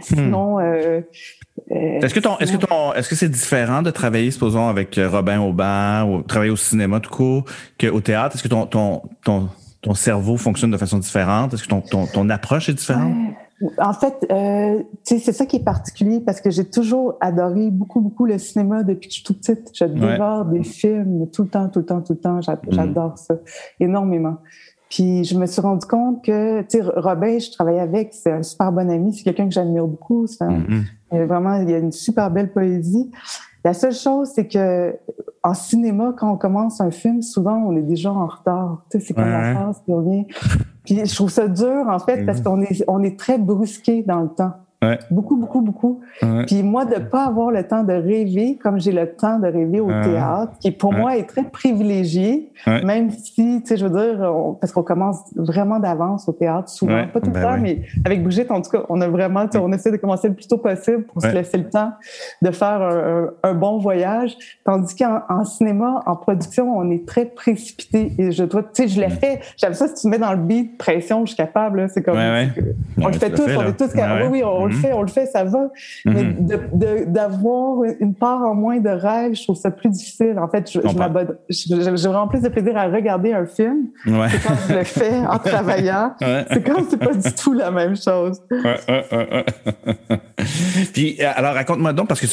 sinon. 0.00 0.58
Hmm. 0.58 0.62
Euh, 0.62 1.00
euh, 1.70 2.00
est-ce 2.00 2.14
que 2.14 2.20
ton, 2.20 2.38
est-ce 2.38 2.52
que 2.52 2.64
ton, 2.64 2.94
est-ce 2.94 3.08
que 3.08 3.14
c'est 3.14 3.28
différent 3.28 3.82
de 3.82 3.90
travailler, 3.90 4.30
supposons, 4.30 4.68
avec 4.68 4.98
Robin 4.98 5.40
Aubin 5.40 6.04
ou 6.04 6.22
travailler 6.22 6.50
au 6.50 6.56
cinéma 6.56 7.00
tout 7.00 7.10
court 7.10 7.44
qu'au 7.80 8.00
théâtre? 8.00 8.36
Est-ce 8.36 8.42
que 8.42 8.48
ton, 8.48 8.66
ton, 8.66 9.02
ton, 9.24 9.48
ton 9.82 9.94
cerveau 9.94 10.36
fonctionne 10.36 10.70
de 10.70 10.76
façon 10.76 10.98
différente? 10.98 11.54
Est-ce 11.54 11.64
que 11.64 11.68
ton, 11.68 11.80
ton, 11.80 12.06
ton 12.06 12.28
approche 12.30 12.68
est 12.68 12.74
différente? 12.74 13.14
En 13.78 13.92
fait, 13.92 14.26
euh, 14.30 14.82
c'est 15.04 15.18
ça 15.20 15.46
qui 15.46 15.56
est 15.56 15.64
particulier 15.64 16.20
parce 16.20 16.40
que 16.40 16.50
j'ai 16.50 16.64
toujours 16.64 17.16
adoré 17.20 17.70
beaucoup, 17.70 18.00
beaucoup 18.00 18.26
le 18.26 18.38
cinéma 18.38 18.82
depuis 18.82 19.08
que 19.08 19.14
je 19.14 19.20
suis 19.20 19.24
toute 19.24 19.38
petite. 19.38 19.70
Je 19.74 19.84
dévore 19.84 20.46
des 20.46 20.62
films 20.62 21.28
tout 21.30 21.42
le 21.42 21.48
temps, 21.48 21.68
tout 21.68 21.80
le 21.80 21.84
temps, 21.84 22.00
tout 22.00 22.14
le 22.14 22.18
temps. 22.18 22.38
Mm. 22.38 22.70
J'adore 22.70 23.18
ça 23.18 23.34
énormément. 23.78 24.38
Puis 24.90 25.24
je 25.24 25.38
me 25.38 25.46
suis 25.46 25.60
rendu 25.60 25.86
compte 25.86 26.22
que, 26.22 26.60
tu 26.62 26.78
sais, 26.78 26.82
Robin, 26.82 27.38
je 27.38 27.50
travaillais 27.50 27.80
avec, 27.80 28.12
c'est 28.12 28.32
un 28.32 28.42
super 28.42 28.72
bon 28.72 28.90
ami, 28.90 29.14
c'est 29.14 29.22
quelqu'un 29.22 29.46
que 29.46 29.54
j'admire 29.54 29.86
beaucoup. 29.86 30.26
Mm-hmm. 30.26 31.24
Vraiment, 31.26 31.54
il 31.56 31.70
y 31.70 31.74
a 31.74 31.78
une 31.78 31.92
super 31.92 32.30
belle 32.30 32.52
poésie. 32.52 33.10
La 33.64 33.74
seule 33.74 33.94
chose, 33.94 34.30
c'est 34.34 34.48
que 34.48 34.94
en 35.44 35.54
cinéma, 35.54 36.14
quand 36.16 36.32
on 36.32 36.36
commence 36.36 36.80
un 36.80 36.90
film, 36.90 37.22
souvent 37.22 37.56
on 37.56 37.76
est 37.76 37.82
déjà 37.82 38.12
en 38.12 38.26
retard. 38.26 38.84
Tu 38.90 38.98
sais, 38.98 39.06
c'est 39.06 39.14
comme 39.14 39.30
la 39.30 39.54
phase 39.54 39.82
qui 39.84 39.92
revient. 39.92 40.26
Puis 40.84 40.98
je 41.04 41.14
trouve 41.14 41.30
ça 41.30 41.48
dur, 41.48 41.86
en 41.88 41.98
fait, 41.98 42.24
parce 42.24 42.40
mm. 42.40 42.44
qu'on 42.44 42.62
est, 42.62 42.84
on 42.88 43.02
est 43.02 43.18
très 43.18 43.38
brusqué 43.38 44.02
dans 44.02 44.20
le 44.20 44.28
temps. 44.28 44.52
Beaucoup, 45.10 45.36
beaucoup, 45.36 45.60
beaucoup. 45.60 46.00
Puis 46.46 46.62
moi, 46.62 46.84
de 46.84 46.98
pas 46.98 47.26
avoir 47.26 47.50
le 47.50 47.62
temps 47.66 47.84
de 47.84 47.92
rêver 47.92 48.58
comme 48.62 48.80
j'ai 48.80 48.92
le 48.92 49.12
temps 49.12 49.38
de 49.38 49.46
rêver 49.46 49.80
au 49.80 49.88
théâtre, 50.02 50.52
qui 50.60 50.70
pour 50.70 50.92
moi 50.92 51.16
est 51.16 51.26
très 51.26 51.44
privilégié, 51.44 52.52
même 52.66 53.10
si, 53.10 53.60
tu 53.62 53.68
sais, 53.68 53.76
je 53.76 53.86
veux 53.86 53.90
dire, 53.90 54.32
parce 54.60 54.72
qu'on 54.72 54.82
commence 54.82 55.18
vraiment 55.36 55.78
d'avance 55.78 56.28
au 56.28 56.32
théâtre, 56.32 56.68
souvent, 56.68 57.06
pas 57.06 57.20
tout 57.20 57.26
le 57.26 57.32
ben 57.32 57.42
temps, 57.42 57.58
mais 57.58 57.82
avec 58.04 58.22
Brigitte, 58.22 58.50
en 58.50 58.60
tout 58.60 58.70
cas, 58.70 58.82
on 58.88 59.00
a 59.00 59.08
vraiment, 59.08 59.46
on 59.54 59.72
essaie 59.72 59.90
de 59.90 59.96
commencer 59.96 60.28
le 60.28 60.34
plus 60.34 60.48
tôt 60.48 60.58
possible 60.58 61.04
pour 61.04 61.22
se 61.22 61.28
laisser 61.28 61.58
le 61.58 61.68
temps 61.68 61.92
de 62.40 62.50
faire 62.50 62.82
un, 63.42 63.54
bon 63.54 63.78
voyage, 63.78 64.36
tandis 64.64 64.96
qu'en 64.96 65.44
cinéma, 65.44 66.02
en 66.06 66.16
production, 66.16 66.76
on 66.76 66.90
est 66.90 67.06
très 67.06 67.26
précipité. 67.26 68.12
Et 68.18 68.32
je 68.32 68.44
dois, 68.44 68.62
tu 68.62 68.68
sais, 68.74 68.88
je 68.88 69.00
l'ai 69.00 69.10
fait. 69.10 69.40
J'aime 69.56 69.74
ça, 69.74 69.88
si 69.88 70.02
tu 70.02 70.08
mets 70.08 70.18
dans 70.18 70.32
le 70.32 70.38
beat 70.38 70.78
pression, 70.78 71.20
je 71.24 71.34
suis 71.34 71.36
capable. 71.36 71.88
C'est 71.92 72.02
comme, 72.02 72.18
on 72.98 73.06
le 73.06 73.12
fait 73.12 73.30
tous, 73.30 73.48
on 73.56 73.62
est 73.62 73.76
tous, 73.76 73.92
oui, 73.94 74.28
oui, 74.30 74.42
on 74.44 74.71
le 74.72 74.78
fait, 74.78 74.92
on 74.92 75.02
le 75.02 75.08
fait, 75.08 75.26
ça 75.26 75.44
va. 75.44 75.70
Mais 76.04 76.24
mm-hmm. 76.24 77.12
d'avoir 77.12 77.84
une 78.00 78.14
part 78.14 78.42
en 78.42 78.54
moins 78.54 78.80
de 78.80 78.88
rêve, 78.88 79.34
je 79.34 79.42
trouve 79.42 79.56
ça 79.56 79.70
plus 79.70 79.90
difficile. 79.90 80.38
En 80.38 80.48
fait, 80.48 80.70
j'ai 80.70 80.80
vraiment 80.80 82.28
plus 82.28 82.42
de 82.42 82.48
plaisir 82.48 82.76
à 82.76 82.88
regarder 82.88 83.32
un 83.32 83.46
film 83.46 83.88
que 84.04 84.10
quand 84.46 84.54
je 84.68 84.74
le 84.74 84.84
fais 84.84 85.18
en 85.18 85.38
travaillant. 85.44 86.14
C'est 86.20 86.64
comme, 86.64 86.86
c'est 86.88 86.98
pas 86.98 87.14
du 87.14 87.32
tout 87.32 87.52
la 87.52 87.70
même 87.70 87.96
chose. 87.96 88.40
Puis, 90.92 91.20
alors, 91.22 91.54
raconte-moi 91.54 91.92
donc, 91.92 92.08
parce 92.08 92.20
que 92.20 92.26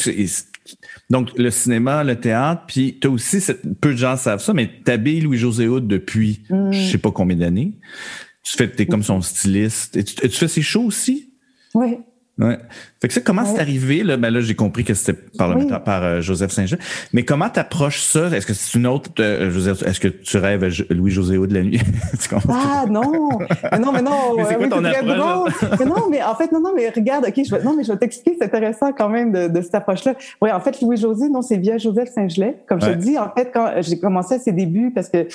donc, 1.08 1.30
le 1.36 1.50
cinéma, 1.50 2.04
le 2.04 2.16
théâtre, 2.16 2.62
puis 2.66 2.98
tu 3.00 3.08
aussi, 3.08 3.40
peu 3.80 3.92
de 3.92 3.96
gens 3.96 4.16
savent 4.16 4.42
ça, 4.42 4.52
mais 4.52 4.70
tu 4.84 4.90
habilles 4.90 5.20
Louis-José 5.20 5.68
Houd 5.68 5.86
depuis 5.86 6.42
mm. 6.50 6.72
je 6.72 6.90
sais 6.92 6.98
pas 6.98 7.10
combien 7.10 7.36
d'années. 7.36 7.78
Tu 8.42 8.56
fais, 8.56 8.70
es 8.78 8.86
comme 8.86 9.02
son 9.02 9.20
styliste. 9.20 9.96
Et 9.96 10.04
tu, 10.04 10.14
tu 10.14 10.28
fais 10.28 10.48
ses 10.48 10.62
shows 10.62 10.84
aussi? 10.84 11.34
Oui. 11.74 11.98
Ouais. 12.40 12.58
Fait 13.00 13.08
que 13.08 13.14
ça, 13.14 13.22
comment 13.22 13.46
c'est 13.46 13.60
arrivé? 13.60 14.02
Là, 14.02 14.18
ben 14.18 14.28
là, 14.28 14.42
j'ai 14.42 14.54
compris 14.54 14.84
que 14.84 14.92
c'était 14.92 15.18
par, 15.38 15.56
par 15.84 16.04
euh, 16.04 16.20
Joseph 16.20 16.50
Saint-Jean. 16.50 16.76
Mais 17.14 17.24
comment 17.24 17.48
t'approches 17.48 18.02
ça? 18.02 18.26
Est-ce 18.28 18.44
que 18.46 18.52
c'est 18.52 18.78
une 18.78 18.86
autre, 18.86 19.10
euh, 19.20 19.50
Joseph, 19.50 19.82
est-ce 19.86 20.00
que 20.00 20.08
tu 20.08 20.36
rêves 20.36 20.68
Louis-José 20.90 21.38
de 21.38 21.54
la 21.54 21.62
nuit? 21.62 21.80
ah, 22.50 22.84
non! 22.90 23.38
Mais 23.72 23.78
non, 23.78 23.92
mais 23.92 24.02
non! 24.02 24.12
mais 24.36 24.44
c'est 24.44 24.56
quoi 24.56 24.68
ton 24.68 24.84
approche? 24.84 25.52
mais 25.78 25.86
non, 25.86 26.10
mais 26.10 26.22
en 26.22 26.34
fait, 26.34 26.52
non, 26.52 26.60
non, 26.60 26.72
mais 26.76 26.90
regarde, 26.90 27.24
OK, 27.26 27.42
je 27.42 27.54
vais, 27.54 27.62
non, 27.62 27.74
mais 27.74 27.84
je 27.84 27.92
vais 27.92 27.98
t'expliquer, 27.98 28.36
c'est 28.38 28.44
intéressant 28.44 28.92
quand 28.92 29.08
même 29.08 29.32
de, 29.32 29.48
de 29.48 29.62
cette 29.62 29.74
approche-là. 29.74 30.12
Oui, 30.42 30.52
en 30.52 30.60
fait, 30.60 30.82
Louis-José, 30.82 31.30
non, 31.30 31.40
c'est 31.40 31.56
via 31.56 31.78
Joseph 31.78 32.10
Saint-Gelais. 32.10 32.56
Comme 32.68 32.82
je 32.82 32.86
te 32.86 32.96
dis, 32.96 33.18
en 33.18 33.30
fait, 33.34 33.50
quand 33.50 33.80
j'ai 33.80 33.98
commencé 33.98 34.34
à 34.34 34.38
ses 34.38 34.52
débuts, 34.52 34.92
parce 34.94 35.08
que, 35.08 35.26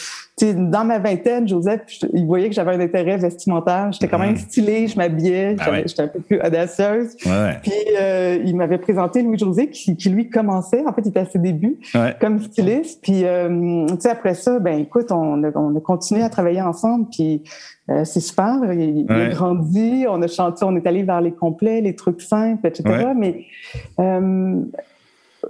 dans 0.41 0.85
ma 0.85 0.99
vingtaine, 0.99 1.47
Joseph, 1.47 1.81
il 2.13 2.27
voyait 2.27 2.49
que 2.49 2.55
j'avais 2.55 2.75
un 2.75 2.79
intérêt 2.79 3.17
vestimentaire. 3.17 3.91
J'étais 3.91 4.07
quand 4.07 4.19
même 4.19 4.33
mm. 4.33 4.37
stylée, 4.37 4.87
je 4.87 4.97
m'habillais, 4.97 5.55
ah 5.59 5.71
j'étais 5.83 6.03
un 6.03 6.07
peu 6.09 6.19
plus 6.19 6.39
audacieuse. 6.39 7.15
Puis 7.61 7.71
euh, 7.99 8.39
il 8.45 8.55
m'avait 8.55 8.77
présenté 8.77 9.21
Louis-José 9.21 9.69
qui, 9.69 9.95
qui, 9.95 10.09
lui 10.09 10.29
commençait, 10.29 10.85
en 10.85 10.93
fait, 10.93 11.01
il 11.01 11.09
était 11.09 11.19
à 11.19 11.25
ses 11.25 11.39
débuts 11.39 11.79
comme 12.19 12.39
styliste. 12.41 13.01
Puis 13.01 13.25
euh, 13.25 13.85
tu 13.87 13.95
sais 13.99 14.09
après 14.09 14.33
ça, 14.33 14.59
ben 14.59 14.79
écoute, 14.79 15.11
on 15.11 15.43
a, 15.43 15.51
on 15.55 15.75
a 15.75 15.79
continué 15.79 16.23
à 16.23 16.29
travailler 16.29 16.61
ensemble. 16.61 17.07
Puis 17.11 17.43
euh, 17.89 18.03
c'est 18.03 18.19
super. 18.19 18.59
Il, 18.73 19.05
a 19.09 19.29
grandi, 19.29 20.05
on 20.09 20.21
a 20.21 20.27
chanté, 20.27 20.65
on 20.65 20.75
est 20.75 20.87
allé 20.87 21.03
vers 21.03 21.21
les 21.21 21.31
complets, 21.31 21.81
les 21.81 21.95
trucs 21.95 22.21
simples, 22.21 22.65
etc. 22.67 23.07
Mais 23.15 23.45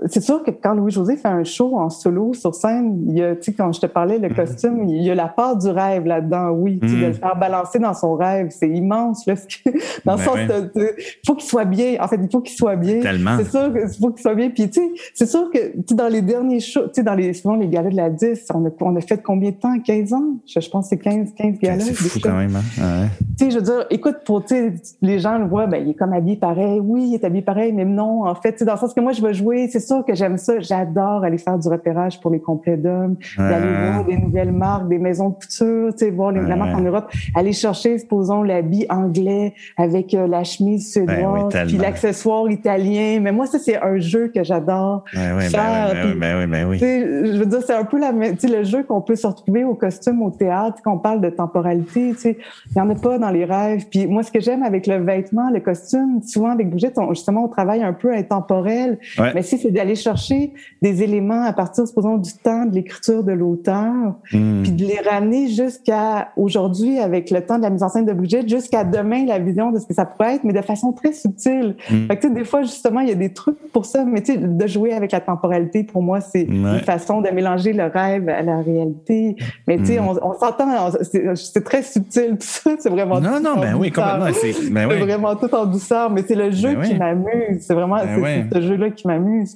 c'est 0.08 0.22
sûr 0.22 0.44
que 0.44 0.52
quand 0.52 0.74
Louis-José 0.74 1.18
fait 1.18 1.28
un 1.28 1.44
show 1.44 1.78
en 1.78 1.90
solo 1.90 2.34
sur 2.34 2.54
scène, 2.56 3.04
il 3.08 3.18
y 3.18 3.24
a, 3.24 3.36
tu 3.36 3.44
sais, 3.44 3.54
quand 3.54 3.72
je 3.72 3.82
te 3.82 3.86
parlais, 3.86 4.20
le 4.20 4.30
mhm. 4.30 4.36
costume, 4.36 4.88
il 4.88 5.04
y 5.04 5.12
a 5.12 5.16
la 5.16 5.28
part 5.28 5.58
du 5.58 5.68
rêve 5.68 6.06
là-dedans, 6.06 6.52
oui. 6.52 6.78
de 6.78 6.88
le 6.88 7.08
mhm. 7.08 7.14
faire 7.14 7.36
balancer 7.38 7.80
dans 7.80 7.94
son 7.94 8.16
rêve, 8.16 8.48
c'est 8.50 8.70
immense, 8.70 9.26
là. 9.26 9.36
dans 10.06 10.14
le 10.14 10.18
ben 10.18 10.24
sens 10.24 10.38
il 10.76 11.26
faut 11.26 11.36
qu'il 11.36 11.48
soit 11.48 11.66
bien. 11.66 11.98
En 12.00 12.08
fait, 12.08 12.20
il 12.22 12.30
faut 12.32 12.42
qu'il 12.42 12.56
soit 12.56 12.76
bien. 12.76 13.02
Tellement. 13.02 13.38
C'est 13.38 13.50
sûr 13.50 13.74
qu'il 13.74 14.00
faut 14.00 14.12
qu'il 14.12 14.22
soit 14.22 14.36
bien. 14.36 14.50
Puis, 14.50 14.70
tu 14.70 14.82
sais, 14.82 14.88
c'est 15.14 15.28
sûr 15.28 15.50
que, 15.52 15.82
tu 15.82 15.96
dans 15.96 16.08
les 16.08 16.22
derniers 16.22 16.60
shows, 16.60 16.88
tu 16.88 16.96
sais, 16.96 17.04
dans 17.04 17.16
les, 17.16 17.34
souvent, 17.34 17.56
les 17.56 17.68
galas 17.68 17.90
de 17.90 17.96
la 17.96 18.10
10, 18.10 18.48
on 18.54 18.66
a, 18.66 18.70
on 18.82 18.96
a 18.96 19.02
fait 19.02 19.22
combien 19.22 19.52
de 19.52 19.56
temps? 19.56 19.80
15 19.80 20.14
ans? 20.14 20.24
Je, 20.46 20.70
pense 20.70 20.86
que 20.86 20.90
c'est 20.90 20.98
15, 20.98 21.34
15 21.36 21.60
galas. 21.60 21.84
C'est 21.84 21.94
fou 21.94 22.20
quand 22.22 22.38
même, 22.38 22.56
hein? 22.56 23.08
Tu 23.38 23.46
sais, 23.46 23.52
je 23.52 23.58
veux 23.58 23.64
dire, 23.64 23.86
écoute, 23.90 24.18
pour, 24.26 24.44
tu 24.44 24.56
sais, 24.56 24.74
les 25.02 25.20
gens 25.20 25.38
le 25.38 25.46
voient, 25.46 25.68
ben, 25.68 25.84
il 25.84 25.92
est 25.92 25.94
comme 25.94 26.14
habillé 26.14 26.38
pareil. 26.38 26.80
Oui, 26.80 27.10
il 27.10 27.16
est 27.16 27.24
habillé 27.24 27.42
pareil, 27.42 27.74
mais 27.74 27.86
non, 27.86 28.26
en 28.26 28.36
fait, 28.36 28.54
tu 28.54 28.60
sais, 28.60 28.66
dans 28.66 28.74
le 28.74 28.80
sens 28.80 28.94
que 28.94 29.02
moi, 29.02 29.12
je 29.12 29.22
veux 29.22 29.34
jouer, 29.34 29.68
c'est 29.72 29.80
sûr 29.86 30.04
que 30.06 30.16
j'aime 30.16 30.38
ça. 30.38 30.60
J'adore 30.60 31.24
aller 31.24 31.38
faire 31.38 31.58
du 31.58 31.68
repérage 31.68 32.20
pour 32.20 32.32
les 32.32 32.40
complets 32.40 32.78
d'hommes, 32.78 33.16
d'aller 33.38 33.92
voir 33.92 34.06
des 34.06 34.18
nouvelles 34.18 34.52
marques, 34.52 34.88
des 34.88 35.00
maisons 35.00 35.30
de 35.30 35.36
couture, 35.36 35.94
tu 35.94 36.06
sais, 36.06 36.12
voir 36.12 36.32
les, 36.32 36.42
la 36.42 36.56
marque 36.56 36.76
en 36.76 36.82
Europe, 36.82 37.12
aller 37.36 37.54
chercher, 37.54 37.98
supposons, 37.98 38.44
l'habit 38.44 38.86
anglais 38.90 39.54
avec 39.78 40.14
euh, 40.14 40.28
la 40.28 40.44
chemise 40.44 40.92
suédoise, 40.92 41.54
puis 41.68 41.78
l'accessoire 41.78 42.50
italien. 42.50 43.20
Mais 43.22 43.32
moi, 43.32 43.46
ça, 43.46 43.60
c'est 43.60 43.82
un 43.82 43.98
jeu 43.98 44.32
que 44.34 44.44
j'adore 44.44 45.06
faire. 45.12 45.94
Ben 46.16 46.48
oui, 46.50 46.64
oui, 46.70 46.80
Je 46.80 47.38
veux 47.38 47.46
dire, 47.46 47.62
c'est 47.66 47.74
un 47.74 47.86
peu 47.86 48.00
la, 48.00 48.12
le 48.12 48.64
jeu 48.64 48.84
qu'on 48.84 49.02
peut 49.02 49.16
se 49.16 49.28
retrouver 49.28 49.64
au 49.64 49.76
costume, 49.76 50.22
au 50.22 50.32
théâtre, 50.32 50.80
quand 50.84 50.94
on 50.94 50.98
parle 51.00 51.22
de 51.22 51.30
temporalité, 51.30 52.12
tu 52.14 52.20
sais. 52.20 52.38
Il 52.72 52.82
n'y 52.82 52.82
en 52.82 52.90
a 52.90 52.96
pas 52.96 53.18
dans 53.18 53.30
les 53.30 53.46
rêves. 53.46 53.86
Puis 53.90 54.08
moi, 54.08 54.24
ce 54.24 54.32
que 54.32 54.40
j'aime 54.40 54.64
avec 54.64 54.88
le 54.88 54.98
vêtement, 54.98 55.50
le 55.50 55.60
costume, 55.60 56.22
souvent 56.22 56.50
avec 56.50 56.70
Brigitte, 56.70 56.96
justement, 57.10 57.46
on 57.46 57.48
travaille 57.48 57.84
un 57.84 57.94
peu 57.94 58.14
intemporel. 58.14 58.98
Mais 59.34 59.42
si 59.42 59.58
c'est 59.58 59.72
d'aller 59.76 59.96
chercher 59.96 60.54
des 60.82 61.04
éléments 61.04 61.44
à 61.44 61.54
partir, 61.54 61.88
supposons, 61.88 62.18
du 62.18 62.34
temps 62.34 62.66
de 62.66 62.74
l'écriture 62.74 63.24
de 63.24 63.32
l'auteur, 63.32 64.16
hmm. 64.32 64.64
puis 64.64 64.72
de 64.72 64.86
les 64.86 65.00
ramener 65.00 65.50
jusqu'à 65.50 66.30
aujourd'hui 66.38 67.00
avec 67.00 67.30
le 67.32 67.42
temps 67.42 67.58
de 67.58 67.64
la 67.64 67.70
mise 67.70 67.84
en 67.84 67.90
scène 67.90 68.06
de 68.06 68.14
budget, 68.14 68.48
jusqu'à 68.48 68.84
demain 68.84 69.26
la 69.26 69.40
vision 69.40 69.72
de 69.72 69.80
ce 69.80 69.86
que 69.86 69.94
ça 69.94 70.06
pourrait 70.06 70.36
être, 70.36 70.44
mais 70.44 70.54
de 70.54 70.62
façon 70.62 70.92
très 70.92 71.14
subtile. 71.14 71.76
Mm. 71.90 72.08
Fait 72.08 72.18
que, 72.18 72.28
des 72.28 72.46
fois, 72.46 72.62
justement, 72.62 73.02
il 73.02 73.10
y 73.10 73.12
a 73.12 73.16
des 73.16 73.34
trucs 73.34 73.58
pour 73.72 73.86
ça, 73.86 74.04
mais 74.06 74.22
tu 74.22 74.34
sais, 74.34 74.38
de 74.38 74.68
jouer 74.68 74.94
avec 74.94 75.12
la 75.12 75.20
temporalité, 75.20 75.84
pour 75.84 76.02
moi, 76.02 76.22
c'est 76.22 76.44
une 76.44 76.80
façon 76.80 77.22
de 77.22 77.30
mélanger 77.30 77.74
le 77.74 77.86
rêve 77.86 78.30
à 78.30 78.42
la 78.42 78.62
réalité. 78.62 79.36
Mais 79.68 79.78
tu 79.78 79.86
sais, 79.86 80.00
hmm. 80.00 80.20
on, 80.22 80.34
s'entend, 80.34 80.92
c'est 81.02 81.64
très 81.64 81.84
subtil, 81.84 82.32
tout 82.32 82.38
ça, 82.40 82.72
c'est 82.80 82.90
vraiment... 82.90 83.20
Non, 83.20 83.40
non, 83.40 83.60
ben 83.60 83.76
oui, 83.76 83.92
complètement. 83.92 84.28
C'est 84.34 84.72
ben 84.72 84.88
vraiment 84.88 85.36
tout 85.36 85.54
en 85.54 85.66
douceur, 85.66 86.10
mais 86.10 86.24
c'est 86.28 86.36
le 86.36 86.52
jeu 86.52 86.76
ben 86.76 86.82
qui 86.84 86.96
m'amuse. 86.96 87.62
C'est 87.62 87.74
vraiment 87.74 87.98
ben 87.98 88.48
ce 88.52 88.62
jeu-là 88.62 88.90
qui 88.90 89.08
m'amuse. 89.08 89.56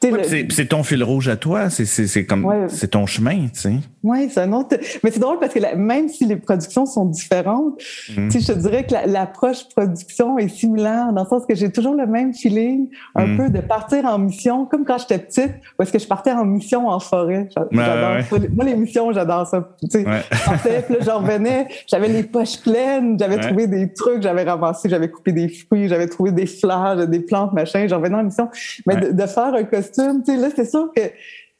Puis, 0.00 0.12
c'est 0.50 0.68
ton 0.68 0.82
fil 0.82 1.02
rouge 1.02 1.28
à 1.28 1.36
toi, 1.36 1.70
c'est 1.70 2.26
comme 2.26 2.66
c'est 2.68 2.88
ton 2.88 3.06
chemin, 3.06 3.46
tu 3.52 3.60
sais. 3.60 3.74
Oui, 4.02 4.30
c'est 4.30 4.40
un 4.40 4.52
autre. 4.52 4.76
Mais 5.04 5.10
c'est 5.10 5.20
drôle 5.20 5.38
parce 5.38 5.52
que 5.52 5.76
même 5.76 6.08
si 6.08 6.24
les 6.24 6.36
productions 6.36 6.86
sont 6.86 7.04
différentes, 7.04 7.80
mm. 8.08 8.30
je 8.30 8.46
te 8.46 8.58
dirais 8.58 8.86
que 8.86 8.94
l'approche 9.06 9.68
production 9.68 10.38
est 10.38 10.48
similaire 10.48 11.12
dans 11.12 11.24
le 11.24 11.28
sens 11.28 11.44
que 11.46 11.54
j'ai 11.54 11.70
toujours 11.70 11.94
le 11.94 12.06
même 12.06 12.32
feeling, 12.32 12.88
un 13.14 13.26
mm. 13.26 13.36
peu 13.36 13.50
de 13.50 13.60
partir 13.60 14.06
en 14.06 14.18
mission, 14.18 14.64
comme 14.64 14.84
quand 14.84 14.98
j'étais 14.98 15.18
petite, 15.18 15.52
où 15.78 15.82
est-ce 15.82 15.92
que 15.92 15.98
je 15.98 16.06
partais 16.06 16.32
en 16.32 16.44
mission 16.46 16.88
en 16.88 16.98
forêt. 16.98 17.48
J'adore 17.54 18.24
ça. 18.24 18.36
Moi, 18.54 18.64
les 18.64 18.76
missions, 18.76 19.12
j'adore 19.12 19.46
ça. 19.46 19.68
Tu 19.82 19.90
sais, 19.90 20.04
je 20.04 20.44
partais, 20.44 20.82
puis 20.82 20.94
là, 20.94 21.00
j'en 21.04 21.18
revenais, 21.18 21.68
j'avais 21.86 22.08
les 22.08 22.22
poches 22.22 22.60
pleines, 22.60 23.18
j'avais 23.18 23.38
trouvé 23.38 23.66
des 23.66 23.92
trucs, 23.92 24.22
j'avais 24.22 24.44
ramassé, 24.44 24.88
j'avais 24.88 25.10
coupé 25.10 25.32
des 25.32 25.48
fruits, 25.48 25.88
j'avais 25.88 26.06
trouvé 26.06 26.32
des 26.32 26.46
fleurs, 26.46 27.06
des 27.06 27.20
plantes, 27.20 27.52
machin, 27.52 27.86
j'en 27.86 27.98
revenais 27.98 28.16
en 28.16 28.24
mission. 28.24 28.48
Mais 28.86 28.96
de, 28.96 29.26
faire 29.26 29.49
un 29.54 29.64
costume, 29.64 30.22
tu 30.24 30.32
sais, 30.32 30.38
là, 30.38 30.48
c'est 30.54 30.68
sûr 30.68 30.90
que 30.94 31.02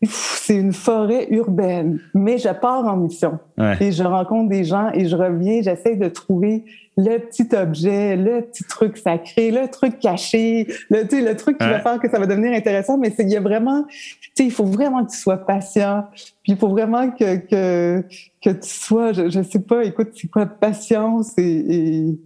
c'est 0.03 0.57
une 0.57 0.72
forêt 0.72 1.26
urbaine, 1.31 2.00
mais 2.14 2.38
je 2.38 2.48
pars 2.48 2.87
en 2.87 2.96
mission. 2.96 3.38
Et 3.81 3.92
je 3.92 4.03
rencontre 4.03 4.48
des 4.48 4.64
gens 4.64 4.90
et 4.94 5.05
je 5.07 5.14
reviens, 5.14 5.61
j'essaie 5.61 5.96
de 5.96 6.09
trouver 6.09 6.64
le 6.96 7.18
petit 7.18 7.55
objet, 7.55 8.16
le 8.16 8.40
petit 8.42 8.64
truc 8.64 8.96
sacré, 8.96 9.50
le 9.50 9.68
truc 9.68 9.98
caché, 9.98 10.66
le, 10.88 11.03
le 11.03 11.37
truc 11.37 11.59
qui 11.59 11.66
va 11.66 11.81
faire 11.81 12.00
que 12.00 12.11
ça 12.11 12.18
va 12.18 12.26
devenir 12.26 12.53
intéressant, 12.53 12.96
mais 12.96 13.14
il 13.18 13.29
y 13.29 13.37
a 13.37 13.40
vraiment, 13.40 13.85
il 14.38 14.50
faut 14.50 14.64
vraiment 14.64 15.05
que 15.05 15.11
tu 15.11 15.18
sois 15.18 15.37
patient, 15.37 16.07
puis 16.42 16.53
il 16.53 16.57
faut 16.57 16.68
vraiment 16.68 17.11
que, 17.11 17.37
que, 17.37 18.03
que 18.42 18.50
tu 18.50 18.68
sois, 18.68 19.12
je, 19.12 19.29
je 19.29 19.42
sais 19.42 19.61
pas, 19.61 19.85
écoute, 19.85 20.09
c'est 20.14 20.29
quoi, 20.29 20.46
patience 20.46 21.37
et 21.37 21.50
et 21.70 22.18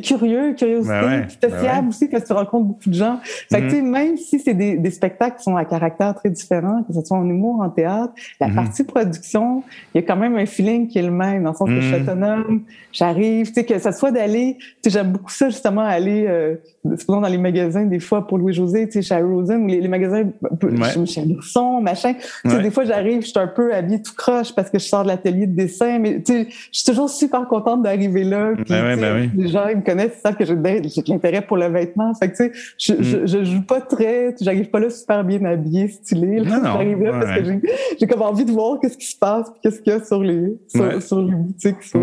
curieux, 0.00 0.54
curiosité, 0.54 0.92
ben 0.92 1.06
ouais, 1.06 1.50
ben 1.50 1.88
aussi 1.88 2.08
parce 2.08 2.22
que 2.22 2.28
tu 2.28 2.32
rencontres 2.32 2.64
beaucoup 2.64 2.88
de 2.88 2.94
gens. 2.94 3.18
Fait 3.22 3.60
que, 3.60 3.66
mm-hmm. 3.66 3.82
même 3.82 4.16
si 4.16 4.38
c'est 4.38 4.54
des, 4.54 4.76
des, 4.76 4.90
spectacles 4.90 5.36
qui 5.36 5.42
sont 5.42 5.56
à 5.56 5.64
caractère 5.64 6.14
très 6.14 6.30
différent, 6.30 6.82
que 6.82 6.92
ce 6.92 7.00
soit 7.02 7.16
en 7.16 7.28
humour, 7.28 7.60
en 7.60 7.68
théâtre, 7.68 8.12
la 8.40 8.48
mm-hmm. 8.48 8.54
partie 8.54 8.84
production, 8.84 9.62
il 9.94 10.00
y 10.00 10.04
a 10.04 10.06
quand 10.06 10.16
même 10.16 10.36
un 10.36 10.46
feeling 10.46 10.88
qui 10.88 10.98
est 10.98 11.02
le 11.02 11.10
même, 11.10 11.42
dans 11.42 11.50
le 11.50 11.56
sens 11.56 11.68
que 11.68 11.80
je 11.80 11.80
suis 11.80 11.96
mm-hmm. 11.96 12.02
autonome, 12.02 12.62
j'arrive, 12.92 13.48
tu 13.48 13.54
sais, 13.54 13.64
que 13.64 13.78
ça 13.78 13.92
soit 13.92 14.10
d'aller, 14.10 14.56
tu 14.58 14.66
sais, 14.84 14.90
j'aime 14.90 15.12
beaucoup 15.12 15.30
ça, 15.30 15.48
justement, 15.48 15.82
aller, 15.82 16.26
euh, 16.28 16.56
dans 16.84 17.20
les 17.20 17.38
magasins, 17.38 17.84
des 17.84 18.00
fois, 18.00 18.26
pour 18.26 18.38
Louis-José, 18.38 18.86
tu 18.86 18.92
sais, 18.92 19.02
chez 19.02 19.20
Rosen, 19.20 19.64
ou 19.64 19.66
les, 19.66 19.88
magasins, 19.88 20.24
ouais. 20.62 21.06
chez 21.06 21.22
Bourson, 21.22 21.80
machin, 21.80 22.14
tu 22.44 22.50
sais, 22.50 22.62
des 22.62 22.70
fois, 22.70 22.84
j'arrive, 22.84 23.22
je 23.22 23.28
suis 23.28 23.38
un 23.38 23.46
peu 23.46 23.74
habillée 23.74 24.02
tout 24.02 24.14
croche 24.16 24.54
parce 24.54 24.70
que 24.70 24.78
je 24.78 24.86
sors 24.86 25.02
de 25.02 25.08
l'atelier 25.08 25.46
de 25.46 25.54
dessin, 25.54 25.98
mais 25.98 26.22
tu 26.22 26.32
sais, 26.32 26.46
je 26.48 26.78
suis 26.78 26.84
toujours 26.84 27.10
super 27.10 27.46
contente 27.46 27.82
d'arriver 27.82 28.24
là, 28.24 28.52
puis, 28.56 28.64
ben 28.68 29.30
les 29.34 29.48
gens, 29.48 29.66
me 29.82 29.86
connaissent, 29.86 30.14
ils 30.18 30.20
savent 30.20 30.36
que 30.36 30.44
j'ai 30.44 30.56
de 30.56 31.10
l'intérêt 31.10 31.42
pour 31.42 31.56
le 31.56 31.66
vêtement. 31.66 32.14
Fait 32.14 32.30
que, 32.30 32.36
tu 32.36 32.44
sais, 32.44 32.52
je, 32.78 32.92
mm. 32.92 33.26
je, 33.26 33.44
joue 33.44 33.62
pas 33.62 33.80
très, 33.80 34.34
j'arrive 34.40 34.70
pas 34.70 34.80
là 34.80 34.90
super 34.90 35.24
bien 35.24 35.44
habillé, 35.44 35.88
stylé. 35.88 36.42
J'arrive 36.44 37.02
là 37.02 37.12
parce 37.12 37.38
que 37.38 37.68
j'ai 38.00 38.06
comme 38.06 38.22
envie 38.22 38.44
de 38.44 38.52
voir 38.52 38.78
qu'est-ce 38.80 38.98
qui 38.98 39.06
se 39.06 39.18
passe, 39.18 39.46
qu'est-ce 39.62 39.80
qu'il 39.80 39.92
y 39.92 39.96
a 39.96 40.04
sur 40.04 40.22
les, 40.22 40.56
sur, 40.68 41.20
les 41.20 41.34
boutiques. 41.34 41.82
Sur, 41.82 42.00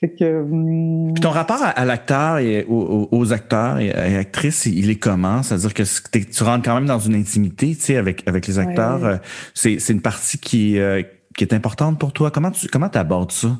fait 0.00 0.14
que, 0.14 0.42
hum, 0.42 1.14
ton 1.14 1.30
rapport 1.30 1.60
à, 1.60 1.84
l'acteur 1.84 2.38
et 2.38 2.64
aux, 2.68 3.32
acteurs 3.32 3.78
et, 3.78 3.90
actrices, 4.16 4.66
il 4.66 4.90
est 4.90 4.96
comment? 4.96 5.42
C'est-à-dire 5.42 5.74
que 5.74 5.82
tu 5.82 6.42
rentres 6.44 6.64
quand 6.64 6.74
même 6.74 6.86
dans 6.86 7.00
une 7.00 7.16
intimité, 7.16 7.74
tu 7.74 7.80
sais, 7.80 7.96
avec, 7.96 8.22
avec 8.28 8.46
les 8.46 8.58
acteurs. 8.60 9.04
Euh, 9.04 9.16
c'est, 9.54 9.88
une 9.88 10.00
partie 10.00 10.38
qui, 10.38 10.78
euh, 10.78 11.02
qui 11.36 11.42
est 11.42 11.52
importante 11.52 11.98
pour 11.98 12.12
toi. 12.12 12.30
Comment 12.30 12.52
tu 12.52 12.68
comment 12.68 12.86
abordes 12.86 13.32
ça? 13.32 13.58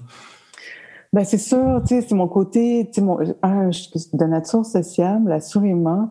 Ben 1.14 1.24
c'est 1.24 1.38
sûr, 1.38 1.80
tu 1.86 1.94
sais, 1.94 2.06
c'est 2.06 2.14
mon 2.14 2.28
côté, 2.28 2.86
tu 2.92 3.00
sais, 3.00 3.00
mon, 3.00 3.16
de 3.16 4.24
nature 4.24 4.64
sociable, 4.66 5.32
assurément. 5.32 6.10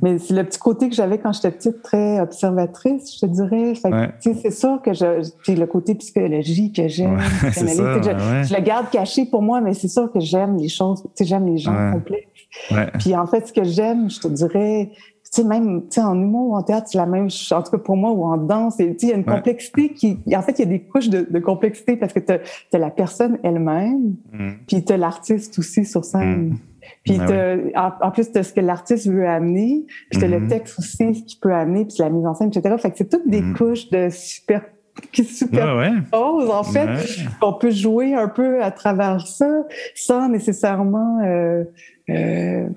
Mais 0.00 0.18
c'est 0.18 0.34
le 0.34 0.42
petit 0.44 0.58
côté 0.58 0.88
que 0.88 0.94
j'avais 0.94 1.18
quand 1.18 1.32
j'étais 1.32 1.50
petite, 1.50 1.82
très 1.82 2.18
observatrice, 2.18 3.14
je 3.14 3.20
te 3.20 3.26
dirais. 3.26 3.74
Fait 3.74 3.90
tu 4.22 4.32
sais, 4.32 4.40
c'est 4.40 4.50
sûr 4.50 4.80
que 4.80 4.94
je, 4.94 5.30
puis 5.42 5.54
le 5.54 5.66
côté 5.66 5.94
psychologie 5.96 6.72
que 6.72 6.88
j'aime, 6.88 7.18
je, 7.42 7.50
je, 7.50 8.54
le 8.54 8.62
garde 8.62 8.88
caché 8.90 9.26
pour 9.26 9.42
moi, 9.42 9.60
mais 9.60 9.74
c'est 9.74 9.88
sûr 9.88 10.10
que 10.10 10.20
j'aime 10.20 10.56
les 10.56 10.68
choses, 10.68 11.02
tu 11.02 11.08
sais, 11.14 11.24
j'aime 11.24 11.46
les 11.46 11.58
gens 11.58 11.92
complexes. 11.92 12.26
Puis 12.98 13.14
en 13.14 13.26
fait, 13.26 13.48
ce 13.48 13.52
que 13.52 13.64
j'aime, 13.64 14.10
je 14.10 14.20
te 14.20 14.28
dirais, 14.28 14.92
sais, 15.32 15.44
même, 15.44 15.82
tu 15.82 15.94
sais, 15.94 16.00
en 16.00 16.14
humour 16.14 16.50
ou 16.50 16.56
en 16.56 16.62
théâtre, 16.62 16.88
c'est 16.90 16.98
la 16.98 17.06
même 17.06 17.30
chose, 17.30 17.52
en 17.52 17.62
tout 17.62 17.70
cas 17.70 17.78
pour 17.78 17.96
moi, 17.96 18.12
ou 18.12 18.24
en 18.24 18.36
danse, 18.36 18.76
tu 18.76 18.84
sais, 18.84 18.96
il 19.02 19.08
y 19.08 19.12
a 19.12 19.16
une 19.16 19.24
complexité 19.24 19.92
qui, 19.92 20.18
en 20.34 20.42
fait, 20.42 20.58
il 20.58 20.60
y 20.60 20.62
a 20.62 20.68
des 20.68 20.82
couches 20.82 21.08
de, 21.08 21.26
de 21.28 21.38
complexité 21.38 21.96
parce 21.96 22.12
que 22.12 22.20
tu 22.20 22.32
as, 22.32 22.78
la 22.78 22.90
personne 22.90 23.38
elle-même, 23.42 24.16
mm. 24.32 24.50
puis 24.66 24.84
tu 24.84 24.92
as 24.92 24.96
l'artiste 24.96 25.58
aussi 25.58 25.84
sur 25.84 26.04
scène. 26.04 26.50
Mm. 26.50 26.58
Puis 27.04 27.18
ben 27.18 27.70
en, 27.74 28.10
plus, 28.10 28.32
tu 28.32 28.38
as 28.38 28.42
ce 28.42 28.52
que 28.52 28.60
l'artiste 28.60 29.08
veut 29.08 29.26
amener, 29.26 29.84
puis 30.10 30.20
tu 30.20 30.24
as 30.24 30.28
le 30.28 30.40
mm-hmm. 30.40 30.48
texte 30.48 30.78
aussi, 30.78 31.14
ce 31.14 31.22
qu'il 31.22 31.40
peut 31.40 31.52
amener, 31.52 31.84
puis 31.84 31.96
la 31.98 32.10
mise 32.10 32.26
en 32.26 32.34
scène, 32.34 32.48
etc. 32.48 32.76
Fait 32.78 32.90
que 32.90 32.96
c'est 32.96 33.10
toutes 33.10 33.28
des 33.28 33.42
mm. 33.42 33.54
couches 33.54 33.90
de 33.90 34.08
super 34.10 34.62
qui 35.12 35.24
superposent, 35.24 36.50
en 36.50 36.62
fait, 36.62 36.88
qu'on 37.40 37.52
peut 37.52 37.70
jouer 37.70 38.14
un 38.14 38.28
peu 38.28 38.62
à 38.62 38.70
travers 38.70 39.26
ça, 39.26 39.64
sans 39.94 40.28
nécessairement 40.28 41.20
euh, 41.24 41.64
euh, 42.10 42.68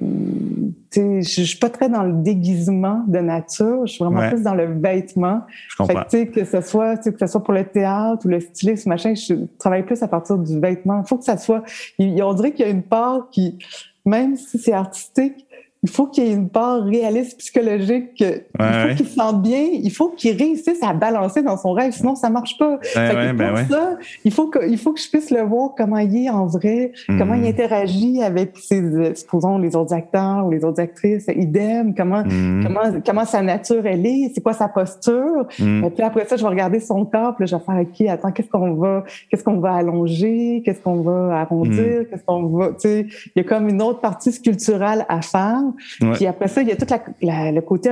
je, 0.93 1.21
je 1.21 1.41
suis 1.43 1.57
pas 1.57 1.69
très 1.69 1.89
dans 1.89 2.03
le 2.03 2.13
déguisement 2.21 3.03
de 3.07 3.19
nature, 3.19 3.85
je 3.85 3.93
suis 3.93 4.03
vraiment 4.03 4.29
plus 4.29 4.43
dans 4.43 4.55
le 4.55 4.65
vêtement. 4.65 5.41
Je 5.69 5.75
comprends. 5.77 6.03
Fait 6.09 6.27
que, 6.27 6.39
que 6.41 6.45
ce 6.45 6.61
soit 6.61 6.97
que 6.97 7.17
ce 7.17 7.27
soit 7.27 7.43
pour 7.43 7.53
le 7.53 7.63
théâtre 7.63 8.25
ou 8.25 8.29
le 8.29 8.39
stylisme, 8.39 8.89
machin, 8.89 9.13
je 9.15 9.33
travaille 9.57 9.83
plus 9.83 10.01
à 10.03 10.07
partir 10.07 10.37
du 10.37 10.59
vêtement. 10.59 11.01
Il 11.03 11.07
faut 11.07 11.17
que 11.17 11.23
ça 11.23 11.37
soit. 11.37 11.63
on 11.99 12.33
dirait 12.33 12.51
qu'il 12.51 12.65
y 12.65 12.69
a 12.69 12.71
une 12.71 12.83
part 12.83 13.29
qui, 13.31 13.57
même 14.05 14.35
si 14.35 14.57
c'est 14.57 14.73
artistique, 14.73 15.45
il 15.83 15.89
faut 15.89 16.05
qu'il 16.05 16.25
y 16.25 16.29
ait 16.29 16.33
une 16.33 16.49
part 16.49 16.83
réaliste 16.83 17.39
psychologique. 17.39 18.23
il 18.23 18.43
faut 18.59 18.95
qu'il 18.95 19.07
se 19.07 19.15
sente 19.15 19.41
bien, 19.41 19.65
il 19.71 19.91
faut 19.91 20.09
qu'il 20.09 20.37
réussisse 20.37 20.81
à 20.83 20.93
balancer 20.93 21.41
dans 21.41 21.57
son 21.57 21.71
rêve, 21.71 21.91
sinon 21.91 22.15
ça 22.15 22.29
marche 22.29 22.57
pas. 22.59 22.79
Ben 22.95 23.35
ben 23.35 23.65
ça, 23.67 23.97
il 24.23 24.31
faut 24.31 24.47
que, 24.47 24.59
il 24.69 24.77
faut 24.77 24.93
que 24.93 24.99
je 24.99 25.09
puisse 25.09 25.31
le 25.31 25.41
voir 25.41 25.71
comment 25.75 25.97
il 25.97 26.25
est 26.25 26.29
en 26.29 26.45
vrai, 26.45 26.91
comment 27.07 27.33
il 27.33 27.47
interagit 27.47 28.21
avec 28.21 28.57
ses, 28.57 29.15
supposons 29.15 29.57
les 29.57 29.75
autres 29.75 29.93
acteurs 29.93 30.45
ou 30.45 30.51
les 30.51 30.63
autres 30.63 30.81
actrices, 30.81 31.25
idem, 31.35 31.95
comment, 31.95 32.23
mm. 32.23 32.63
comment, 32.63 33.01
comment 33.03 33.25
sa 33.25 33.41
nature 33.41 33.85
elle 33.85 34.05
est, 34.05 34.31
c'est 34.35 34.41
quoi 34.41 34.53
sa 34.53 34.67
posture. 34.67 35.47
Mm. 35.57 35.85
Et 35.85 35.89
puis 35.89 36.03
après 36.03 36.25
ça, 36.25 36.35
je 36.35 36.43
vais 36.43 36.49
regarder 36.49 36.79
son 36.79 37.05
corps, 37.05 37.35
puis 37.35 37.47
je 37.47 37.55
vais 37.55 37.61
faire 37.63 37.79
ok, 37.81 38.07
attends, 38.07 38.31
qu'est-ce 38.31 38.49
qu'on 38.49 38.75
va, 38.75 39.03
qu'est-ce 39.29 39.43
qu'on 39.43 39.59
va 39.59 39.73
allonger, 39.73 40.61
qu'est-ce 40.63 40.81
qu'on 40.81 41.01
va 41.01 41.39
arrondir, 41.39 42.05
qu'est-ce 42.07 42.23
qu'on 42.23 42.45
va, 42.45 42.67
tu 42.69 42.75
sais, 42.79 43.07
il 43.35 43.37
y 43.37 43.39
a 43.39 43.43
comme 43.43 43.67
une 43.67 43.81
autre 43.81 43.99
partie 43.99 44.31
sculpturale 44.31 45.05
à 45.09 45.21
faire. 45.21 45.70
Puis 46.13 46.25
après 46.25 46.47
ça, 46.47 46.61
il 46.61 46.67
y 46.67 46.71
a 46.71 46.75
tout 46.75 46.87
la, 47.21 47.51
le 47.51 47.61
côté 47.61 47.89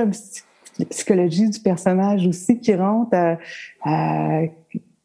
la 0.78 0.86
psychologie 0.86 1.50
du 1.50 1.60
personnage 1.60 2.26
aussi 2.26 2.58
qui 2.58 2.74
rentre 2.74 3.14
à, 3.14 3.38
à 3.82 4.42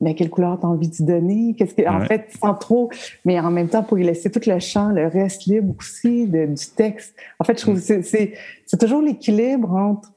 mais 0.01 0.13
quelle 0.13 0.29
couleur 0.29 0.59
tu 0.59 0.65
as 0.65 0.69
envie 0.69 0.87
d'y 0.87 1.03
donner, 1.03 1.55
qu'est-ce 1.57 1.73
que, 1.73 1.87
en 1.87 2.01
fait, 2.01 2.29
sans 2.39 2.53
trop, 2.53 2.89
mais 3.23 3.39
en 3.39 3.49
même 3.49 3.69
temps, 3.69 3.83
pour 3.83 3.97
y 3.97 4.03
laisser 4.03 4.29
tout 4.29 4.41
le 4.45 4.59
champ, 4.59 4.89
le 4.89 5.07
reste 5.07 5.45
libre 5.45 5.73
aussi 5.79 6.27
de, 6.27 6.45
du 6.45 6.65
texte. 6.75 7.15
En 7.39 7.43
fait, 7.43 7.57
je 7.57 7.61
trouve 7.63 7.75
que 7.75 8.01
c'est, 8.01 8.33
c'est 8.65 8.77
toujours 8.77 9.01
l'équilibre 9.01 9.71
entre 9.73 10.11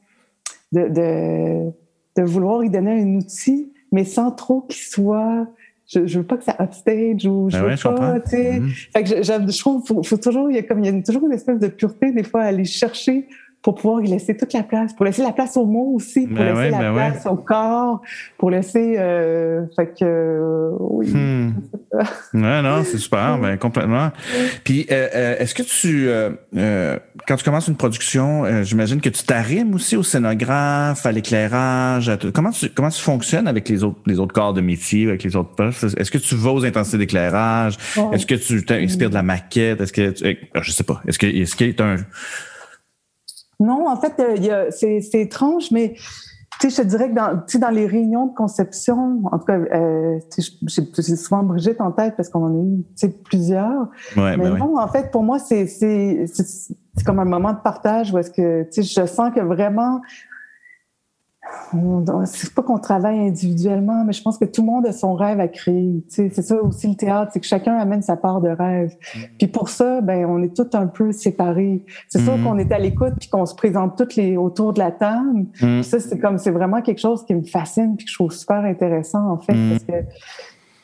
de, 0.73 0.89
de, 0.89 1.71
de, 2.17 2.23
vouloir 2.23 2.65
y 2.65 2.71
donner 2.71 3.01
un 3.01 3.17
outil, 3.17 3.73
mais 3.93 4.05
sans 4.05 4.31
trop 4.33 4.63
qu'il 4.63 4.83
soit 4.83 5.47
je, 5.89 6.07
je 6.07 6.19
veux 6.19 6.27
pas 6.27 6.37
que 6.37 6.45
ça 6.45 6.57
upstage 6.61 7.27
ou 7.27 7.49
je 7.51 7.59
ben 7.59 7.75
veux 7.75 7.95
pas, 7.95 8.21
tu 8.21 8.31
sais. 8.31 8.61
Mm-hmm. 8.61 8.93
Fait 8.93 9.03
que 9.05 9.09
je, 9.09 9.23
je, 9.23 9.59
trouve 9.59 9.85
faut, 9.87 10.03
faut 10.03 10.17
toujours, 10.19 10.51
il 10.51 10.57
y 10.57 10.59
a 10.59 10.63
comme 10.63 10.85
il 10.85 10.95
y 10.95 10.97
a 10.97 11.03
toujours 11.03 11.27
une 11.27 11.33
espèce 11.33 11.59
de 11.59 11.69
pureté 11.69 12.13
des 12.13 12.23
fois 12.23 12.43
à 12.43 12.47
aller 12.47 12.65
chercher 12.65 13.27
pour 13.63 13.75
pouvoir 13.75 14.03
y 14.03 14.07
laisser 14.07 14.37
toute 14.37 14.53
la 14.53 14.63
place, 14.63 14.93
pour 14.93 15.05
laisser 15.05 15.23
la 15.23 15.33
place 15.33 15.57
aux 15.57 15.67
mots 15.67 15.93
aussi, 15.95 16.27
pour 16.27 16.37
ben 16.37 16.55
laisser 16.55 16.71
la 16.71 16.79
ben 16.79 16.95
place 16.95 17.27
au 17.27 17.35
corps, 17.35 18.01
pour 18.39 18.51
laisser. 18.51 18.95
Euh, 18.99 19.67
fait 19.75 19.99
que 19.99 20.05
euh, 20.05 20.71
oui. 20.79 21.11
Hmm. 21.11 21.55
ouais, 22.35 22.63
non, 22.63 22.85
c'est 22.85 22.99
super, 22.99 23.39
ben 23.39 23.57
complètement. 23.57 24.11
Puis, 24.63 24.87
euh, 24.91 25.09
euh 25.15 25.37
est-ce 25.39 25.55
que 25.55 25.63
tu, 25.63 26.09
quand 27.27 27.37
tu 27.37 27.45
commences 27.45 27.69
une 27.69 27.77
production, 27.77 28.63
j'imagine 28.63 29.01
que 29.01 29.09
tu 29.09 29.25
t'arrimes 29.25 29.75
aussi 29.75 29.97
au 29.97 30.03
scénographe, 30.03 31.05
à 31.05 31.13
l'éclairage. 31.13 32.13
Comment 32.33 32.51
tu 32.51 32.71
comment 32.71 32.91
tu 32.91 33.03
fonctionnes 33.03 33.49
avec 33.49 33.69
les 33.69 33.83
autres 33.83 33.99
les 34.07 34.21
autres 34.21 34.33
corps 34.33 34.55
de 34.55 34.61
métier, 34.61 35.09
avec 35.09 35.25
les 35.25 35.35
autres 35.35 35.55
postes? 35.57 35.85
Est-ce 35.97 36.11
que 36.11 36.19
tu 36.19 36.37
vas 36.37 36.53
aux 36.53 36.65
intensités 36.65 36.99
d'éclairage? 36.99 37.77
Est-ce 38.13 38.25
que 38.25 38.37
tu 38.37 38.65
t'inspires 38.65 39.11
de 39.11 39.15
la 39.15 39.23
maquette? 39.23 39.81
Est-ce 39.81 39.93
que 39.93 40.11
tu, 40.11 40.39
je 40.61 40.71
sais 40.71 40.85
pas. 40.85 41.03
Est-ce 41.09 41.19
que 41.19 41.27
est-ce 41.27 41.57
qu'il 41.57 41.75
y 41.77 41.83
a 41.83 41.85
un 41.85 41.97
non, 43.61 43.89
en 43.89 43.97
fait, 43.97 44.15
euh, 44.21 44.71
c'est 44.71 45.21
étrange, 45.21 45.71
mais 45.71 45.95
tu 46.61 46.71
sais, 46.71 46.77
je 46.77 46.83
te 46.83 46.89
dirais 46.89 47.11
que 47.11 47.15
dans, 47.15 47.45
dans 47.61 47.71
les 47.71 47.87
réunions 47.87 48.27
de 48.27 48.35
conception, 48.35 49.21
en 49.31 49.39
tout 49.39 49.45
cas, 49.45 49.59
euh, 49.59 50.19
j'ai 50.67 51.17
souvent 51.17 51.43
Brigitte 51.43 51.81
en 51.81 51.93
tête 51.93 52.15
parce 52.17 52.29
qu'on 52.29 52.45
en 52.45 52.55
a 52.55 53.07
eu 53.07 53.11
plusieurs. 53.25 53.89
mais 54.17 54.37
ben 54.37 54.57
non, 54.57 54.79
en 54.79 54.89
fait, 54.89 55.11
pour 55.11 55.23
moi, 55.23 55.39
c'est 55.39 55.69
comme 57.07 57.21
un 57.21 57.25
moment 57.25 57.53
de 57.53 57.61
partage 57.63 58.13
où 58.13 58.19
est-ce 58.19 58.31
que 58.31 58.67
je 58.77 59.07
sens 59.07 59.33
que 59.35 59.41
vraiment 59.41 60.01
c'est 62.27 62.55
pas 62.55 62.63
qu'on 62.63 62.79
travaille 62.79 63.19
individuellement, 63.19 64.05
mais 64.05 64.13
je 64.13 64.23
pense 64.23 64.39
que 64.39 64.45
tout 64.45 64.63
le 64.63 64.67
monde 64.67 64.87
a 64.87 64.93
son 64.93 65.15
rêve 65.15 65.41
à 65.41 65.49
créer. 65.49 66.03
C'est 66.09 66.33
ça 66.35 66.57
aussi 66.63 66.89
le 66.89 66.95
théâtre, 66.95 67.31
c'est 67.33 67.41
que 67.41 67.47
chacun 67.47 67.77
amène 67.77 68.03
sa 68.03 68.17
part 68.17 68.41
de 68.41 68.49
rêve. 68.49 68.95
Mm. 69.15 69.19
Puis 69.39 69.47
pour 69.49 69.69
ça, 69.69 70.01
ben 70.01 70.25
on 70.27 70.43
est 70.43 70.55
tous 70.55 70.77
un 70.77 70.87
peu 70.87 71.13
séparés. 71.13 71.85
C'est 72.09 72.21
sûr 72.21 72.39
mm. 72.39 72.45
qu'on 72.45 72.59
est 72.59 72.73
à 72.73 72.79
l'écoute 72.79 73.15
puis 73.19 73.29
qu'on 73.29 73.47
se 73.47 73.55
présente 73.55 73.97
toutes 73.97 74.17
les 74.17 74.37
autour 74.37 74.73
de 74.73 74.79
la 74.79 74.91
table. 74.91 75.47
Mm. 75.61 75.83
Ça 75.83 76.01
c'est 76.01 76.19
comme 76.19 76.39
c'est 76.39 76.51
vraiment 76.51 76.81
quelque 76.83 77.01
chose 77.01 77.25
qui 77.25 77.35
me 77.35 77.45
fascine 77.45 77.97
puis 77.97 78.07
que 78.07 78.11
je 78.11 78.17
trouve 78.17 78.33
super 78.33 78.65
intéressant 78.65 79.31
en 79.31 79.39
fait 79.39 79.55
parce 79.71 79.85
que 79.85 80.07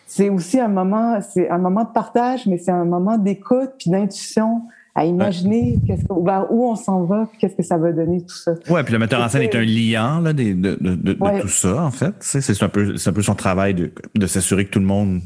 c'est 0.06 0.28
aussi 0.28 0.60
un 0.60 0.68
moment, 0.68 1.18
c'est 1.20 1.48
un 1.48 1.58
moment 1.58 1.82
de 1.82 1.88
partage, 1.88 2.46
mais 2.46 2.58
c'est 2.58 2.70
un 2.70 2.84
moment 2.84 3.18
d'écoute 3.18 3.72
puis 3.78 3.90
d'intuition 3.90 4.62
à 4.94 5.04
imaginer 5.04 5.78
qu'est-ce 5.86 6.04
que, 6.04 6.24
vers 6.24 6.46
où 6.50 6.70
on 6.70 6.76
s'en 6.76 7.04
va, 7.04 7.28
qu'est-ce 7.38 7.56
que 7.56 7.62
ça 7.62 7.76
va 7.76 7.92
donner 7.92 8.24
tout 8.24 8.34
ça. 8.34 8.52
Ouais, 8.68 8.84
puis 8.84 8.92
le 8.92 8.98
metteur 8.98 9.20
en 9.20 9.28
scène 9.28 9.42
est 9.42 9.54
un 9.56 9.64
liant 9.64 10.20
là, 10.20 10.32
de, 10.32 10.52
de, 10.52 10.76
de, 10.80 11.40
tout 11.40 11.48
ça 11.48 11.82
en 11.82 11.90
fait. 11.90 12.14
C'est 12.20 12.62
un 12.62 12.68
peu, 12.68 12.96
c'est 12.96 13.10
un 13.10 13.12
peu 13.12 13.22
son 13.22 13.34
travail 13.34 13.74
de, 13.74 13.92
de 14.14 14.26
s'assurer 14.26 14.66
que 14.66 14.70
tout 14.70 14.78
le 14.78 14.86
monde, 14.86 15.20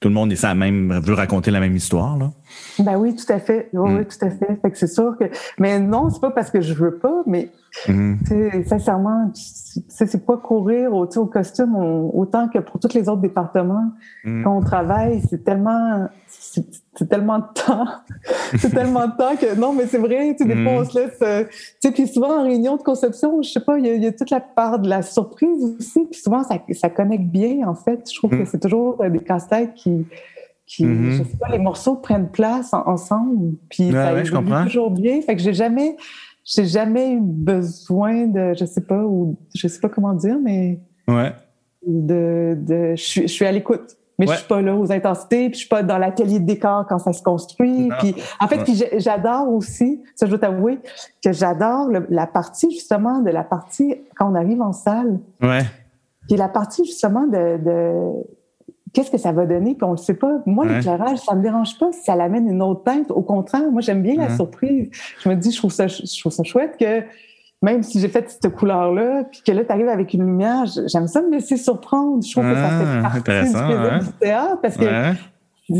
tout 0.00 0.08
le 0.08 0.14
monde 0.14 0.30
est 0.32 0.36
ça 0.36 0.54
même 0.54 1.00
veut 1.00 1.14
raconter 1.14 1.50
la 1.50 1.60
même 1.60 1.76
histoire 1.76 2.18
là. 2.18 2.30
Ben 2.78 2.96
oui, 2.96 3.16
tout 3.16 3.32
à 3.32 3.38
fait. 3.38 3.70
Oui, 3.72 3.90
oui 3.90 4.00
mm. 4.00 4.04
tout 4.04 4.26
à 4.26 4.30
fait. 4.30 4.60
Fait 4.60 4.70
que 4.70 4.76
c'est 4.76 4.86
sûr 4.86 5.16
que, 5.18 5.24
mais 5.58 5.80
non, 5.80 6.10
c'est 6.10 6.20
pas 6.20 6.30
parce 6.30 6.50
que 6.50 6.60
je 6.60 6.74
veux 6.74 6.98
pas, 6.98 7.22
mais 7.26 7.50
mm. 7.88 8.64
sincèrement, 8.66 9.30
c'est 9.34 10.24
pas 10.24 10.36
courir 10.36 10.92
au, 10.92 11.04
au 11.04 11.26
costume 11.26 11.74
autant 11.76 12.48
que 12.48 12.58
pour 12.58 12.80
tous 12.80 12.94
les 12.94 13.08
autres 13.08 13.20
départements 13.20 13.90
mm. 14.24 14.44
quand 14.44 14.56
on 14.56 14.60
travaille. 14.60 15.22
C'est 15.28 15.44
tellement, 15.44 16.08
c'est 16.28 17.08
tellement 17.08 17.38
de 17.38 17.44
temps. 17.54 17.86
c'est 18.58 18.70
tellement 18.70 19.06
de 19.06 19.16
temps 19.16 19.36
que 19.36 19.54
non, 19.58 19.72
mais 19.72 19.86
c'est 19.86 19.98
vrai, 19.98 20.34
tu 20.36 20.44
des 20.44 20.62
fois, 20.62 20.72
on 20.72 20.84
se 20.84 20.98
laisse. 20.98 21.18
Euh, 21.22 21.44
tu 21.44 21.88
sais, 21.88 21.92
puis 21.92 22.06
souvent 22.08 22.40
en 22.40 22.44
réunion 22.44 22.76
de 22.76 22.82
conception, 22.82 23.40
je 23.42 23.50
sais 23.50 23.60
pas, 23.60 23.78
il 23.78 23.86
y, 23.86 24.06
a, 24.06 24.12
toute 24.12 24.30
la 24.30 24.40
part 24.40 24.78
de 24.78 24.88
la 24.88 25.02
surprise 25.02 25.76
aussi. 25.78 26.06
Puis 26.10 26.20
souvent, 26.20 26.42
ça, 26.42 26.56
ça 26.72 26.90
connecte 26.90 27.24
bien, 27.24 27.66
en 27.68 27.74
fait. 27.74 28.08
Je 28.10 28.16
trouve 28.16 28.30
que 28.30 28.44
c'est 28.44 28.60
toujours 28.60 29.00
euh, 29.00 29.08
des 29.08 29.20
casse-têtes 29.20 29.74
qui 29.74 30.06
qui, 30.70 30.84
mm-hmm. 30.84 31.10
je 31.10 31.22
sais 31.24 31.36
pas, 31.36 31.48
les 31.48 31.58
morceaux 31.58 31.96
prennent 31.96 32.28
place 32.30 32.72
ensemble, 32.72 33.56
puis 33.68 33.90
ça 33.90 34.14
ouais, 34.14 34.22
toujours 34.22 34.92
bien. 34.92 35.20
Fait 35.20 35.34
que 35.34 35.42
j'ai 35.42 35.52
jamais, 35.52 35.96
j'ai 36.44 36.66
jamais 36.66 37.12
eu 37.12 37.20
besoin 37.20 38.26
de, 38.26 38.54
je 38.58 38.64
sais 38.64 38.80
pas, 38.80 39.02
ou 39.02 39.36
je 39.54 39.68
sais 39.68 39.80
pas 39.80 39.88
comment 39.88 40.14
dire, 40.14 40.38
mais 40.42 40.80
ouais. 41.08 41.32
de, 41.86 42.56
de, 42.60 42.94
je 42.96 43.02
suis, 43.02 43.22
je 43.22 43.32
suis 43.32 43.46
à 43.46 43.52
l'écoute. 43.52 43.96
Mais 44.18 44.26
je 44.26 44.34
suis 44.34 44.48
pas 44.48 44.60
là 44.60 44.76
aux 44.76 44.92
intensités, 44.92 45.48
puis 45.48 45.54
je 45.54 45.60
suis 45.60 45.68
pas 45.68 45.82
dans 45.82 45.96
l'atelier 45.96 46.40
de 46.40 46.44
décor 46.44 46.84
quand 46.86 46.98
ça 46.98 47.14
se 47.14 47.22
construit. 47.22 47.88
Puis 48.00 48.14
en 48.38 48.48
fait, 48.48 48.62
puis 48.64 48.74
j'adore 48.98 49.48
aussi, 49.48 50.02
ça 50.14 50.26
je 50.26 50.30
dois 50.30 50.38
t'avouer, 50.38 50.78
que 51.24 51.32
j'adore 51.32 51.88
la 52.10 52.26
partie 52.26 52.70
justement 52.70 53.20
de 53.20 53.30
la 53.30 53.44
partie 53.44 53.96
quand 54.16 54.30
on 54.30 54.34
arrive 54.34 54.60
en 54.60 54.72
salle. 54.72 55.20
Ouais. 55.40 55.62
Puis 56.28 56.36
la 56.36 56.50
partie 56.50 56.84
justement 56.84 57.26
de, 57.26 57.56
de 57.64 58.12
qu'est-ce 58.92 59.10
que 59.10 59.18
ça 59.18 59.32
va 59.32 59.46
donner, 59.46 59.74
puis 59.74 59.84
on 59.84 59.92
le 59.92 59.96
sait 59.96 60.14
pas. 60.14 60.40
Moi, 60.46 60.66
l'éclairage, 60.66 61.18
ça 61.18 61.34
me 61.34 61.42
dérange 61.42 61.78
pas 61.78 61.92
si 61.92 62.02
ça 62.02 62.16
l'amène 62.16 62.48
une 62.48 62.62
autre 62.62 62.84
teinte. 62.84 63.10
Au 63.10 63.22
contraire, 63.22 63.70
moi, 63.70 63.80
j'aime 63.80 64.02
bien 64.02 64.16
la 64.16 64.34
surprise. 64.34 64.88
Je 65.22 65.28
me 65.28 65.34
dis, 65.36 65.50
je 65.52 65.58
trouve 65.58 65.72
ça, 65.72 65.86
je 65.86 66.20
trouve 66.20 66.32
ça 66.32 66.42
chouette 66.42 66.76
que 66.78 67.04
même 67.62 67.82
si 67.82 68.00
j'ai 68.00 68.08
fait 68.08 68.28
cette 68.30 68.54
couleur-là, 68.54 69.24
puis 69.30 69.42
que 69.46 69.52
là, 69.52 69.64
tu 69.64 69.72
arrives 69.72 69.88
avec 69.88 70.14
une 70.14 70.24
lumière, 70.24 70.64
j'aime 70.86 71.06
ça 71.06 71.20
me 71.20 71.30
laisser 71.30 71.56
surprendre. 71.56 72.22
Je 72.24 72.32
trouve 72.32 72.44
que 72.44 72.54
ça 72.54 72.68
fait 72.68 72.84
ah, 72.86 73.02
partie 73.02 73.18
du 73.18 73.22
plaisir 73.22 73.98
du 74.00 74.12
théâtre 74.18 74.58
parce 74.62 74.76
que 74.76 74.84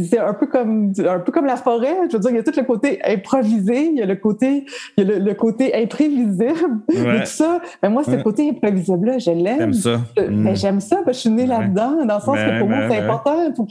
c'est 0.05 0.19
un 0.19 0.35
peu 0.35 0.47
comme 0.47 0.93
un 0.99 1.19
peu 1.19 1.33
comme 1.33 1.47
la 1.47 1.57
forêt. 1.57 1.97
Je 2.09 2.17
veux 2.17 2.21
dire, 2.21 2.31
il 2.31 2.37
y 2.37 2.39
a 2.39 2.43
tout 2.43 2.53
le 2.57 2.65
côté 2.65 3.01
improvisé, 3.05 3.87
il 3.87 3.99
y 3.99 4.03
a 4.03 4.07
le 4.07 4.17
côté, 4.17 4.65
il 4.97 5.07
y 5.07 5.13
a 5.13 5.19
le, 5.19 5.35
côté 5.35 5.75
imprévisible, 5.75 6.81
ouais. 6.89 7.21
tout 7.21 7.27
ça. 7.27 7.61
Mais 7.83 7.89
moi, 7.89 8.05
ce 8.05 8.17
côté 8.23 8.49
imprévisible-là, 8.51 9.19
je 9.19 9.31
l'aime. 9.31 9.59
J'aime 9.59 9.73
ça. 9.73 10.01
Mm. 10.17 10.55
j'aime 10.55 10.81
ça, 10.81 10.97
parce 11.05 11.07
que 11.07 11.13
je 11.13 11.19
suis 11.19 11.31
née 11.31 11.47
là-dedans, 11.47 12.05
dans 12.05 12.15
le 12.15 12.21
sens 12.21 12.37
que 12.37 12.59
pour 12.59 12.69
moi, 12.69 12.89
c'est 12.89 12.99
important. 12.99 13.53
Pour 13.53 13.67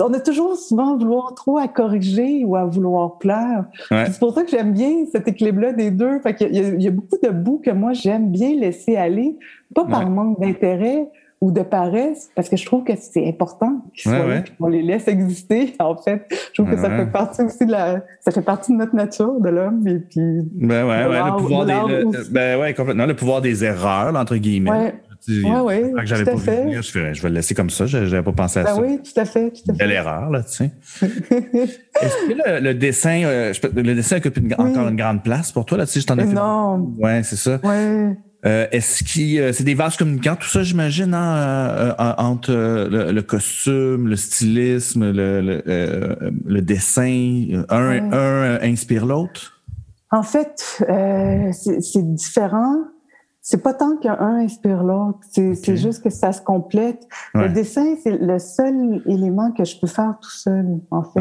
on 0.00 0.12
a 0.12 0.20
toujours 0.20 0.56
souvent 0.56 0.96
vouloir 0.96 1.34
trop 1.34 1.58
à 1.58 1.68
corriger 1.68 2.44
ou 2.44 2.56
à 2.56 2.64
vouloir 2.64 3.18
plaire. 3.18 3.64
C'est 3.90 4.18
pour 4.18 4.34
ça 4.34 4.42
que 4.42 4.50
j'aime 4.50 4.72
bien 4.72 5.04
cet 5.10 5.28
équilibre-là 5.28 5.72
des 5.72 5.90
deux. 5.90 6.20
Fait 6.20 6.36
il, 6.40 6.56
y 6.56 6.60
a, 6.60 6.68
il 6.68 6.82
y 6.82 6.88
a 6.88 6.90
beaucoup 6.90 7.16
de 7.22 7.30
bouts 7.30 7.60
que 7.64 7.70
moi, 7.70 7.92
j'aime 7.92 8.30
bien 8.30 8.54
laisser 8.54 8.96
aller, 8.96 9.36
pas 9.74 9.84
par 9.84 10.08
manque 10.08 10.40
d'intérêt, 10.40 11.08
ou 11.40 11.50
de 11.50 11.62
paresse, 11.62 12.30
parce 12.34 12.48
que 12.48 12.56
je 12.56 12.64
trouve 12.64 12.84
que 12.84 12.92
c'est 12.96 13.26
important 13.28 13.84
qu'ils 13.94 14.10
soient 14.10 14.26
là, 14.26 14.42
qu'on 14.58 14.68
les 14.68 14.82
laisse 14.82 15.08
exister. 15.08 15.74
En 15.84 15.96
fait, 15.96 16.26
je 16.30 16.62
trouve 16.62 16.74
que 16.74 16.80
ça 16.80 16.88
fait 16.88 17.06
partie 17.06 17.42
aussi 17.42 17.66
de 17.66 17.72
la, 17.72 18.02
ça 18.20 18.30
fait 18.30 18.42
partie 18.42 18.72
de 18.72 18.78
notre 18.78 18.94
nature, 18.94 19.40
de 19.40 19.48
l'homme, 19.50 19.86
et 19.86 19.98
puis. 19.98 20.40
Ben 20.54 20.86
ouais, 20.86 21.06
ouais, 21.06 21.30
le 21.30 21.36
pouvoir 21.36 21.66
des, 21.66 22.30
ben 22.30 22.58
ouais, 22.60 22.72
complètement, 22.74 23.06
le 23.06 23.14
pouvoir 23.14 23.42
des 23.42 23.64
erreurs, 23.64 24.14
entre 24.16 24.36
guillemets. 24.36 24.70
Ouais. 24.70 24.94
Oui, 25.28 25.44
oui. 25.44 25.92
Que 25.92 26.06
j'avais 26.06 26.24
pas 26.24 26.36
fait. 26.36 26.82
je, 26.82 26.98
vais, 26.98 27.14
je 27.14 27.22
vais 27.22 27.28
le 27.28 27.34
laisser 27.34 27.54
comme 27.54 27.70
ça. 27.70 27.86
Je 27.86 27.98
n'avais 27.98 28.22
pas 28.22 28.32
pensé 28.32 28.60
à 28.60 28.64
ben 28.64 28.74
ça. 28.74 28.80
Oui, 28.80 29.00
tout 29.02 29.18
à 29.20 29.24
fait. 29.24 29.50
Tout 29.50 29.70
à 29.70 29.72
fait. 29.72 29.78
Quelle 29.78 29.92
erreur, 29.92 30.30
là, 30.30 30.42
tu 30.42 30.52
sais. 30.52 30.70
Est-ce 31.02 32.28
que 32.28 32.62
le, 32.62 32.74
dessin, 32.74 33.22
euh, 33.24 33.52
le 33.74 33.94
dessin 33.94 34.18
occupe 34.18 34.38
encore 34.58 34.88
une 34.88 34.96
grande 34.96 35.22
place 35.22 35.52
pour 35.52 35.64
toi, 35.64 35.78
là, 35.78 35.86
tu 35.86 35.92
sais, 35.92 36.00
je 36.00 36.06
t'en 36.06 36.18
ai 36.18 36.26
fait. 36.26 36.34
Non. 36.34 36.94
Ouais, 36.98 37.22
c'est 37.22 37.36
ça. 37.36 37.58
Ouais. 37.62 38.16
Euh, 38.46 38.66
est-ce 38.72 39.02
qu'il 39.02 39.40
euh, 39.40 39.52
c'est 39.52 39.64
des 39.64 39.74
vases 39.74 39.96
communicants, 39.96 40.36
tout 40.36 40.48
ça, 40.48 40.62
j'imagine, 40.62 41.14
hein, 41.14 41.36
euh, 41.38 41.94
entre 42.18 42.52
le, 42.52 43.20
costume, 43.22 44.08
le 44.08 44.16
stylisme, 44.16 45.10
le, 45.10 45.62
le, 46.44 46.60
dessin, 46.60 47.64
un, 47.70 48.12
un 48.12 48.58
inspire 48.62 49.06
l'autre? 49.06 49.62
En 50.10 50.22
fait, 50.22 50.82
c'est 51.52 52.14
différent. 52.14 52.76
C'est 53.40 53.62
pas 53.62 53.74
tant 53.74 53.98
qu'un 53.98 54.18
inspire 54.18 54.82
l'autre, 54.82 55.18
c'est 55.30 55.76
juste 55.76 56.02
que 56.02 56.08
ça 56.08 56.32
se 56.32 56.40
complète. 56.40 57.06
Le 57.34 57.48
dessin, 57.48 57.94
c'est 58.02 58.18
le 58.18 58.38
seul 58.38 59.02
élément 59.06 59.52
que 59.52 59.64
je 59.64 59.78
peux 59.78 59.86
faire 59.86 60.14
tout 60.22 60.30
seul, 60.30 60.80
en 60.90 61.02
fait, 61.02 61.20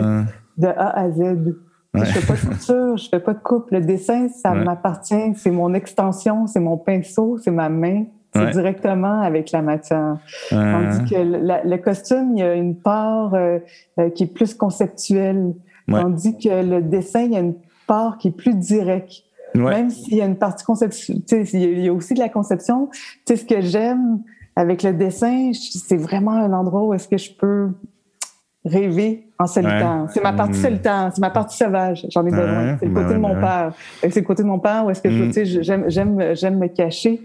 de 0.58 0.68
A 0.68 1.00
à 1.00 1.12
Z. 1.12 1.54
Je 1.94 2.04
fais 2.06 2.26
pas 2.26 2.34
de 2.34 2.40
couture, 2.54 2.98
je 2.98 3.10
fais 3.10 3.20
pas 3.20 3.34
de 3.34 3.40
coupe. 3.40 3.70
Le 3.72 3.82
dessin, 3.82 4.28
ça 4.30 4.54
m'appartient. 4.54 5.36
C'est 5.36 5.52
mon 5.52 5.74
extension, 5.74 6.48
c'est 6.48 6.60
mon 6.60 6.78
pinceau, 6.78 7.38
c'est 7.38 7.52
ma 7.52 7.70
main. 7.70 8.06
C'est 8.36 8.50
directement 8.50 9.22
avec 9.22 9.52
la 9.52 9.62
matière. 9.62 10.18
Tandis 10.50 11.10
que 11.10 11.68
le 11.68 11.78
costume, 11.78 12.32
il 12.34 12.40
y 12.40 12.42
a 12.42 12.56
une 12.56 12.76
part 12.76 13.36
euh, 13.36 13.60
euh, 14.00 14.10
qui 14.10 14.24
est 14.24 14.34
plus 14.34 14.56
conceptuelle. 14.56 15.54
Tandis 15.88 16.38
que 16.40 16.50
le 16.50 16.82
dessin, 16.82 17.22
il 17.22 17.34
y 17.34 17.36
a 17.36 17.42
une 17.42 17.56
part 17.86 18.18
qui 18.18 18.30
est 18.30 18.32
plus 18.32 18.56
directe. 18.56 19.24
Même 19.54 19.92
s'il 19.92 20.16
y 20.16 20.22
a 20.22 20.26
une 20.26 20.38
partie 20.38 20.66
conceptuelle, 20.66 21.46
il 21.54 21.80
y 21.80 21.90
a 21.90 21.94
aussi 21.94 22.16
de 22.16 22.20
la 22.20 22.30
conception. 22.30 22.90
Tu 22.92 23.02
sais, 23.28 23.36
ce 23.36 23.46
que 23.46 23.62
j'aime 23.62 24.24
avec 24.56 24.82
le 24.82 24.94
dessin, 24.94 25.52
c'est 25.54 25.98
vraiment 25.98 26.32
un 26.32 26.54
endroit 26.54 26.84
où 26.84 26.94
est-ce 26.96 27.08
que 27.08 27.18
je 27.18 27.32
peux 27.32 27.70
rêver 28.66 29.28
en 29.40 29.48
solitaire. 29.48 30.06
C'est 30.14 30.24
ma 30.24 30.34
partie 30.34 30.60
mmh. 30.60 30.64
solitaire, 30.64 31.12
c'est 31.14 31.22
ma 31.22 31.30
partie 31.30 31.58
sauvage. 31.58 32.06
J'en 32.10 32.26
ai 32.26 32.32
besoin. 32.32 32.78
C'est 32.80 32.86
le 32.86 32.94
côté 32.94 33.14
de 33.14 33.20
mon 33.20 33.36
père. 33.36 33.74
C'est 34.02 34.16
le 34.16 34.22
côté 34.22 34.44
de 34.44 34.48
mon 34.48 34.60
père 34.60 34.86
où 34.86 34.90
est-ce 34.90 35.02
que 35.02 35.10
je, 35.10 35.24
tu 35.26 35.34
sais, 35.34 35.46
j'aime, 35.46 35.86
j'aime, 35.88 36.36
j'aime 36.36 36.58
me 36.58 36.68
cacher. 36.68 37.22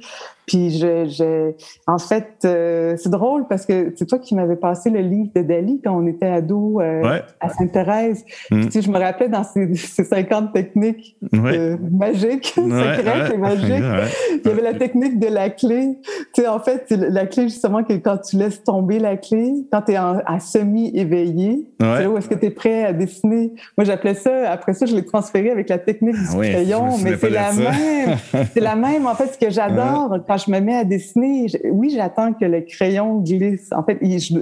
Puis 0.48 0.70
je, 0.70 1.06
je 1.06 1.52
en 1.86 1.98
fait, 1.98 2.38
euh, 2.44 2.96
c'est 2.96 3.10
drôle 3.10 3.46
parce 3.48 3.66
que 3.66 3.92
c'est 3.96 4.06
toi 4.06 4.18
qui 4.18 4.34
m'avais 4.34 4.56
passé 4.56 4.88
le 4.88 5.00
livre 5.00 5.28
de 5.36 5.42
Dali 5.42 5.80
quand 5.84 5.94
on 5.94 6.06
était 6.06 6.26
ado 6.26 6.80
euh, 6.80 7.20
à 7.38 7.50
Sainte-Thérèse. 7.50 8.24
Mm. 8.50 8.64
Tu 8.64 8.70
sais, 8.70 8.82
je 8.82 8.90
me 8.90 8.98
rappelais 8.98 9.28
dans 9.28 9.44
ces, 9.44 9.74
ces 9.74 10.04
50 10.04 10.54
techniques 10.54 11.16
euh, 11.34 11.76
magiques, 11.92 12.46
secrètes 12.46 13.34
et 13.34 13.36
magiques, 13.36 13.84
il 14.44 14.48
y 14.48 14.50
avait 14.50 14.62
la 14.62 14.74
technique 14.74 15.18
de 15.18 15.26
la 15.26 15.50
clé. 15.50 15.98
Tu 16.34 16.42
sais, 16.42 16.48
en 16.48 16.60
fait, 16.60 16.90
la 16.90 17.26
clé 17.26 17.44
justement 17.44 17.84
que 17.84 17.92
quand 17.92 18.16
tu 18.16 18.36
laisses 18.36 18.64
tomber 18.64 18.98
la 18.98 19.18
clé, 19.18 19.52
quand 19.70 19.82
tu 19.82 19.92
es 19.92 19.96
à 19.96 20.40
semi 20.40 20.96
éveillé, 20.96 21.68
c'est 21.78 21.97
où 22.06 22.16
est-ce 22.16 22.28
que 22.28 22.34
tu 22.34 22.46
es 22.46 22.50
prêt 22.50 22.84
à 22.84 22.92
dessiner? 22.92 23.52
Moi, 23.76 23.84
j'appelais 23.84 24.14
ça. 24.14 24.50
Après 24.50 24.74
ça, 24.74 24.86
je 24.86 24.94
l'ai 24.94 25.04
transféré 25.04 25.50
avec 25.50 25.68
la 25.68 25.78
technique 25.78 26.14
du 26.14 26.26
ah 26.30 26.36
crayon, 26.36 26.98
mais 27.02 27.16
c'est 27.16 27.30
la 27.30 27.52
même. 27.52 28.16
c'est 28.52 28.60
la 28.60 28.76
même. 28.76 29.06
En 29.06 29.14
fait, 29.14 29.28
ce 29.28 29.38
que 29.38 29.50
j'adore 29.50 30.18
quand 30.26 30.36
je 30.36 30.50
me 30.50 30.60
mets 30.60 30.76
à 30.76 30.84
dessiner, 30.84 31.46
oui, 31.70 31.90
j'attends 31.94 32.32
que 32.32 32.44
le 32.44 32.60
crayon 32.60 33.18
glisse. 33.20 33.70
En 33.72 33.82
fait, 33.82 33.98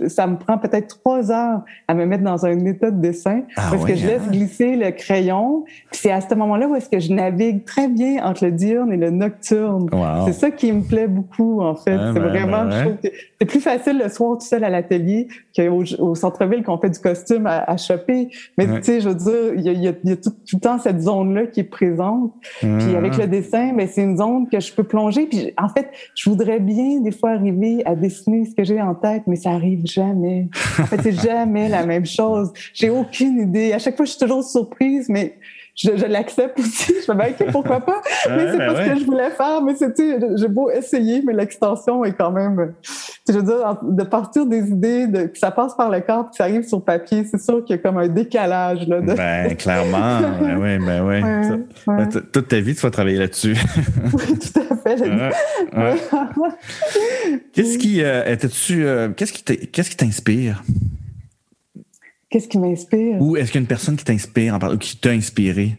ça 0.08 0.26
me 0.26 0.36
prend 0.36 0.58
peut-être 0.58 0.98
trois 0.98 1.30
heures 1.30 1.62
à 1.88 1.94
me 1.94 2.04
mettre 2.06 2.24
dans 2.24 2.44
un 2.44 2.64
état 2.64 2.90
de 2.90 3.00
dessin 3.00 3.42
ah 3.56 3.68
parce 3.70 3.84
que 3.84 3.94
je 3.94 4.06
laisse 4.06 4.22
hein? 4.26 4.30
glisser 4.30 4.76
le 4.76 4.90
crayon. 4.90 5.64
C'est 5.90 6.10
à 6.10 6.20
ce 6.20 6.34
moment-là 6.34 6.68
où 6.68 6.74
est-ce 6.74 6.88
que 6.88 7.00
je 7.00 7.12
navigue 7.12 7.64
très 7.64 7.88
bien 7.88 8.24
entre 8.24 8.44
le 8.44 8.52
diurne 8.52 8.92
et 8.92 8.96
le 8.96 9.10
nocturne. 9.10 9.88
C'est 10.26 10.32
ça 10.32 10.50
qui 10.50 10.72
me 10.72 10.82
plaît 10.82 11.08
beaucoup, 11.08 11.60
en 11.60 11.74
fait. 11.74 11.98
c'est 12.12 12.18
vraiment, 12.18 12.70
je 12.70 12.80
trouve 12.80 12.96
que 12.96 13.08
c'est 13.40 13.46
plus 13.46 13.60
facile 13.60 13.98
le 14.02 14.08
soir 14.08 14.38
tout 14.38 14.46
seul 14.46 14.64
à 14.64 14.70
l'atelier 14.70 15.28
qu'au 15.54 15.84
au 15.98 16.14
centre-ville 16.14 16.62
qu'on 16.62 16.78
fait 16.78 16.90
du 16.90 16.98
costume 16.98 17.45
à, 17.46 17.70
à 17.70 17.76
choper. 17.76 18.28
Mais 18.58 18.66
tu 18.66 18.82
sais, 18.82 19.00
je 19.00 19.08
veux 19.08 19.14
dire, 19.14 19.54
il 19.56 19.62
y 19.62 19.88
a, 19.88 19.92
y 20.04 20.12
a, 20.12 20.16
tout, 20.16 20.32
le 20.52 20.60
temps 20.60 20.78
cette 20.78 21.00
zone-là 21.00 21.46
qui 21.46 21.60
est 21.60 21.64
présente. 21.64 22.32
Puis 22.60 22.94
avec 22.96 23.16
le 23.16 23.26
dessin, 23.26 23.72
ben, 23.74 23.88
c'est 23.88 24.02
une 24.02 24.16
zone 24.16 24.48
que 24.48 24.60
je 24.60 24.72
peux 24.72 24.84
plonger. 24.84 25.26
Puis 25.26 25.52
en 25.58 25.68
fait, 25.68 25.90
je 26.14 26.28
voudrais 26.28 26.60
bien 26.60 27.00
des 27.00 27.12
fois 27.12 27.30
arriver 27.30 27.82
à 27.84 27.94
dessiner 27.94 28.44
ce 28.44 28.54
que 28.54 28.64
j'ai 28.64 28.80
en 28.80 28.94
tête, 28.94 29.22
mais 29.26 29.36
ça 29.36 29.50
arrive 29.50 29.82
jamais. 29.84 30.48
En 30.78 30.86
fait, 30.86 31.00
c'est 31.02 31.12
jamais 31.26 31.68
la 31.68 31.86
même 31.86 32.06
chose. 32.06 32.52
J'ai 32.74 32.90
aucune 32.90 33.40
idée. 33.40 33.72
À 33.72 33.78
chaque 33.78 33.96
fois, 33.96 34.04
je 34.04 34.10
suis 34.10 34.20
toujours 34.20 34.44
surprise, 34.44 35.08
mais 35.08 35.36
je, 35.76 36.06
l'accepte 36.06 36.58
aussi. 36.58 36.94
Je 37.06 37.12
me 37.12 37.22
dis, 37.22 37.34
OK, 37.38 37.52
pourquoi 37.52 37.80
pas? 37.80 38.00
mais 38.30 38.50
c'est 38.50 38.58
ben 38.58 38.72
pas 38.72 38.84
ce 38.84 38.90
que 38.90 38.98
je 38.98 39.04
voulais 39.04 39.30
faire. 39.30 39.62
Mais 39.62 39.74
c'était, 39.74 40.18
j'ai 40.36 40.48
beau 40.48 40.70
essayer, 40.70 41.22
mais 41.22 41.34
l'extension 41.34 42.02
est 42.04 42.14
quand 42.14 42.30
même, 42.30 42.72
je 43.28 43.34
veux 43.34 43.42
dire, 43.42 43.78
de 43.82 44.02
partir 44.04 44.46
des 44.46 44.70
idées, 44.70 45.06
de, 45.06 45.26
que 45.26 45.38
ça 45.38 45.50
passe 45.50 45.74
par 45.74 45.90
le 45.90 46.00
corps, 46.00 46.30
que 46.30 46.36
ça 46.36 46.44
arrive 46.44 46.66
sur 46.66 46.82
papier, 46.82 47.24
c'est 47.24 47.40
sûr 47.40 47.62
qu'il 47.64 47.76
y 47.76 47.78
a 47.78 47.82
comme 47.82 47.98
un 47.98 48.08
décalage, 48.08 48.88
là. 48.88 49.00
Ben, 49.00 49.54
clairement. 49.58 50.20
ben 50.40 50.58
oui, 50.58 50.78
ben 50.78 51.06
oui. 51.06 51.20
Ben, 51.86 52.08
toute 52.08 52.48
ta 52.48 52.60
vie, 52.60 52.74
tu 52.74 52.80
vas 52.80 52.90
travailler 52.90 53.18
là-dessus. 53.18 53.56
oui, 54.14 54.38
tout 54.38 54.60
à 54.60 54.76
fait. 54.76 54.96
qu'est-ce 57.52 57.76
qui, 57.76 58.02
euh, 58.02 58.34
tu 58.36 58.86
euh, 58.86 59.10
qu'est-ce 59.10 59.90
qui 59.90 59.96
t'inspire? 59.96 60.62
Ou 63.20 63.36
est-ce 63.36 63.52
qu'il 63.52 63.56
y 63.56 63.58
a 63.58 63.62
une 63.62 63.66
personne 63.66 63.96
qui 63.96 64.04
t'inspire, 64.04 64.58
ou 64.72 64.76
qui 64.78 64.96
t'a 64.96 65.10
inspiré? 65.10 65.76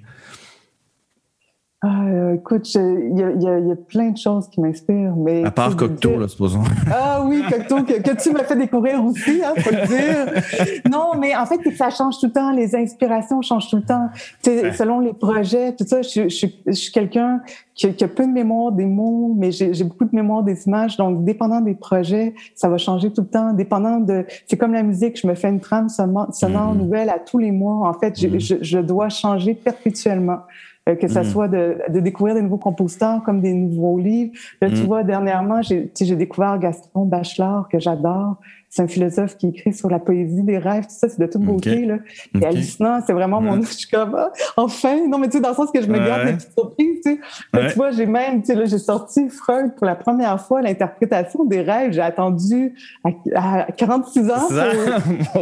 Ah, 1.83 2.33
écoute, 2.33 2.73
il 2.73 3.13
y, 3.15 3.43
y, 3.43 3.71
a 3.71 3.75
plein 3.75 4.09
de 4.09 4.17
choses 4.17 4.49
qui 4.49 4.59
m'inspirent. 4.59 5.15
Mais 5.15 5.45
à 5.45 5.51
part 5.51 5.75
Cocteau, 5.75 6.17
là, 6.17 6.27
supposons. 6.27 6.63
Ah 6.91 7.21
oui, 7.23 7.43
Cocteau, 7.47 7.83
que, 7.83 8.01
que, 8.01 8.19
tu 8.19 8.31
m'as 8.31 8.43
fait 8.45 8.55
découvrir 8.55 9.03
aussi, 9.05 9.43
hein, 9.43 9.53
faut 9.57 9.69
le 9.69 9.85
dire. 9.85 10.81
non, 10.91 11.11
mais 11.19 11.35
en 11.35 11.45
fait, 11.45 11.59
ça 11.75 11.91
change 11.91 12.17
tout 12.19 12.27
le 12.27 12.31
temps. 12.31 12.51
Les 12.51 12.75
inspirations 12.75 13.43
changent 13.43 13.69
tout 13.69 13.75
le 13.75 13.83
temps. 13.83 14.09
Ouais. 14.47 14.73
Selon 14.73 15.01
les 15.01 15.13
projets, 15.13 15.75
tout 15.75 15.85
ça, 15.85 16.01
je, 16.01 16.27
je, 16.29 16.47
je 16.65 16.71
suis 16.71 16.91
quelqu'un 16.91 17.41
qui, 17.75 17.93
qui, 17.93 18.03
a 18.03 18.07
peu 18.07 18.25
de 18.25 18.31
mémoire 18.31 18.71
des 18.71 18.87
mots, 18.87 19.35
mais 19.37 19.51
j'ai 19.51 19.83
beaucoup 19.83 20.05
de 20.05 20.15
mémoire 20.15 20.41
des 20.41 20.65
images. 20.65 20.97
Donc, 20.97 21.25
dépendant 21.25 21.61
des 21.61 21.75
projets, 21.75 22.33
ça 22.55 22.69
va 22.69 22.79
changer 22.79 23.11
tout 23.13 23.21
le 23.21 23.27
temps. 23.27 23.53
Dépendant 23.53 23.99
de... 23.99 24.25
C'est 24.47 24.57
comme 24.57 24.73
la 24.73 24.81
musique, 24.81 25.21
je 25.21 25.27
me 25.27 25.35
fais 25.35 25.49
une 25.49 25.59
trame 25.59 25.89
sonore, 25.89 26.31
mm-hmm. 26.31 26.75
nouvelle 26.75 27.09
à 27.11 27.19
tous 27.19 27.37
les 27.37 27.51
mois. 27.51 27.87
En 27.87 27.93
fait, 27.93 28.19
je, 28.19 28.27
mm-hmm. 28.27 28.57
je 28.63 28.79
dois 28.79 29.09
changer 29.09 29.53
perpétuellement. 29.53 30.39
Euh, 30.87 30.95
que 30.95 31.07
ça 31.07 31.21
mm. 31.21 31.25
soit 31.25 31.47
de, 31.47 31.77
de, 31.89 31.99
découvrir 31.99 32.35
des 32.35 32.41
nouveaux 32.41 32.57
compositeurs 32.57 33.21
comme 33.23 33.41
des 33.41 33.53
nouveaux 33.53 33.97
livres. 33.97 34.31
Là, 34.61 34.69
tu 34.69 34.75
mm. 34.75 34.85
vois, 34.85 35.03
dernièrement, 35.03 35.61
j'ai 35.61 35.89
découvert 36.15 36.57
Gaston 36.59 37.05
Bachelard, 37.05 37.67
que 37.69 37.79
j'adore. 37.79 38.37
C'est 38.69 38.81
un 38.81 38.87
philosophe 38.87 39.37
qui 39.37 39.47
écrit 39.47 39.73
sur 39.73 39.89
la 39.89 39.99
poésie 39.99 40.43
des 40.43 40.57
rêves, 40.57 40.83
tout 40.83 40.95
ça, 40.95 41.07
c'est 41.07 41.19
de 41.19 41.25
toute 41.25 41.41
beauté. 41.41 41.85
Là. 41.85 41.99
C'est 42.35 42.45
hallucinant, 42.45 42.99
c'est 43.05 43.13
vraiment 43.13 43.39
mon... 43.39 43.61
Je 43.61 43.71
suis 43.71 43.87
comme, 43.87 44.13
ah, 44.15 44.31
enfin! 44.57 45.07
Non, 45.07 45.17
mais 45.17 45.27
tu 45.27 45.37
sais, 45.37 45.41
dans 45.41 45.49
le 45.49 45.55
sens 45.55 45.71
que 45.71 45.81
je 45.81 45.87
me 45.87 45.97
garde 45.97 46.27
des 46.27 46.33
petites 46.33 46.53
surprises, 46.53 46.99
tu 47.03 47.21
sais. 47.53 47.69
Tu 47.69 47.75
vois, 47.75 47.91
j'ai 47.91 48.05
même, 48.05 48.41
tu 48.41 48.47
sais, 48.47 48.55
là, 48.55 48.65
j'ai 48.65 48.77
sorti 48.77 49.29
Freud 49.29 49.73
pour 49.75 49.85
la 49.85 49.95
première 49.95 50.39
fois, 50.45 50.61
l'interprétation 50.61 51.45
des 51.45 51.61
rêves. 51.61 51.93
J'ai 51.93 52.01
attendu 52.01 52.73
à, 53.33 53.67
46 53.71 54.29
ans. 54.29 54.47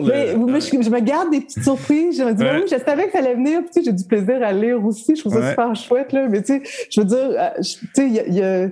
mais, 0.04 0.34
je, 0.34 0.90
me 0.90 1.00
garde 1.00 1.32
des 1.32 1.42
petites 1.42 1.64
surprises. 1.64 2.18
Je 2.18 2.24
me 2.24 2.34
dis, 2.34 2.44
oui, 2.44 2.64
je 2.72 2.78
savais 2.84 3.08
que 3.08 3.12
ça 3.12 3.20
allait 3.20 3.36
venir. 3.36 3.62
Puis, 3.62 3.70
tu 3.74 3.80
sais, 3.80 3.86
j'ai 3.86 3.94
du 3.94 4.04
plaisir 4.04 4.42
à 4.44 4.54
lire 4.54 4.84
aussi. 4.86 5.16
Je 5.16 5.22
trouve 5.22 5.34
ça 5.34 5.50
super 5.50 5.76
chouette, 5.76 6.14
là. 6.14 6.28
Mais 6.30 6.42
tu 6.42 6.54
sais, 6.54 6.62
je 6.92 7.02
veux 7.02 7.08
dire, 7.08 7.18
euh, 7.18 7.50
tu 7.62 7.88
sais, 7.94 8.08
il 8.08 8.34
y 8.34 8.42
a 8.42 8.68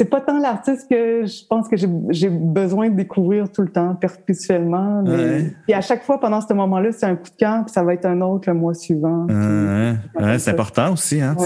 c'est 0.00 0.06
pas 0.06 0.22
tant 0.22 0.38
l'artiste 0.38 0.88
que 0.88 1.26
je 1.26 1.46
pense 1.46 1.68
que 1.68 1.76
j'ai 1.76 2.30
besoin 2.30 2.88
de 2.88 2.96
découvrir 2.96 3.52
tout 3.52 3.60
le 3.60 3.68
temps, 3.68 3.94
perpétuellement. 3.96 5.02
Mais, 5.02 5.52
Et 5.68 5.74
à 5.74 5.82
chaque 5.82 6.04
fois, 6.04 6.18
pendant 6.18 6.40
ce 6.40 6.54
moment-là, 6.54 6.90
c'est 6.92 7.04
un 7.04 7.16
coup 7.16 7.28
de 7.28 7.36
cœur, 7.36 7.66
puis 7.66 7.74
ça 7.74 7.84
va 7.84 7.92
être 7.92 8.06
un 8.06 8.22
autre 8.22 8.48
le 8.48 8.54
mois 8.54 8.72
suivant. 8.72 9.26
ouais, 9.28 10.38
c'est 10.38 10.52
important 10.52 10.94
aussi. 10.94 11.20
Hein, 11.20 11.36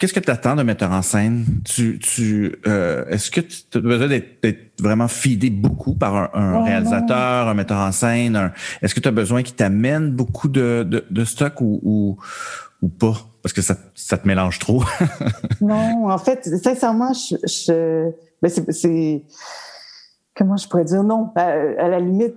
Qu'est-ce 0.00 0.12
que 0.12 0.18
tu 0.18 0.30
attends 0.32 0.56
d'un 0.56 0.64
metteur 0.64 0.90
en 0.90 1.00
scène? 1.00 1.44
Tu, 1.64 2.00
tu, 2.00 2.56
euh, 2.66 3.04
est-ce 3.08 3.30
que 3.30 3.40
tu 3.40 3.78
as 3.78 3.80
besoin 3.80 4.08
d'être 4.08 4.82
vraiment 4.82 5.06
fidé 5.06 5.48
beaucoup 5.48 5.94
par 5.94 6.34
un, 6.36 6.64
réalisateur, 6.64 7.46
un 7.46 7.54
metteur 7.54 7.78
en 7.78 7.92
scène? 7.92 8.50
est-ce 8.82 8.96
que 8.96 9.00
tu 9.00 9.06
as 9.06 9.12
besoin 9.12 9.44
qu'il 9.44 9.54
t'amène 9.54 10.10
beaucoup 10.10 10.48
de, 10.48 10.84
de, 10.84 11.04
de 11.08 11.24
stock 11.24 11.60
ou, 11.60 11.78
ou, 11.84 12.16
ou 12.82 12.88
pas? 12.88 13.27
Parce 13.42 13.52
que 13.52 13.62
ça, 13.62 13.76
ça 13.94 14.18
te 14.18 14.26
mélange 14.26 14.58
trop. 14.58 14.82
non, 15.60 16.10
en 16.10 16.18
fait, 16.18 16.44
sincèrement, 16.44 17.12
je, 17.12 17.36
je 17.46 18.10
ben 18.42 18.48
c'est, 18.48 19.24
comment 20.36 20.56
je 20.56 20.68
pourrais 20.68 20.84
dire? 20.84 21.02
Non. 21.02 21.30
À 21.34 21.88
la 21.88 22.00
limite, 22.00 22.34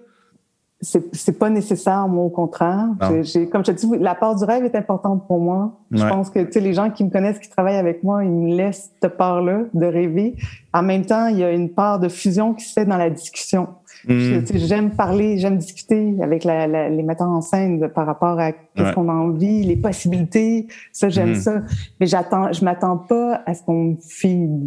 c'est 0.81 1.37
pas 1.37 1.49
nécessaire 1.49 2.07
moi 2.07 2.23
au 2.23 2.29
contraire. 2.29 2.87
J'ai 3.21 3.47
comme 3.47 3.63
je 3.63 3.71
te 3.71 3.77
dis 3.77 3.87
la 3.99 4.15
part 4.15 4.35
du 4.35 4.43
rêve 4.43 4.65
est 4.65 4.75
importante 4.75 5.27
pour 5.27 5.39
moi. 5.39 5.79
Je 5.91 6.03
pense 6.07 6.31
que 6.31 6.39
tu 6.39 6.53
sais 6.53 6.59
les 6.59 6.73
gens 6.73 6.89
qui 6.89 7.03
me 7.03 7.11
connaissent 7.11 7.37
qui 7.37 7.49
travaillent 7.49 7.77
avec 7.77 8.03
moi 8.03 8.23
ils 8.23 8.31
me 8.31 8.55
laissent 8.55 8.91
cette 8.99 9.15
part 9.15 9.43
là 9.43 9.61
de 9.73 9.85
rêver. 9.85 10.35
En 10.73 10.81
même 10.81 11.05
temps 11.05 11.27
il 11.27 11.37
y 11.37 11.43
a 11.43 11.51
une 11.51 11.69
part 11.69 11.99
de 11.99 12.09
fusion 12.09 12.55
qui 12.55 12.65
se 12.65 12.73
fait 12.73 12.85
dans 12.85 12.97
la 12.97 13.11
discussion 13.11 13.67
Mm. 14.07 14.39
J'aime 14.53 14.91
parler, 14.91 15.37
j'aime 15.37 15.57
discuter 15.57 16.15
avec 16.21 16.43
la, 16.43 16.67
la, 16.67 16.89
les 16.89 17.03
metteurs 17.03 17.29
en 17.29 17.41
scène 17.41 17.89
par 17.89 18.05
rapport 18.05 18.39
à 18.39 18.51
ce 18.77 18.93
qu'on 18.93 19.09
a 19.09 19.13
envie, 19.13 19.63
les 19.63 19.75
possibilités. 19.75 20.67
Ça, 20.91 21.09
j'aime 21.09 21.31
mm. 21.31 21.35
ça. 21.35 21.61
Mais 21.99 22.07
j'attends, 22.07 22.51
je 22.51 22.63
m'attends 22.65 22.97
pas 22.97 23.41
à 23.45 23.53
ce 23.53 23.63
qu'on 23.63 23.83
me 23.91 23.95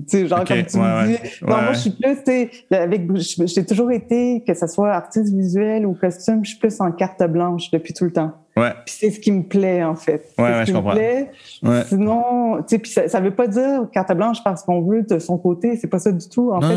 sais, 0.06 0.26
genre 0.26 0.44
comme 0.44 0.64
tu 0.64 0.78
me 0.78 1.06
dis. 1.06 1.18
Non, 1.42 1.62
moi, 1.62 1.72
je 1.72 1.78
suis 1.78 1.90
plus, 1.90 2.16
tu 2.16 2.22
sais, 2.24 2.50
avec, 2.70 3.02
j'ai 3.14 3.64
toujours 3.64 3.90
été, 3.90 4.42
que 4.46 4.54
ce 4.54 4.66
soit 4.66 4.92
artiste 4.92 5.34
visuel 5.34 5.86
ou 5.86 5.94
costume, 5.94 6.44
je 6.44 6.50
suis 6.50 6.58
plus 6.58 6.80
en 6.80 6.92
carte 6.92 7.22
blanche 7.24 7.70
depuis 7.70 7.92
tout 7.92 8.04
le 8.04 8.12
temps. 8.12 8.32
Ouais. 8.56 8.70
Puis 8.86 8.94
c'est 8.98 9.10
ce 9.10 9.18
qui 9.18 9.32
me 9.32 9.42
plaît, 9.42 9.82
en 9.82 9.96
fait. 9.96 10.32
Ouais, 10.38 10.44
ouais, 10.44 10.60
ce 10.60 10.64
qui 10.64 10.70
je 10.70 10.72
me 10.72 10.78
comprends. 10.78 10.94
Plaît. 10.94 11.30
Ouais. 11.62 11.82
Sinon, 11.88 12.58
tu 12.58 12.62
sais, 12.68 12.78
puis 12.78 12.90
ça, 12.90 13.08
ça 13.08 13.20
veut 13.20 13.32
pas 13.32 13.48
dire 13.48 13.88
carte 13.92 14.12
blanche 14.14 14.44
parce 14.44 14.62
qu'on 14.62 14.80
veut 14.82 15.02
de 15.02 15.18
son 15.18 15.38
côté. 15.38 15.76
C'est 15.76 15.88
pas 15.88 15.98
ça 15.98 16.12
du 16.12 16.28
tout. 16.28 16.52
En 16.52 16.60
non, 16.60 16.68
fait, 16.68 16.76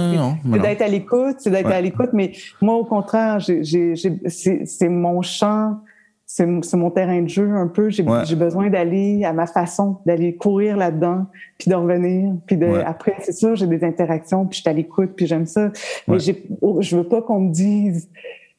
c'est 0.52 0.60
d'être 0.60 0.82
à 0.82 0.88
l'écoute, 0.88 1.36
c'est 1.38 1.52
d'être 1.52 1.70
à 1.70 1.80
l'écoute. 1.80 2.10
Mais 2.14 2.32
moi, 2.62 2.76
au 2.76 2.86
contraire, 2.86 3.40
j'ai, 3.40 3.94
c'est 3.96 4.90
mon 4.90 5.22
champ, 5.22 5.78
c'est 6.26 6.48
mon 6.48 6.90
terrain 6.90 7.22
de 7.22 7.30
jeu 7.30 7.56
un 7.56 7.68
peu. 7.68 7.90
J'ai 7.90 8.04
besoin 8.36 8.70
d'aller 8.72 9.24
à 9.24 9.32
ma 9.32 9.46
façon, 9.46 9.98
d'aller 10.04 10.36
courir 10.36 10.78
là-dedans, 10.78 11.28
puis 11.60 11.70
de 11.70 11.76
revenir. 11.76 12.34
Puis 12.48 12.58
de, 12.58 12.82
après, 12.86 13.18
c'est 13.20 13.34
sûr, 13.34 13.56
j'ai 13.56 13.68
des 13.68 13.84
interactions, 13.84 14.48
puis 14.48 14.58
je 14.58 14.62
suis 14.62 14.70
à 14.70 14.74
l'écoute, 14.74 15.12
puis 15.16 15.28
j'aime 15.28 15.46
ça. 15.46 15.72
Mais 16.08 16.18
j'ai, 16.18 16.44
oh, 16.60 16.82
je 16.82 16.98
veux 16.98 17.08
pas 17.08 17.22
qu'on 17.22 17.42
me 17.42 17.52
dise 17.52 18.10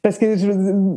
parce 0.00 0.16
que 0.16 0.36
je, 0.36 0.50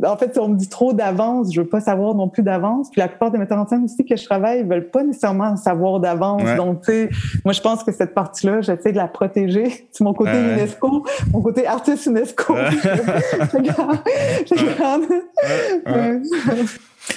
en 0.06 0.16
fait, 0.16 0.32
si 0.32 0.38
on 0.38 0.48
me 0.48 0.56
dit 0.56 0.68
trop 0.68 0.92
d'avance, 0.92 1.52
je 1.52 1.60
veux 1.60 1.66
pas 1.66 1.80
savoir 1.80 2.14
non 2.14 2.28
plus 2.28 2.44
d'avance. 2.44 2.88
Puis 2.90 3.00
la 3.00 3.08
plupart 3.08 3.32
des 3.32 3.38
metteurs 3.38 3.58
en 3.58 3.66
scène 3.66 3.84
aussi 3.84 4.04
que 4.04 4.14
je 4.16 4.24
travaille 4.24 4.62
veulent 4.62 4.90
pas 4.90 5.02
nécessairement 5.02 5.56
savoir 5.56 5.98
d'avance. 5.98 6.42
Donc, 6.56 6.82
tu 6.82 6.92
sais, 6.92 7.10
moi, 7.44 7.52
je 7.52 7.60
pense 7.60 7.82
que 7.82 7.90
cette 7.90 8.14
partie-là, 8.14 8.60
j'essaie 8.60 8.92
de 8.92 8.96
la 8.96 9.08
protéger. 9.08 9.88
C'est 9.92 10.04
mon 10.04 10.14
côté 10.14 10.32
UNESCO, 10.32 11.04
mon 11.32 11.40
côté 11.40 11.66
artiste 11.66 12.06
UNESCO. 12.06 12.54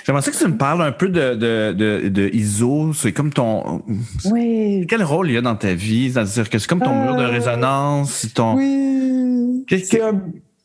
J'aimerais 0.04 0.22
ça 0.24 0.32
que 0.32 0.38
tu 0.38 0.48
me 0.48 0.58
parles 0.58 0.82
un 0.82 0.92
peu 0.92 1.08
de, 1.10 1.36
de, 1.36 1.72
de, 1.74 2.10
de 2.10 2.30
ISO. 2.34 2.94
C'est 2.94 3.14
comme 3.14 3.32
ton. 3.32 3.84
Oui. 4.32 4.88
Quel 4.90 5.04
rôle 5.04 5.30
il 5.30 5.36
y 5.36 5.38
a 5.38 5.42
dans 5.42 5.56
ta 5.56 5.76
vie? 5.76 6.12
C'est-à-dire 6.12 6.50
que 6.50 6.58
c'est 6.58 6.68
comme 6.68 6.82
ton 6.82 7.00
mur 7.00 7.16
de 7.16 7.24
euh, 7.24 7.28
résonance. 7.28 8.28
Ton... 8.34 8.56
Oui. 8.56 9.64
Qu'est-ce 9.68 9.96
que 9.96 10.16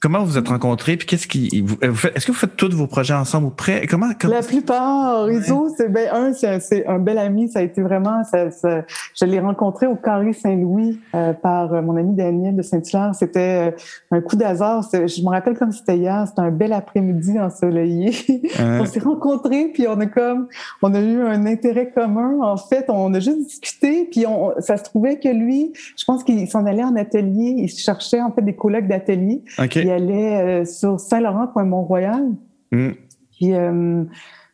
comment 0.01 0.21
vous 0.21 0.31
vous 0.31 0.39
êtes 0.39 0.49
rencontrés 0.49 0.97
puis 0.97 1.07
qu'est-ce 1.07 1.27
qui 1.27 1.65
est-ce 1.83 2.27
que 2.27 2.33
vous 2.33 2.39
faites 2.39 2.57
tous 2.57 2.75
vos 2.75 2.87
projets 2.87 3.15
ensemble 3.15 3.49
ou 3.49 3.51
près? 3.51 3.87
Comment, 3.87 4.09
la 4.23 4.43
plupart 4.43 5.25
réseau 5.25 5.69
c'est 5.77 5.91
ben 5.91 6.09
un 6.13 6.33
c'est 6.33 6.87
un 6.87 6.99
bel 6.99 7.19
ami 7.19 7.51
ça 7.51 7.59
a 7.59 7.63
été 7.63 7.83
vraiment 7.83 8.25
ça, 8.25 8.51
ça 8.51 8.85
je 9.15 9.25
l'ai 9.27 9.41
rencontré 9.41 9.87
au 9.87 9.97
carré 9.97 10.33
Saint-Louis 10.33 10.99
euh, 11.15 11.35
par 11.35 11.75
euh, 11.75 11.83
mon 11.83 11.97
ami 11.97 12.15
Daniel 12.15 12.57
de 12.57 12.63
Saint-Hilaire. 12.63 13.15
C'était 13.15 13.71
euh, 13.71 14.17
un 14.17 14.21
coup 14.23 14.37
d'hasard 14.37 14.89
je 14.93 15.23
me 15.23 15.29
rappelle 15.29 15.57
comme 15.59 15.73
c'était 15.73 15.99
hier 15.99 16.25
c'était 16.27 16.41
un 16.41 16.51
bel 16.51 16.73
après-midi 16.73 17.39
ensoleillé. 17.39 18.13
On 18.59 18.87
s'est 18.87 19.01
rencontrés 19.01 19.71
puis 19.75 19.87
on 19.87 20.01
a 20.01 20.07
comme 20.07 20.49
on 20.83 20.95
a 20.95 21.01
eu 21.01 21.21
un 21.23 21.47
intérêt 21.47 21.91
commun. 21.91 22.39
En 22.41 22.57
fait 22.57 22.87
on 22.89 23.13
a 23.13 23.21
juste 23.21 23.47
discuté 23.47 24.09
puis 24.11 24.27
on 24.27 24.53
ça 24.61 24.79
se 24.79 24.85
trouvait 24.85 25.19
que 25.19 25.29
lui 25.29 25.73
je 25.97 26.05
pense 26.05 26.25
qu'il 26.25 26.49
s'en 26.49 26.65
allait 26.65 26.85
en 26.85 26.97
atelier 26.97 27.55
il 27.59 27.69
cherchait 27.69 28.23
en 28.23 28.33
fait 28.33 28.43
des 28.43 28.55
collègues 28.55 28.89
d'atelier. 28.89 29.43
Okay 29.59 29.90
elle 29.91 30.11
est 30.11 30.41
euh, 30.41 30.65
sur 30.65 30.99
Saint-Laurent, 30.99 31.49
point 31.49 31.65
Mont-Royal. 31.65 32.31
Mm. 32.73 32.91
Puis, 33.33 33.55
euh, 33.55 34.05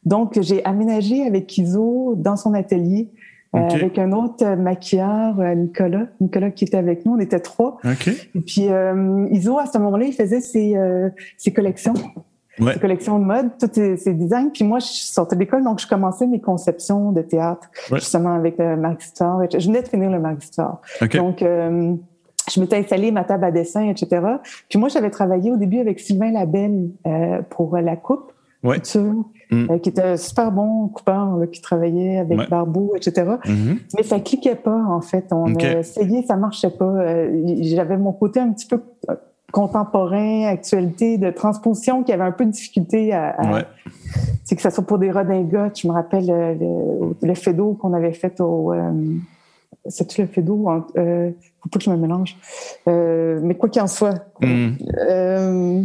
donc, 0.04 0.40
j'ai 0.40 0.64
aménagé 0.64 1.26
avec 1.26 1.56
Iso 1.58 2.14
dans 2.16 2.36
son 2.36 2.54
atelier. 2.54 3.10
Euh, 3.54 3.60
avec 3.70 3.98
un 3.98 4.12
autre 4.12 4.44
maquilleur, 4.56 5.36
Nicolas, 5.56 6.08
Nicolas 6.20 6.50
qui 6.50 6.64
était 6.64 6.76
avec 6.76 7.06
nous, 7.06 7.14
on 7.14 7.18
était 7.18 7.40
trois. 7.40 7.78
Et 7.84 8.40
puis 8.40 8.66
Iso, 9.30 9.58
à 9.58 9.64
ce 9.64 9.78
moment-là, 9.78 10.04
il 10.04 10.12
faisait 10.12 10.42
ses, 10.42 10.74
ses 11.38 11.52
collections, 11.54 11.94
ses 12.58 12.78
collections 12.78 13.18
de 13.18 13.24
mode, 13.24 13.52
tous 13.58 13.70
ses, 13.72 14.12
designs. 14.12 14.50
Puis 14.52 14.62
moi, 14.62 14.78
je 14.78 14.88
sortais 14.88 15.36
de 15.36 15.40
l'école, 15.40 15.64
donc 15.64 15.80
je 15.80 15.86
commençais 15.86 16.26
mes 16.26 16.40
conceptions 16.40 17.12
de 17.12 17.22
théâtre, 17.22 17.70
justement 17.94 18.34
avec 18.34 18.58
le 18.58 18.76
Marxistor. 18.76 19.40
Je 19.50 19.66
venais 19.66 19.80
de 19.80 19.88
finir 19.88 20.10
le 20.10 20.18
Marxistor. 20.18 20.82
Donc 21.14 21.42
je 22.50 22.60
m'étais 22.60 22.76
installée 22.76 23.10
ma 23.10 23.24
table 23.24 23.44
à 23.44 23.50
dessin, 23.50 23.88
etc. 23.88 24.24
Puis 24.68 24.78
moi, 24.78 24.88
j'avais 24.88 25.10
travaillé 25.10 25.50
au 25.50 25.56
début 25.56 25.78
avec 25.78 26.00
Sylvain 26.00 26.32
Labelle 26.32 26.90
euh, 27.06 27.42
pour 27.50 27.76
la 27.76 27.96
coupe 27.96 28.32
ouais. 28.62 28.78
Mm. 29.50 29.70
Euh, 29.70 29.78
qui 29.78 29.90
était 29.90 30.02
un 30.02 30.16
super 30.16 30.50
bon 30.50 30.88
coupeur, 30.88 31.36
là, 31.36 31.46
qui 31.46 31.60
travaillait 31.60 32.18
avec 32.18 32.38
ouais. 32.38 32.46
Barbeau, 32.48 32.94
etc. 32.96 33.36
Mm-hmm. 33.44 33.78
Mais 33.96 34.02
ça 34.02 34.18
cliquait 34.20 34.56
pas, 34.56 34.82
en 34.88 35.00
fait. 35.00 35.32
On 35.32 35.54
a 35.54 35.78
essayé, 35.78 36.24
ça 36.26 36.36
marchait 36.36 36.70
pas. 36.70 36.84
Euh, 36.84 37.42
j'avais 37.60 37.96
mon 37.96 38.12
côté 38.12 38.40
un 38.40 38.52
petit 38.52 38.66
peu 38.66 38.80
euh, 39.08 39.14
contemporain, 39.52 40.46
actualité, 40.46 41.16
de 41.16 41.30
transposition 41.30 42.02
qui 42.02 42.12
avait 42.12 42.24
un 42.24 42.32
peu 42.32 42.44
de 42.44 42.50
difficulté 42.50 43.12
à... 43.12 43.36
à 43.38 43.62
C'est 44.44 44.56
que 44.56 44.62
ça 44.62 44.70
soit 44.70 44.84
pour 44.84 44.98
des 44.98 45.10
redingotes. 45.10 45.80
Je 45.80 45.86
me 45.86 45.92
rappelle 45.92 46.26
le, 46.26 46.54
le, 46.54 47.16
le 47.22 47.34
fédo 47.34 47.74
qu'on 47.74 47.92
avait 47.92 48.12
fait 48.12 48.40
au 48.40 48.72
c'est-tu 49.88 50.22
le 50.22 50.28
fait 50.28 50.42
d'eau? 50.42 50.68
Euh, 50.96 51.30
faut 51.62 51.68
pas 51.68 51.78
que 51.78 51.84
je 51.84 51.90
me 51.90 51.96
mélange. 51.96 52.36
Euh, 52.88 53.40
mais 53.42 53.54
quoi 53.54 53.68
qu'il 53.68 53.82
en 53.82 53.86
soit. 53.86 54.14
Mm. 54.40 54.68
Euh, 55.08 55.82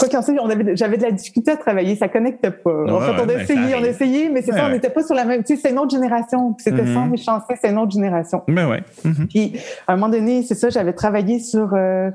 quoi 0.00 0.08
qu'il 0.08 0.18
en 0.18 0.22
soit, 0.22 0.34
j'avais 0.74 0.96
de 0.96 1.02
la 1.02 1.10
difficulté 1.10 1.50
à 1.50 1.56
travailler, 1.56 1.94
ça 1.94 2.08
connecte 2.08 2.48
pas. 2.48 2.84
en 2.88 3.00
fait, 3.00 3.22
on 3.22 3.28
a 3.28 3.42
essayé, 3.42 3.74
on 3.74 3.84
a 3.84 3.88
essayé, 3.88 4.28
mais 4.30 4.42
c'est 4.42 4.52
ça, 4.52 4.66
on 4.66 4.70
n'était 4.70 4.90
pas 4.90 5.04
sur 5.04 5.14
la 5.14 5.24
même. 5.24 5.44
Tu 5.44 5.54
sais, 5.54 5.62
c'est 5.62 5.70
une 5.70 5.78
autre 5.78 5.90
génération. 5.90 6.56
C'était 6.58 6.82
mm-hmm. 6.82 6.94
sans 6.94 7.06
méchanceté, 7.06 7.54
c'est 7.60 7.70
une 7.70 7.78
autre 7.78 7.92
génération. 7.92 8.42
Mais 8.48 8.64
ouais. 8.64 8.82
Mm-hmm. 9.04 9.26
Puis 9.28 9.52
à 9.86 9.92
un 9.92 9.96
moment 9.96 10.10
donné, 10.10 10.42
c'est 10.42 10.54
ça, 10.54 10.70
j'avais 10.70 10.94
travaillé 10.94 11.38
sur 11.38 11.74
euh, 11.74 12.10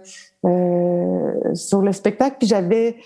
euh, 0.45 1.31
sur 1.53 1.81
le 1.81 1.91
spectacle, 1.91 2.37
puis 2.39 2.47
j'avais 2.47 2.97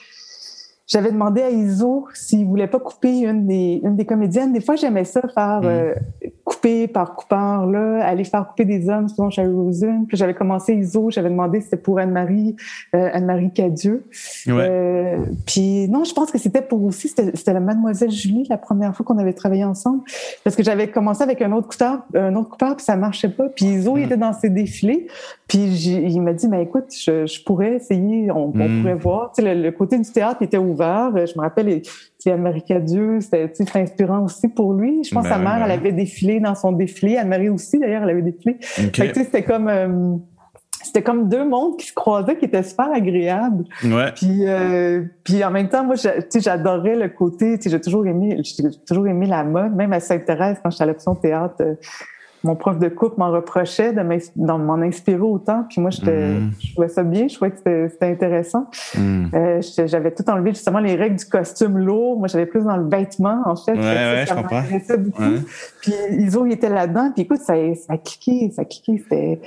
j'avais 0.88 1.12
demandé 1.12 1.42
à 1.42 1.52
Iso 1.52 2.08
s'il 2.16 2.48
voulait 2.48 2.68
pas 2.68 2.80
couper 2.80 3.20
une 3.20 3.46
des, 3.46 3.80
une 3.84 3.96
des 3.96 4.06
comédiennes. 4.06 4.54
Des 4.54 4.62
fois, 4.62 4.76
j'aimais 4.76 5.04
ça 5.04 5.22
faire 5.36 5.62
mm. 5.62 6.30
Couper 6.50 6.88
par 6.88 7.14
coupeur, 7.16 7.68
là, 7.68 8.04
aller 8.04 8.24
faire 8.24 8.48
couper 8.48 8.66
des 8.66 8.90
hommes, 8.90 9.08
selon 9.08 9.30
Sherry 9.30 9.54
Rosen. 9.54 10.06
Puis 10.08 10.18
j'avais 10.18 10.34
commencé 10.34 10.74
Iso, 10.74 11.12
j'avais 11.12 11.30
demandé 11.30 11.60
si 11.60 11.66
c'était 11.66 11.78
pour 11.78 12.00
Anne-Marie, 12.00 12.56
euh, 12.96 13.10
Anne-Marie 13.14 13.54
Cadieux. 13.54 14.06
Ouais. 14.48 14.54
Euh, 14.58 15.18
puis 15.46 15.88
non, 15.90 16.04
je 16.06 16.14
pense 16.14 16.32
que 16.32 16.40
c'était 16.40 16.64
pour 16.64 16.84
aussi, 16.84 17.08
c'était 17.08 17.54
la 17.54 17.60
Mademoiselle 17.60 18.10
Julie, 18.10 18.48
la 18.50 18.58
première 18.58 18.96
fois 18.96 19.06
qu'on 19.06 19.20
avait 19.20 19.34
travaillé 19.34 19.64
ensemble. 19.64 20.02
Parce 20.44 20.56
que 20.56 20.64
j'avais 20.64 20.90
commencé 20.90 21.22
avec 21.22 21.42
un 21.44 21.52
autre 21.52 21.68
coupeur, 21.68 22.02
un 22.16 22.36
autre 22.36 22.50
coupeur, 22.50 22.76
puis 22.76 22.86
ça 22.86 22.96
marchait 22.96 23.30
pas. 23.30 23.48
Puis 23.50 23.66
Iso, 23.66 23.98
il 23.98 24.02
mm. 24.02 24.06
était 24.06 24.18
dans 24.18 24.34
ses 24.34 24.50
défilés. 24.50 25.06
Puis 25.48 25.60
il 25.60 26.22
m'a 26.22 26.34
dit, 26.34 26.48
mais 26.48 26.64
écoute, 26.64 26.86
je, 26.92 27.28
je 27.28 27.44
pourrais 27.44 27.76
essayer, 27.76 28.32
on, 28.32 28.52
on 28.56 28.70
Mm. 28.70 28.82
pourrait 28.82 28.96
voir. 28.96 29.32
Tu 29.36 29.44
sais, 29.44 29.56
le, 29.56 29.62
le 29.62 29.72
côté 29.72 29.98
du 29.98 30.10
théâtre 30.12 30.42
était 30.42 30.58
ouvert. 30.58 31.12
Je 31.16 31.34
me 31.38 31.42
rappelle, 31.42 31.82
Anne-Marie 32.28 32.64
Cadieux, 32.64 33.22
c'était 33.22 33.50
inspirant 33.76 34.24
aussi 34.26 34.50
pour 34.50 34.74
lui. 34.74 35.04
Je 35.04 35.14
pense 35.14 35.24
que 35.24 35.30
Ben 35.30 35.36
sa 35.36 35.42
mère, 35.42 35.54
oui, 35.56 35.62
elle 35.64 35.80
ben 35.80 35.80
avait 35.80 35.92
défilé 35.94 36.40
dans 36.42 36.56
son 36.56 36.74
défilé. 36.74 37.16
Anne-Marie 37.18 37.50
aussi, 37.50 37.80
d'ailleurs, 37.80 38.04
elle 38.04 38.10
avait 38.10 38.22
défilé. 38.22 38.58
OK. 38.60 38.96
Fait 38.96 39.08
que, 39.08 39.14
tu 39.14 39.20
sais, 39.20 39.24
c'était 39.26 39.44
comme... 39.44 39.68
euh, 39.70 40.16
c'était 40.82 41.02
comme 41.04 41.28
deux 41.30 41.46
mondes 41.48 41.78
qui 41.78 41.88
se 41.88 41.94
croisaient, 41.94 42.38
qui 42.38 42.46
étaient 42.46 42.64
super 42.64 42.92
agréables. 42.92 43.66
Ouais. 43.84 44.12
Puis, 44.16 44.48
euh, 44.48 45.04
puis 45.24 45.44
en 45.44 45.52
même 45.52 45.68
temps, 45.70 45.84
moi, 45.84 45.96
j'a- 45.96 46.22
tu 46.22 46.28
sais, 46.30 46.40
j'adorais 46.40 46.96
le 46.96 47.10
côté, 47.10 47.58
tu 47.58 47.64
sais, 47.64 47.70
j'ai 47.70 47.82
toujours 47.82 48.08
aimé, 48.08 48.42
j'ai 48.44 48.64
toujours 48.88 49.08
aimé 49.08 49.26
la 49.26 49.44
mode, 49.44 49.76
même 49.76 49.92
à 49.94 50.00
Sainte-Thérèse, 50.00 50.58
quand 50.64 50.70
j'étais 50.72 50.84
à 50.84 50.88
l'option 50.88 51.16
théâtre, 51.16 51.56
euh, 51.62 51.76
mon 52.44 52.56
prof 52.56 52.80
de 52.80 52.88
coupe 52.88 53.18
m'en 53.18 53.32
reprochait 53.32 53.92
de 53.94 54.02
m'en 54.02 54.74
inspirer 54.76 55.20
autant. 55.20 55.66
Puis 55.70 55.82
moi, 55.82 55.90
mm. 55.90 56.52
je 56.60 56.72
trouvais 56.74 56.88
ça 56.88 57.04
bien, 57.04 57.28
je 57.28 57.36
trouvais 57.36 57.52
que 57.52 57.88
c'était 57.90 58.06
intéressant. 58.06 58.70
Mm. 58.96 59.26
Euh, 59.34 59.62
j'avais 59.86 60.12
tout 60.12 60.28
enlevé, 60.30 60.52
justement, 60.52 60.80
les 60.80 60.96
règles 60.96 61.18
du 61.18 61.26
costume 61.26 61.78
lourd. 61.78 62.18
Moi, 62.18 62.28
j'avais 62.28 62.46
plus 62.46 62.64
dans 62.64 62.78
le 62.78 62.88
vêtement, 62.88 63.42
en 63.46 63.56
fait. 63.56 63.74
Ouais, 63.74 63.80
ouais, 63.80 64.26
ça 64.26 64.36
m'intéressait 64.36 64.98
beaucoup. 64.98 65.24
Puis 65.82 65.94
Iso, 66.12 66.46
il 66.46 66.54
était 66.54 66.70
là-dedans. 66.70 67.12
Puis 67.14 67.24
écoute, 67.24 67.42
ça, 67.42 67.56
ça 67.76 67.94
a 67.94 67.98
cliqué, 67.98 68.52
ça 68.52 68.62
a 68.62 68.66
cliqué. 68.66 68.98
C'était 68.98 69.42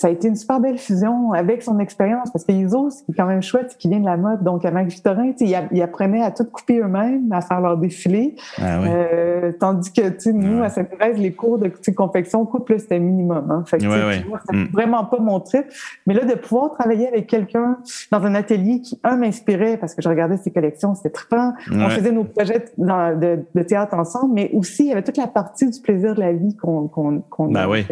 ça 0.00 0.08
a 0.08 0.10
été 0.10 0.28
une 0.28 0.34
super 0.34 0.60
belle 0.60 0.78
fusion 0.78 1.32
avec 1.32 1.62
son 1.62 1.78
expérience 1.78 2.30
parce 2.30 2.46
que 2.46 2.52
Iso, 2.52 2.88
ce 2.88 3.02
qui 3.02 3.10
est 3.10 3.14
quand 3.14 3.26
même 3.26 3.42
chouette, 3.42 3.66
c'est 3.68 3.76
qu'il 3.76 3.90
vient 3.90 4.00
de 4.00 4.06
la 4.06 4.16
mode. 4.16 4.42
Donc, 4.42 4.64
avec 4.64 4.88
Victorin, 4.88 5.32
ils 5.38 5.82
apprenaient 5.82 6.22
à 6.22 6.30
tout 6.30 6.46
couper 6.46 6.78
eux-mêmes, 6.78 7.30
à 7.30 7.42
faire 7.42 7.60
leur 7.60 7.76
défilé. 7.76 8.34
Ah 8.56 8.82
euh, 8.82 9.52
tandis 9.60 9.92
que, 9.92 10.08
tu 10.08 10.20
sais, 10.20 10.32
nous, 10.32 10.62
à 10.62 10.70
Sainte-Thérèse, 10.70 11.18
les 11.18 11.32
cours 11.32 11.58
de 11.58 11.70
confection, 11.94 12.46
coupe, 12.46 12.72
c'était 12.78 12.98
minimum. 12.98 13.50
Hein. 13.50 13.64
Fait 13.66 13.76
que, 13.76 13.84
ouais, 13.84 14.24
mm. 14.50 14.68
vraiment 14.72 15.04
pas 15.04 15.18
mon 15.18 15.38
trip. 15.38 15.66
Mais 16.06 16.14
là, 16.14 16.24
de 16.24 16.34
pouvoir 16.34 16.72
travailler 16.72 17.06
avec 17.06 17.26
quelqu'un 17.26 17.76
dans 18.10 18.24
un 18.24 18.34
atelier 18.34 18.80
qui, 18.80 18.98
un, 19.04 19.16
m'inspirait 19.16 19.76
parce 19.76 19.94
que 19.94 20.00
je 20.00 20.08
regardais 20.08 20.38
ses 20.38 20.50
collections, 20.50 20.94
c'était 20.94 21.10
trippant. 21.10 21.52
On 21.70 21.90
faisait 21.90 22.12
nos 22.12 22.24
projets 22.24 22.64
de, 22.78 23.62
théâtre 23.64 23.98
ensemble, 23.98 24.32
mais 24.32 24.50
aussi, 24.54 24.84
il 24.84 24.88
y 24.88 24.92
avait 24.92 25.02
toute 25.02 25.18
la 25.18 25.26
partie 25.26 25.68
du 25.68 25.78
plaisir 25.78 26.14
de 26.14 26.20
la 26.20 26.32
vie 26.32 26.56
qu'on 26.56 26.88
qu'on 26.88 27.50
ben 27.50 27.68
euh, 27.68 27.82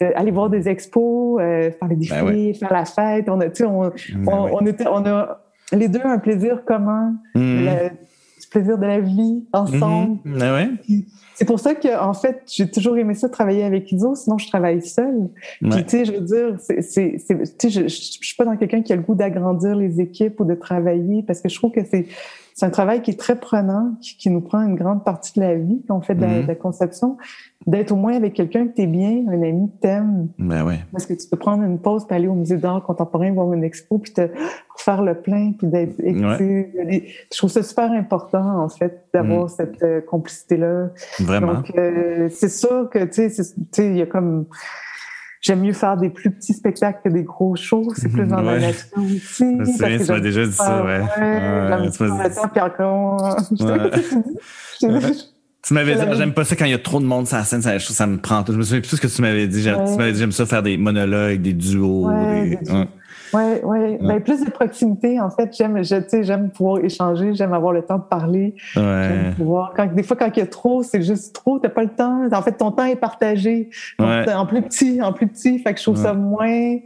aller 0.00 0.30
voir 0.30 0.50
des 0.50 0.68
expos, 0.68 1.40
euh, 1.40 1.70
faire 1.70 1.88
les 1.88 1.96
ben 1.96 1.98
défilés, 1.98 2.54
faire 2.54 2.72
la 2.72 2.84
fête. 2.84 3.28
On 3.28 3.40
a, 3.40 3.48
tu 3.48 3.62
sais, 3.62 3.64
on, 3.64 3.82
ben 3.82 4.48
on, 4.52 4.66
était, 4.66 4.86
on 4.86 5.04
a 5.06 5.40
les 5.72 5.88
deux 5.88 6.04
un 6.04 6.18
plaisir 6.18 6.64
commun, 6.64 7.14
mmh. 7.34 7.40
le, 7.40 7.90
plaisir 8.50 8.78
de 8.78 8.86
la 8.86 9.00
vie 9.00 9.44
ensemble. 9.52 10.18
Mmh. 10.24 10.38
Ben 10.38 10.76
c'est 11.34 11.44
pour 11.44 11.60
ça 11.60 11.74
que, 11.74 12.00
en 12.00 12.14
fait, 12.14 12.42
j'ai 12.46 12.70
toujours 12.70 12.96
aimé 12.96 13.12
ça 13.12 13.28
travailler 13.28 13.64
avec 13.64 13.92
Iso, 13.92 14.14
sinon 14.14 14.38
je 14.38 14.48
travaille 14.48 14.80
seule. 14.80 15.28
Puis, 15.60 15.84
tu 15.84 15.90
sais, 15.90 16.04
je 16.06 16.12
veux 16.12 16.20
dire, 16.20 16.56
c'est, 16.58 16.80
c'est, 16.80 17.16
tu 17.58 17.70
sais, 17.70 17.70
je, 17.70 17.82
je, 17.82 17.88
je, 17.88 18.26
suis 18.26 18.36
pas 18.36 18.46
dans 18.46 18.56
quelqu'un 18.56 18.80
qui 18.80 18.94
a 18.94 18.96
le 18.96 19.02
goût 19.02 19.14
d'agrandir 19.14 19.76
les 19.76 20.00
équipes 20.00 20.40
ou 20.40 20.44
de 20.46 20.54
travailler 20.54 21.22
parce 21.22 21.42
que 21.42 21.50
je 21.50 21.56
trouve 21.56 21.72
que 21.72 21.84
c'est, 21.84 22.06
c'est 22.56 22.64
un 22.64 22.70
travail 22.70 23.02
qui 23.02 23.10
est 23.10 23.20
très 23.20 23.38
prenant, 23.38 23.98
qui, 24.00 24.30
nous 24.30 24.40
prend 24.40 24.62
une 24.62 24.76
grande 24.76 25.04
partie 25.04 25.38
de 25.38 25.44
la 25.44 25.56
vie 25.56 25.82
quand 25.86 25.98
on 25.98 26.00
fait 26.00 26.14
de, 26.14 26.22
la, 26.22 26.40
mhm. 26.40 26.56
conception. 26.56 27.18
D'être 27.66 27.90
au 27.90 27.96
moins 27.96 28.14
avec 28.14 28.34
quelqu'un 28.34 28.68
que 28.68 28.74
tu 28.74 28.82
es 28.82 28.86
bien, 28.86 29.24
un 29.28 29.42
ami 29.42 29.68
que 29.70 29.80
t'aimes. 29.80 30.28
Ben 30.38 30.64
ouais. 30.64 30.78
Parce 30.92 31.04
que 31.04 31.14
tu 31.14 31.26
peux 31.28 31.36
prendre 31.36 31.64
une 31.64 31.80
pause, 31.80 32.06
puis 32.06 32.14
aller 32.14 32.28
au 32.28 32.34
musée 32.34 32.58
d'art 32.58 32.82
contemporain, 32.84 33.32
voir 33.32 33.52
une 33.52 33.64
expo, 33.64 33.98
puis 33.98 34.12
te 34.12 34.28
faire 34.76 35.02
le 35.02 35.14
plein, 35.14 35.52
puis 35.52 35.66
d'être 35.66 35.96
Je 35.98 37.36
trouve 37.36 37.50
ça 37.50 37.64
super 37.64 37.90
important, 37.90 38.62
en 38.62 38.68
fait, 38.68 39.06
d'avoir 39.12 39.42
mhm. 39.42 39.48
cette 39.48 39.82
euh, 39.82 40.00
complicité-là. 40.00 40.90
Vraiment. 41.18 41.54
Donc, 41.54 41.72
euh, 41.76 42.28
c'est 42.30 42.50
sûr 42.50 42.88
que, 42.88 43.04
tu 43.04 43.28
sais, 43.30 43.54
il 43.78 43.96
y 43.96 44.02
a 44.02 44.06
comme 44.06 44.46
j'aime 45.40 45.60
mieux 45.60 45.72
faire 45.72 45.96
des 45.96 46.10
plus 46.10 46.30
petits 46.30 46.52
spectacles 46.52 47.00
que 47.04 47.08
des 47.08 47.22
gros 47.22 47.56
shows. 47.56 47.92
C'est 47.96 48.08
plus 48.08 48.26
dans 48.26 48.42
la 48.42 48.58
nature 48.58 48.98
aussi. 48.98 49.58
C'est 49.64 49.98
tu 49.98 50.12
m'as 50.12 50.20
déjà 50.20 50.44
dit 50.44 50.52
ça, 50.52 50.84
ouais. 50.84 51.00
ouais, 51.00 51.90
puis 52.52 52.60
encore... 52.60 53.36
Tu 54.78 54.86
m'avais 55.74 55.94
dit, 55.94 56.02
j'aime 56.16 56.32
pas 56.32 56.44
ça 56.44 56.56
quand 56.56 56.64
il 56.64 56.70
y 56.70 56.74
a 56.74 56.78
trop 56.78 57.00
de 57.00 57.04
monde 57.04 57.26
sur 57.26 57.36
la 57.36 57.44
scène, 57.44 57.62
ça, 57.62 57.78
ça 57.78 58.06
me 58.06 58.18
prend 58.18 58.42
tout. 58.42 58.52
Je 58.52 58.58
me 58.58 58.62
souviens 58.62 58.80
plus 58.80 58.96
ce 58.96 59.00
que 59.00 59.06
tu 59.06 59.22
m'avais 59.22 59.46
dit. 59.46 59.62
Tu 59.62 59.96
m'avais 59.98 60.12
dit, 60.12 60.18
j'aime 60.18 60.32
ça 60.32 60.46
faire 60.46 60.62
des 60.62 60.76
monologues, 60.76 61.40
des 61.40 61.52
duos. 61.52 62.08
Oui, 63.32 63.58
oui. 63.64 63.98
Ben, 64.00 64.22
plus 64.22 64.44
de 64.44 64.50
proximité, 64.50 65.20
en 65.20 65.30
fait. 65.30 65.50
J'aime, 65.56 66.50
pouvoir 66.50 66.84
échanger, 66.84 67.34
j'aime 67.34 67.52
avoir 67.52 67.72
le 67.72 67.82
temps 67.82 67.98
de 67.98 68.04
parler. 68.04 68.54
Ouais. 68.76 69.32
Pouvoir, 69.36 69.72
quand, 69.76 69.92
des 69.92 70.02
fois, 70.04 70.16
quand 70.16 70.30
il 70.34 70.38
y 70.38 70.42
a 70.42 70.46
trop, 70.46 70.82
c'est 70.82 71.02
juste 71.02 71.34
trop, 71.34 71.58
t'as 71.58 71.68
pas 71.68 71.82
le 71.82 71.90
temps. 71.90 72.28
En 72.30 72.42
fait, 72.42 72.52
ton 72.52 72.70
temps 72.70 72.84
est 72.84 72.96
partagé. 72.96 73.70
En 73.98 74.46
plus 74.46 74.62
petit, 74.62 75.02
en 75.02 75.12
plus 75.12 75.26
petit. 75.26 75.58
Fait 75.58 75.72
que 75.74 75.78
je 75.78 75.84
trouve 75.84 76.00
ça 76.00 76.14
moins. 76.14 76.78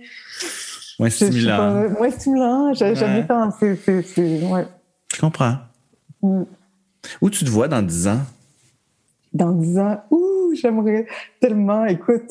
Moins 0.98 1.10
stimulant. 1.10 1.90
moins 1.90 2.10
stimulant. 2.10 2.72
J'aime 2.74 2.94
bien 2.94 3.22
temps. 3.22 3.50
C'est, 3.58 3.78
ouais. 4.16 4.66
Je 5.14 5.20
comprends. 5.20 5.56
Mm. 6.22 6.42
Où 7.20 7.30
tu 7.30 7.44
te 7.44 7.50
vois 7.50 7.68
dans 7.68 7.82
10 7.82 8.08
ans? 8.08 8.20
Dans 9.32 9.52
10 9.52 9.78
ans? 9.78 10.00
Ouh, 10.10 10.54
j'aimerais 10.54 11.06
tellement. 11.40 11.86
Écoute, 11.86 12.30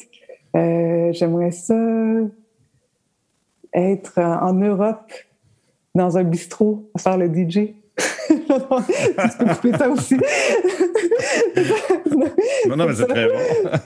euh, 0.56 1.12
j'aimerais 1.14 1.52
ça 1.52 1.76
être 3.74 4.20
en 4.20 4.54
Europe 4.54 5.12
dans 5.95 6.18
un 6.18 6.24
bistrot 6.24 6.89
à 6.95 7.00
faire 7.00 7.18
le 7.18 7.28
DJ. 7.28 7.74
tu 8.30 8.38
peux 9.38 9.45
couper 9.45 9.78
ça 9.78 9.89
aussi. 9.89 10.16
non, 12.68 12.76
non, 12.76 12.86
mais 12.88 12.95
c'est 12.95 13.08
très 13.08 13.28
bon. 13.28 13.34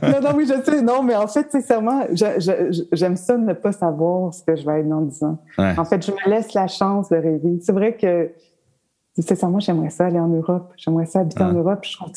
non, 0.04 0.22
non, 0.22 0.30
oui, 0.36 0.46
je 0.48 0.64
sais. 0.64 0.82
Non, 0.82 1.02
mais 1.02 1.16
en 1.16 1.28
fait, 1.28 1.52
sincèrement, 1.52 2.06
j'aime 2.12 3.16
ça 3.16 3.38
ne 3.38 3.54
pas 3.54 3.72
savoir 3.72 4.34
ce 4.34 4.44
que 4.44 4.56
je 4.56 4.66
vais 4.66 4.82
être 4.82 4.90
dans 4.90 5.02
10 5.02 5.24
ans. 5.24 5.38
En 5.58 5.86
fait, 5.86 6.06
je 6.06 6.12
me 6.12 6.30
laisse 6.30 6.54
la 6.54 6.68
chance 6.68 7.10
de 7.10 7.16
rêver. 7.16 7.60
C'est 7.62 7.74
vrai 7.74 7.96
que 7.96 8.30
c'est 9.20 9.36
ça, 9.36 9.48
moi, 9.48 9.60
j'aimerais 9.60 9.92
ça 9.92 10.08
aller 10.08 10.20
en 10.20 10.28
Europe. 10.28 10.74
J'aimerais 10.76 11.06
ça 11.06 11.20
habiter 11.20 11.44
en 11.44 11.54
Europe. 11.54 11.80
Je 11.84 11.96
trouve, 11.96 12.12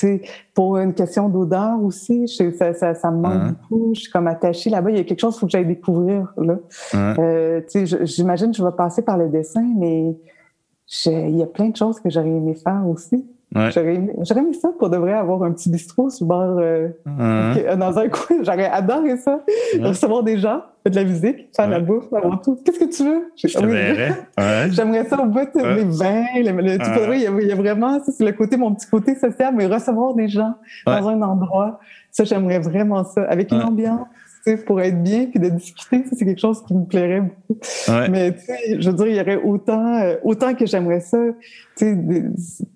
pour 0.54 0.78
une 0.78 0.94
question 0.94 1.28
d'odeur 1.28 1.82
aussi, 1.82 2.26
ça, 2.26 2.72
ça, 2.72 2.94
ça, 2.94 3.10
me 3.10 3.20
manque 3.20 3.54
beaucoup. 3.68 3.90
Je 3.94 4.00
suis 4.00 4.10
comme 4.10 4.26
attachée 4.26 4.70
là-bas. 4.70 4.90
Il 4.90 4.96
y 4.96 5.00
a 5.00 5.04
quelque 5.04 5.20
chose 5.20 5.34
qu'il 5.34 5.40
faut 5.40 5.46
que 5.46 5.52
j'aille 5.52 5.66
découvrir. 5.66 6.32
Là. 6.38 6.56
Euh, 6.94 7.60
j'imagine 8.02 8.50
que 8.50 8.56
je 8.56 8.64
vais 8.64 8.72
passer 8.72 9.02
par 9.02 9.18
le 9.18 9.28
dessin, 9.28 9.66
mais 9.76 10.16
il 11.04 11.36
y 11.36 11.42
a 11.42 11.46
plein 11.46 11.68
de 11.68 11.76
choses 11.76 12.00
que 12.00 12.08
j'aurais 12.08 12.30
aimé 12.30 12.54
faire 12.54 12.84
aussi. 12.88 13.26
J'aurais 13.74 13.94
aimé, 13.94 14.52
ça 14.60 14.70
pour 14.78 14.90
de 14.90 14.96
vrai 14.96 15.12
avoir 15.12 15.42
un 15.42 15.52
petit 15.52 15.70
bistrot 15.70 16.10
sur 16.10 16.26
le 16.26 16.28
bord 16.28 16.58
euh, 16.58 17.76
dans 17.76 17.98
un 17.98 18.08
coin. 18.08 18.36
J'aurais 18.42 18.66
adoré 18.66 19.16
ça. 19.16 19.40
Recevoir 19.80 20.22
des 20.22 20.38
gens, 20.38 20.62
faire 20.82 20.92
de 20.92 20.96
la 20.96 21.04
musique, 21.04 21.48
faire 21.54 21.66
de 21.66 21.72
la 21.72 21.80
bouffe, 21.80 22.12
avoir 22.12 22.40
tout. 22.42 22.58
Qu'est-ce 22.64 22.78
que 22.78 22.96
tu 22.96 23.04
veux? 23.04 23.32
J'aimerais 24.70 25.04
ça 25.04 25.20
au 25.20 25.26
bout 25.26 25.48
des 25.54 25.84
vins. 25.84 26.24
Le, 26.34 27.14
il, 27.14 27.22
y 27.22 27.26
a, 27.26 27.30
il 27.40 27.46
y 27.46 27.52
a 27.52 27.56
vraiment, 27.56 27.98
ça, 28.04 28.12
c'est 28.12 28.24
le 28.24 28.32
côté, 28.32 28.56
mon 28.56 28.74
petit 28.74 28.88
côté 28.88 29.14
social, 29.14 29.54
mais 29.56 29.66
recevoir 29.66 30.14
des 30.14 30.28
gens 30.28 30.54
dans 30.86 31.08
un 31.08 31.22
endroit. 31.22 31.80
Ça, 32.10 32.24
j'aimerais 32.24 32.58
vraiment 32.58 33.04
ça. 33.04 33.22
Avec 33.22 33.52
une 33.52 33.62
ambiance 33.62 34.06
pour 34.54 34.80
être 34.80 35.02
bien 35.02 35.26
puis 35.26 35.40
de 35.40 35.48
discuter, 35.48 36.04
c'est 36.12 36.24
quelque 36.24 36.40
chose 36.40 36.62
qui 36.64 36.74
me 36.74 36.84
plairait 36.84 37.20
beaucoup. 37.20 37.60
Mais 38.10 38.32
tu 38.32 38.40
sais, 38.40 38.80
je 38.80 38.90
veux 38.90 38.96
dire, 38.96 39.06
il 39.08 39.16
y 39.16 39.20
aurait 39.20 39.42
autant, 39.42 39.96
euh, 39.96 40.16
autant 40.22 40.54
que 40.54 40.66
j'aimerais 40.66 41.00
ça. 41.00 41.18
Tu 41.76 41.96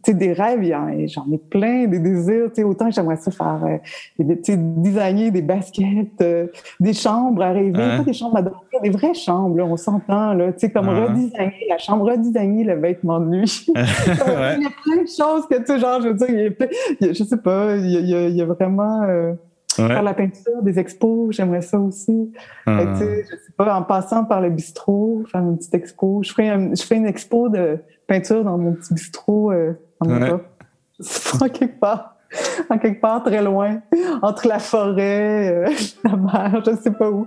sais, 0.04 0.14
des, 0.14 0.32
rêves, 0.32 0.62
j'en 1.06 1.30
ai 1.32 1.38
plein, 1.38 1.86
des 1.86 2.00
désirs. 2.00 2.48
Tu 2.48 2.56
sais, 2.56 2.62
autant 2.64 2.86
que 2.86 2.94
j'aimerais 2.94 3.16
ça 3.16 3.30
faire, 3.30 3.60
euh, 3.64 3.78
des, 4.18 4.56
designer 4.56 5.30
des 5.30 5.42
baskets, 5.42 6.20
euh, 6.20 6.48
des 6.80 6.92
chambres 6.92 7.42
à 7.42 7.52
rêver, 7.52 7.72
pas 7.72 8.02
des 8.04 8.12
chambres 8.12 8.36
à 8.36 8.42
dormir, 8.42 8.80
des 8.82 8.90
vraies 8.90 9.14
chambres. 9.14 9.56
Là, 9.56 9.64
on 9.64 9.76
s'entend 9.76 10.34
là, 10.34 10.52
tu 10.52 10.58
sais, 10.58 10.70
comme 10.72 10.88
redesigner 10.88 11.66
la 11.68 11.78
chambre, 11.78 12.10
redesigner 12.10 12.64
le 12.64 12.74
vêtement 12.74 13.20
de 13.20 13.26
nuit. 13.26 13.66
il 13.68 13.74
y 13.74 14.66
a 14.66 14.70
plein 14.82 15.02
de 15.02 15.08
choses 15.08 15.46
que 15.48 15.56
tu 15.58 15.66
sais, 15.66 15.78
genre, 15.78 16.02
je 16.02 16.08
veux 16.08 16.14
dire, 16.14 16.30
il 16.30 16.40
y 16.40 16.46
a 16.46 16.50
plein, 16.50 16.68
je 17.00 17.24
sais 17.24 17.36
pas, 17.36 17.76
il 17.76 17.90
y 17.90 18.14
a, 18.14 18.28
il 18.28 18.36
y 18.36 18.42
a 18.42 18.46
vraiment 18.46 19.02
Faire 19.86 20.02
la 20.02 20.14
peinture, 20.14 20.62
des 20.62 20.78
expos, 20.78 21.34
j'aimerais 21.34 21.62
ça 21.62 21.78
aussi. 21.78 22.32
Ah. 22.66 22.94
je 22.94 23.24
sais 23.24 23.52
pas, 23.56 23.74
en 23.74 23.82
passant 23.82 24.24
par 24.24 24.40
le 24.40 24.50
bistrot, 24.50 25.24
faire 25.30 25.42
une 25.42 25.56
petite 25.56 25.74
expo. 25.74 26.22
Je 26.22 26.32
ferai, 26.32 26.48
je 26.48 26.94
une 26.94 27.06
expo 27.06 27.48
de 27.48 27.78
peinture 28.06 28.44
dans 28.44 28.58
mon 28.58 28.72
petit 28.72 28.94
bistrot 28.94 29.52
euh, 29.52 29.72
en 30.00 30.06
Europe. 30.06 30.46
en 31.40 31.48
quelque 31.48 31.78
part. 31.78 32.16
En 32.68 32.78
quelque 32.78 33.00
part 33.00 33.24
très 33.24 33.42
loin, 33.42 33.80
entre 34.22 34.46
la 34.46 34.60
forêt, 34.60 35.52
euh, 35.52 35.68
la 36.04 36.16
mer, 36.16 36.62
je 36.64 36.70
ne 36.70 36.76
sais 36.76 36.92
pas 36.92 37.10
où. 37.10 37.26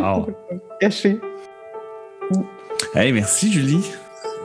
Wow. 0.00 0.26
Caché. 0.80 1.20
Hey, 2.94 3.12
merci 3.12 3.52
Julie. 3.52 3.92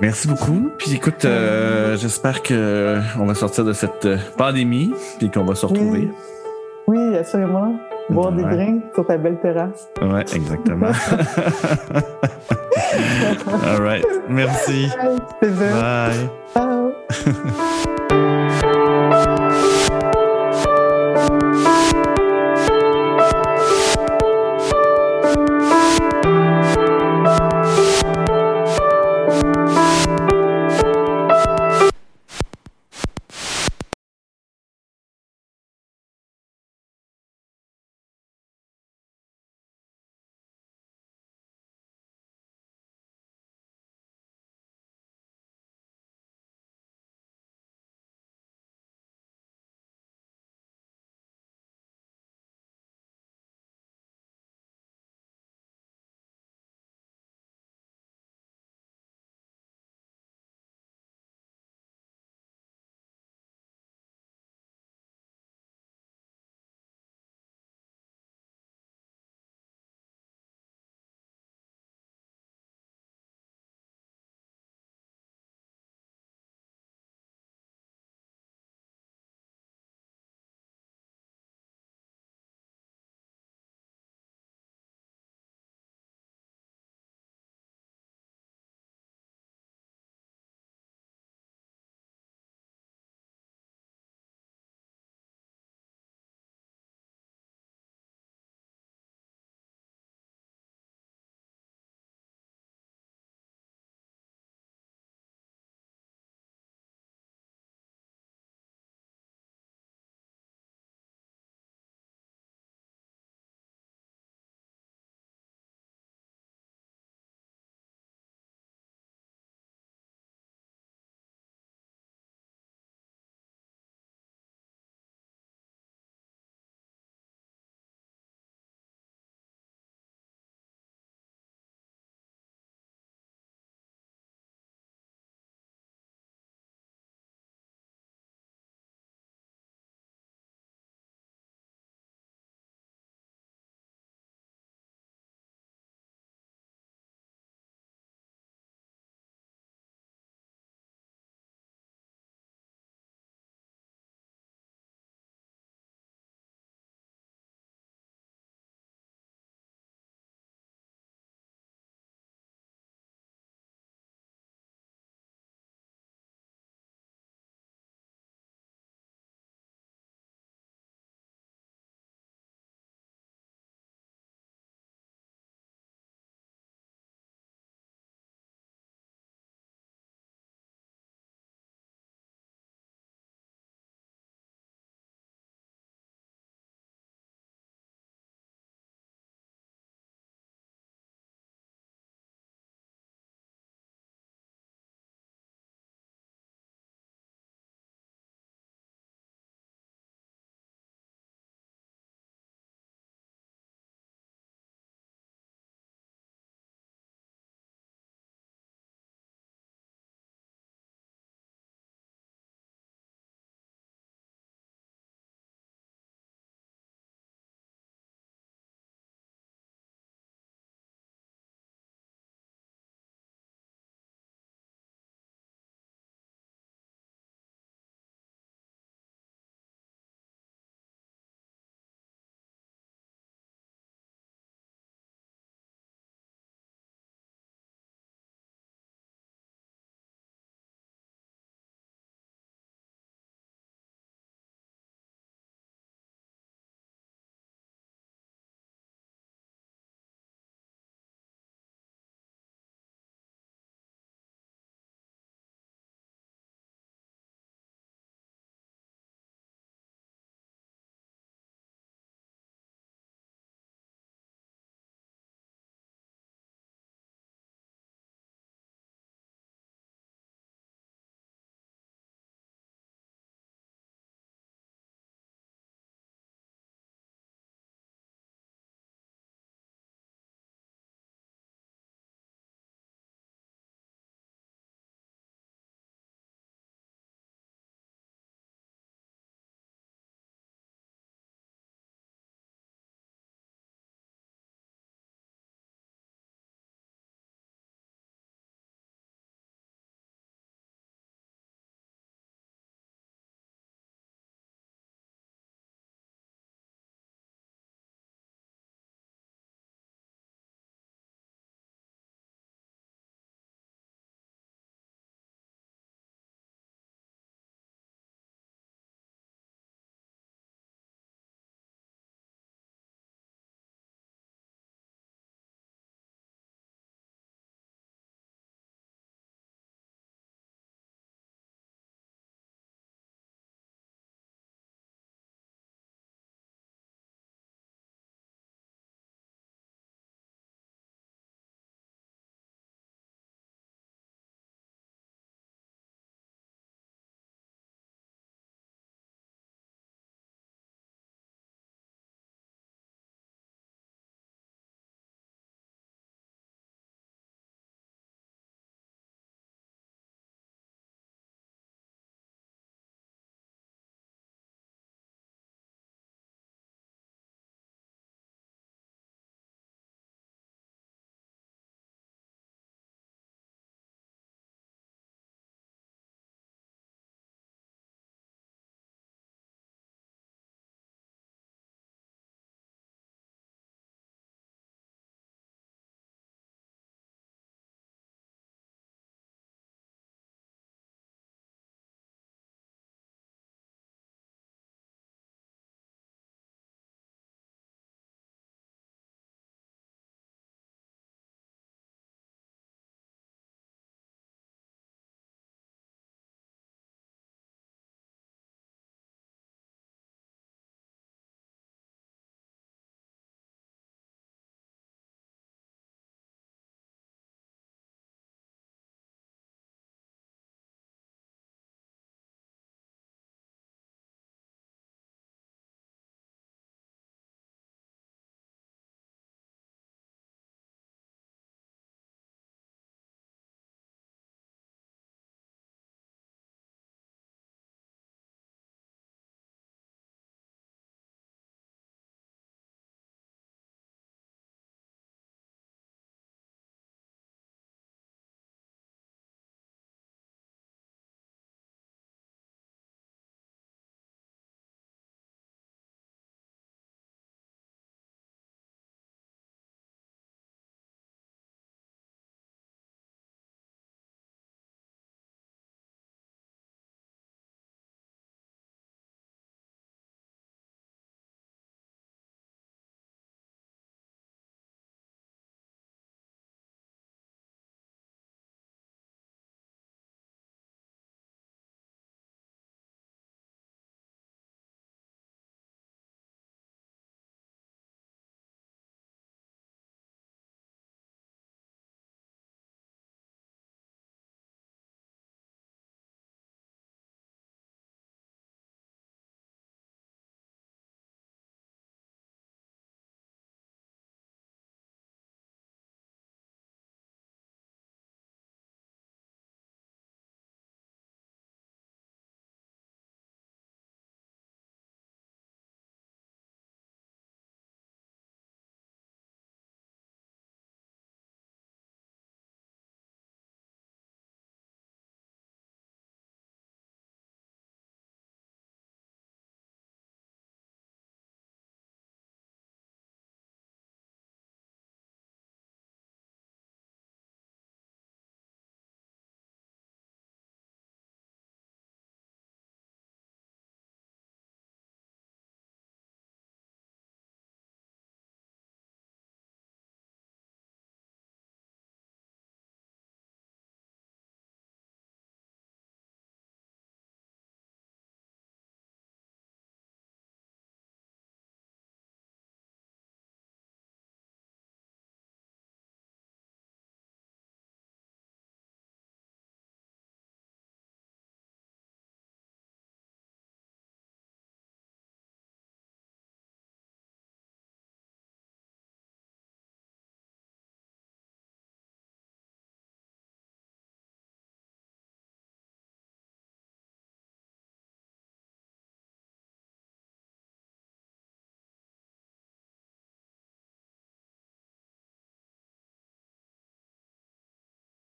Merci 0.02 0.28
beaucoup. 0.28 0.70
Puis 0.78 0.94
écoute, 0.94 1.24
euh, 1.24 1.96
j'espère 1.98 2.44
que 2.44 3.00
on 3.18 3.26
va 3.26 3.36
sortir 3.36 3.64
de 3.64 3.72
cette 3.72 4.08
pandémie 4.38 4.92
puis 5.20 5.30
qu'on 5.30 5.46
va 5.46 5.56
se 5.56 5.66
retrouver. 5.66 6.00
Oui, 6.00 6.10
assurément. 7.20 7.76
Boire 8.10 8.32
des 8.34 8.44
drinks 8.44 8.84
sur 8.94 9.06
ta 9.06 9.18
belle 9.18 9.40
terrasse. 9.40 9.90
Ouais, 10.02 10.26
exactement. 10.36 10.88
All 13.66 13.82
right. 13.82 14.06
Merci. 14.30 14.90
Bye. 15.42 15.50
Bye. 15.50 16.30
Ciao. 16.54 16.92